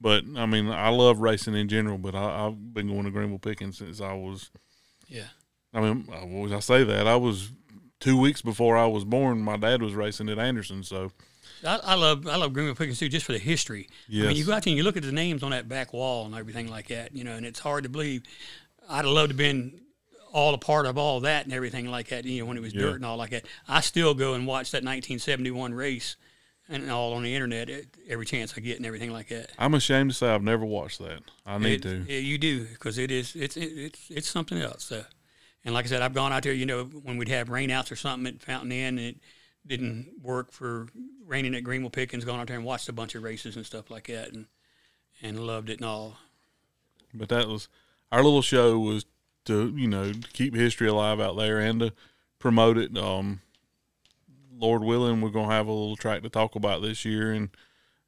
[0.00, 1.98] But I mean, I love racing in general.
[1.98, 4.50] But I, I've been going to Greenville Pickens since I was.
[5.08, 5.28] yeah.
[5.72, 6.16] I mean, uh,
[6.54, 7.50] I- I say that I was
[8.00, 9.40] two weeks before I was born.
[9.40, 11.12] My dad was racing at Anderson, so
[11.64, 13.88] I, I love I love Greenville Pickens too, just for the history.
[14.08, 15.92] I mean, you go out there and you look at the names on that back
[15.92, 18.22] wall and everything like that, you know, and it's hard to believe.
[18.88, 19.80] I'd have loved to have been
[20.32, 22.72] all a part of all that and everything like that, you know, when it was
[22.74, 22.82] Yeah.
[22.82, 23.46] dirt and all like that.
[23.68, 26.16] I still go and watch that 1971 race
[26.68, 27.68] and all on the internet
[28.08, 29.50] every chance I get and everything like that.
[29.58, 31.20] I'm ashamed to say I've never watched that.
[31.44, 32.06] I need It- to.
[32.08, 34.84] yeah, you do because it is it's it, it's it's something else.
[34.84, 35.04] So,
[35.64, 36.52] and like I said, I've gone out there.
[36.52, 39.16] You know, when we'd have rainouts or something at Fountain Inn, and it
[39.66, 40.88] didn't work for
[41.26, 42.24] raining at Greenville Pickens.
[42.24, 44.46] Gone out there and watched a bunch of races and stuff like that, and
[45.22, 46.16] and loved it and all.
[47.12, 47.68] But that was
[48.10, 49.04] our little show was
[49.46, 51.92] to you know to keep history alive out there and to
[52.38, 52.96] promote it.
[52.96, 53.40] Um,
[54.56, 57.50] Lord willing, we're gonna have a little track to talk about this year, and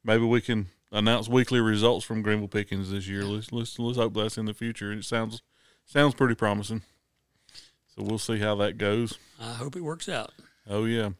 [0.04, 3.24] maybe we can announce weekly results from Greenville Pickens this year.
[3.24, 4.92] Let's let's let's hope that's in the future.
[4.92, 5.42] It sounds
[5.84, 6.82] sounds pretty promising.
[7.96, 9.18] So we'll see how that goes.
[9.40, 10.32] I hope it works out.
[10.68, 11.10] Oh yeah.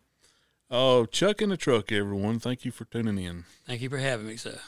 [0.71, 2.39] Oh, Chuck in the truck, everyone.
[2.39, 3.45] Thank you for tuning in.
[3.67, 4.37] Thank you for having me.
[4.37, 4.59] sir.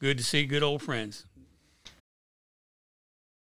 [0.00, 1.24] good to see good old friends.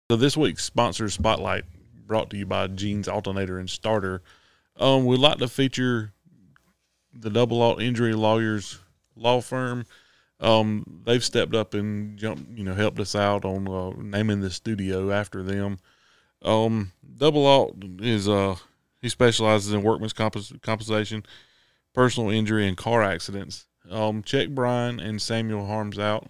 [0.10, 1.66] So this week's sponsor spotlight
[2.08, 4.22] brought to you by Gene's Alternator and Starter.
[4.78, 6.14] Um, we'd like to feature
[7.14, 8.80] the Double Alt Injury Lawyers
[9.16, 9.86] law firm.
[10.40, 14.50] Um, they've stepped up and jumped, you know, helped us out on uh, naming the
[14.50, 15.78] studio after them.
[16.42, 18.56] Um, Double Alt is uh
[19.02, 21.26] he specializes in workman's compens- compensation,
[21.94, 23.66] personal injury, and car accidents.
[23.90, 26.30] Um, check Brian and Samuel Harms out.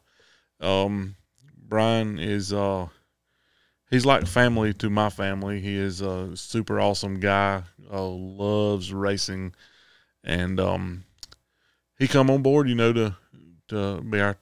[0.59, 1.15] Um,
[1.57, 2.87] Brian is uh
[3.89, 5.59] he's like family to my family.
[5.59, 7.63] He is a super awesome guy.
[7.91, 9.53] Uh, loves racing,
[10.23, 11.03] and um,
[11.99, 13.15] he come on board, you know, to
[13.67, 14.37] to be our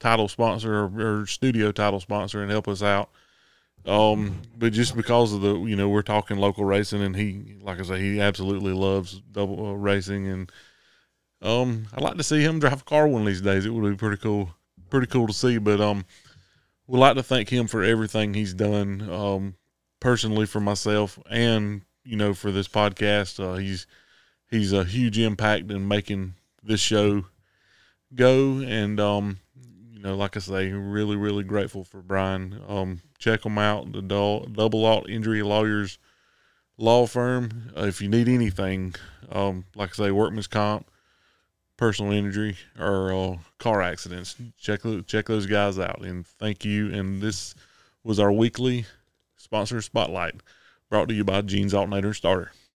[0.00, 3.10] title sponsor or, or studio title sponsor and help us out.
[3.86, 7.78] Um, but just because of the, you know, we're talking local racing, and he, like
[7.78, 10.52] I say, he absolutely loves double uh, racing, and
[11.42, 13.66] um, I'd like to see him drive a car one of these days.
[13.66, 14.54] It would be pretty cool,
[14.88, 15.58] pretty cool to see.
[15.58, 16.06] But um,
[16.86, 19.56] would like to thank him for everything he's done um,
[20.00, 23.38] personally for myself and you know for this podcast.
[23.38, 23.86] Uh, he's
[24.50, 27.26] he's a huge impact in making this show
[28.14, 29.38] go, and um,
[30.04, 32.60] know, like I say, really really grateful for Brian.
[32.68, 35.98] Um, check him out, the Dou- Double Alt Injury Lawyers
[36.76, 37.72] law firm.
[37.76, 38.94] Uh, if you need anything,
[39.30, 40.88] um, like I say, workman's comp
[41.76, 44.36] personal injury or uh, car accidents.
[44.58, 46.92] Check check those guys out, and thank you.
[46.92, 47.54] And this
[48.02, 48.86] was our weekly
[49.36, 50.34] sponsor spotlight,
[50.88, 52.52] brought to you by Gene's Alternator Starter.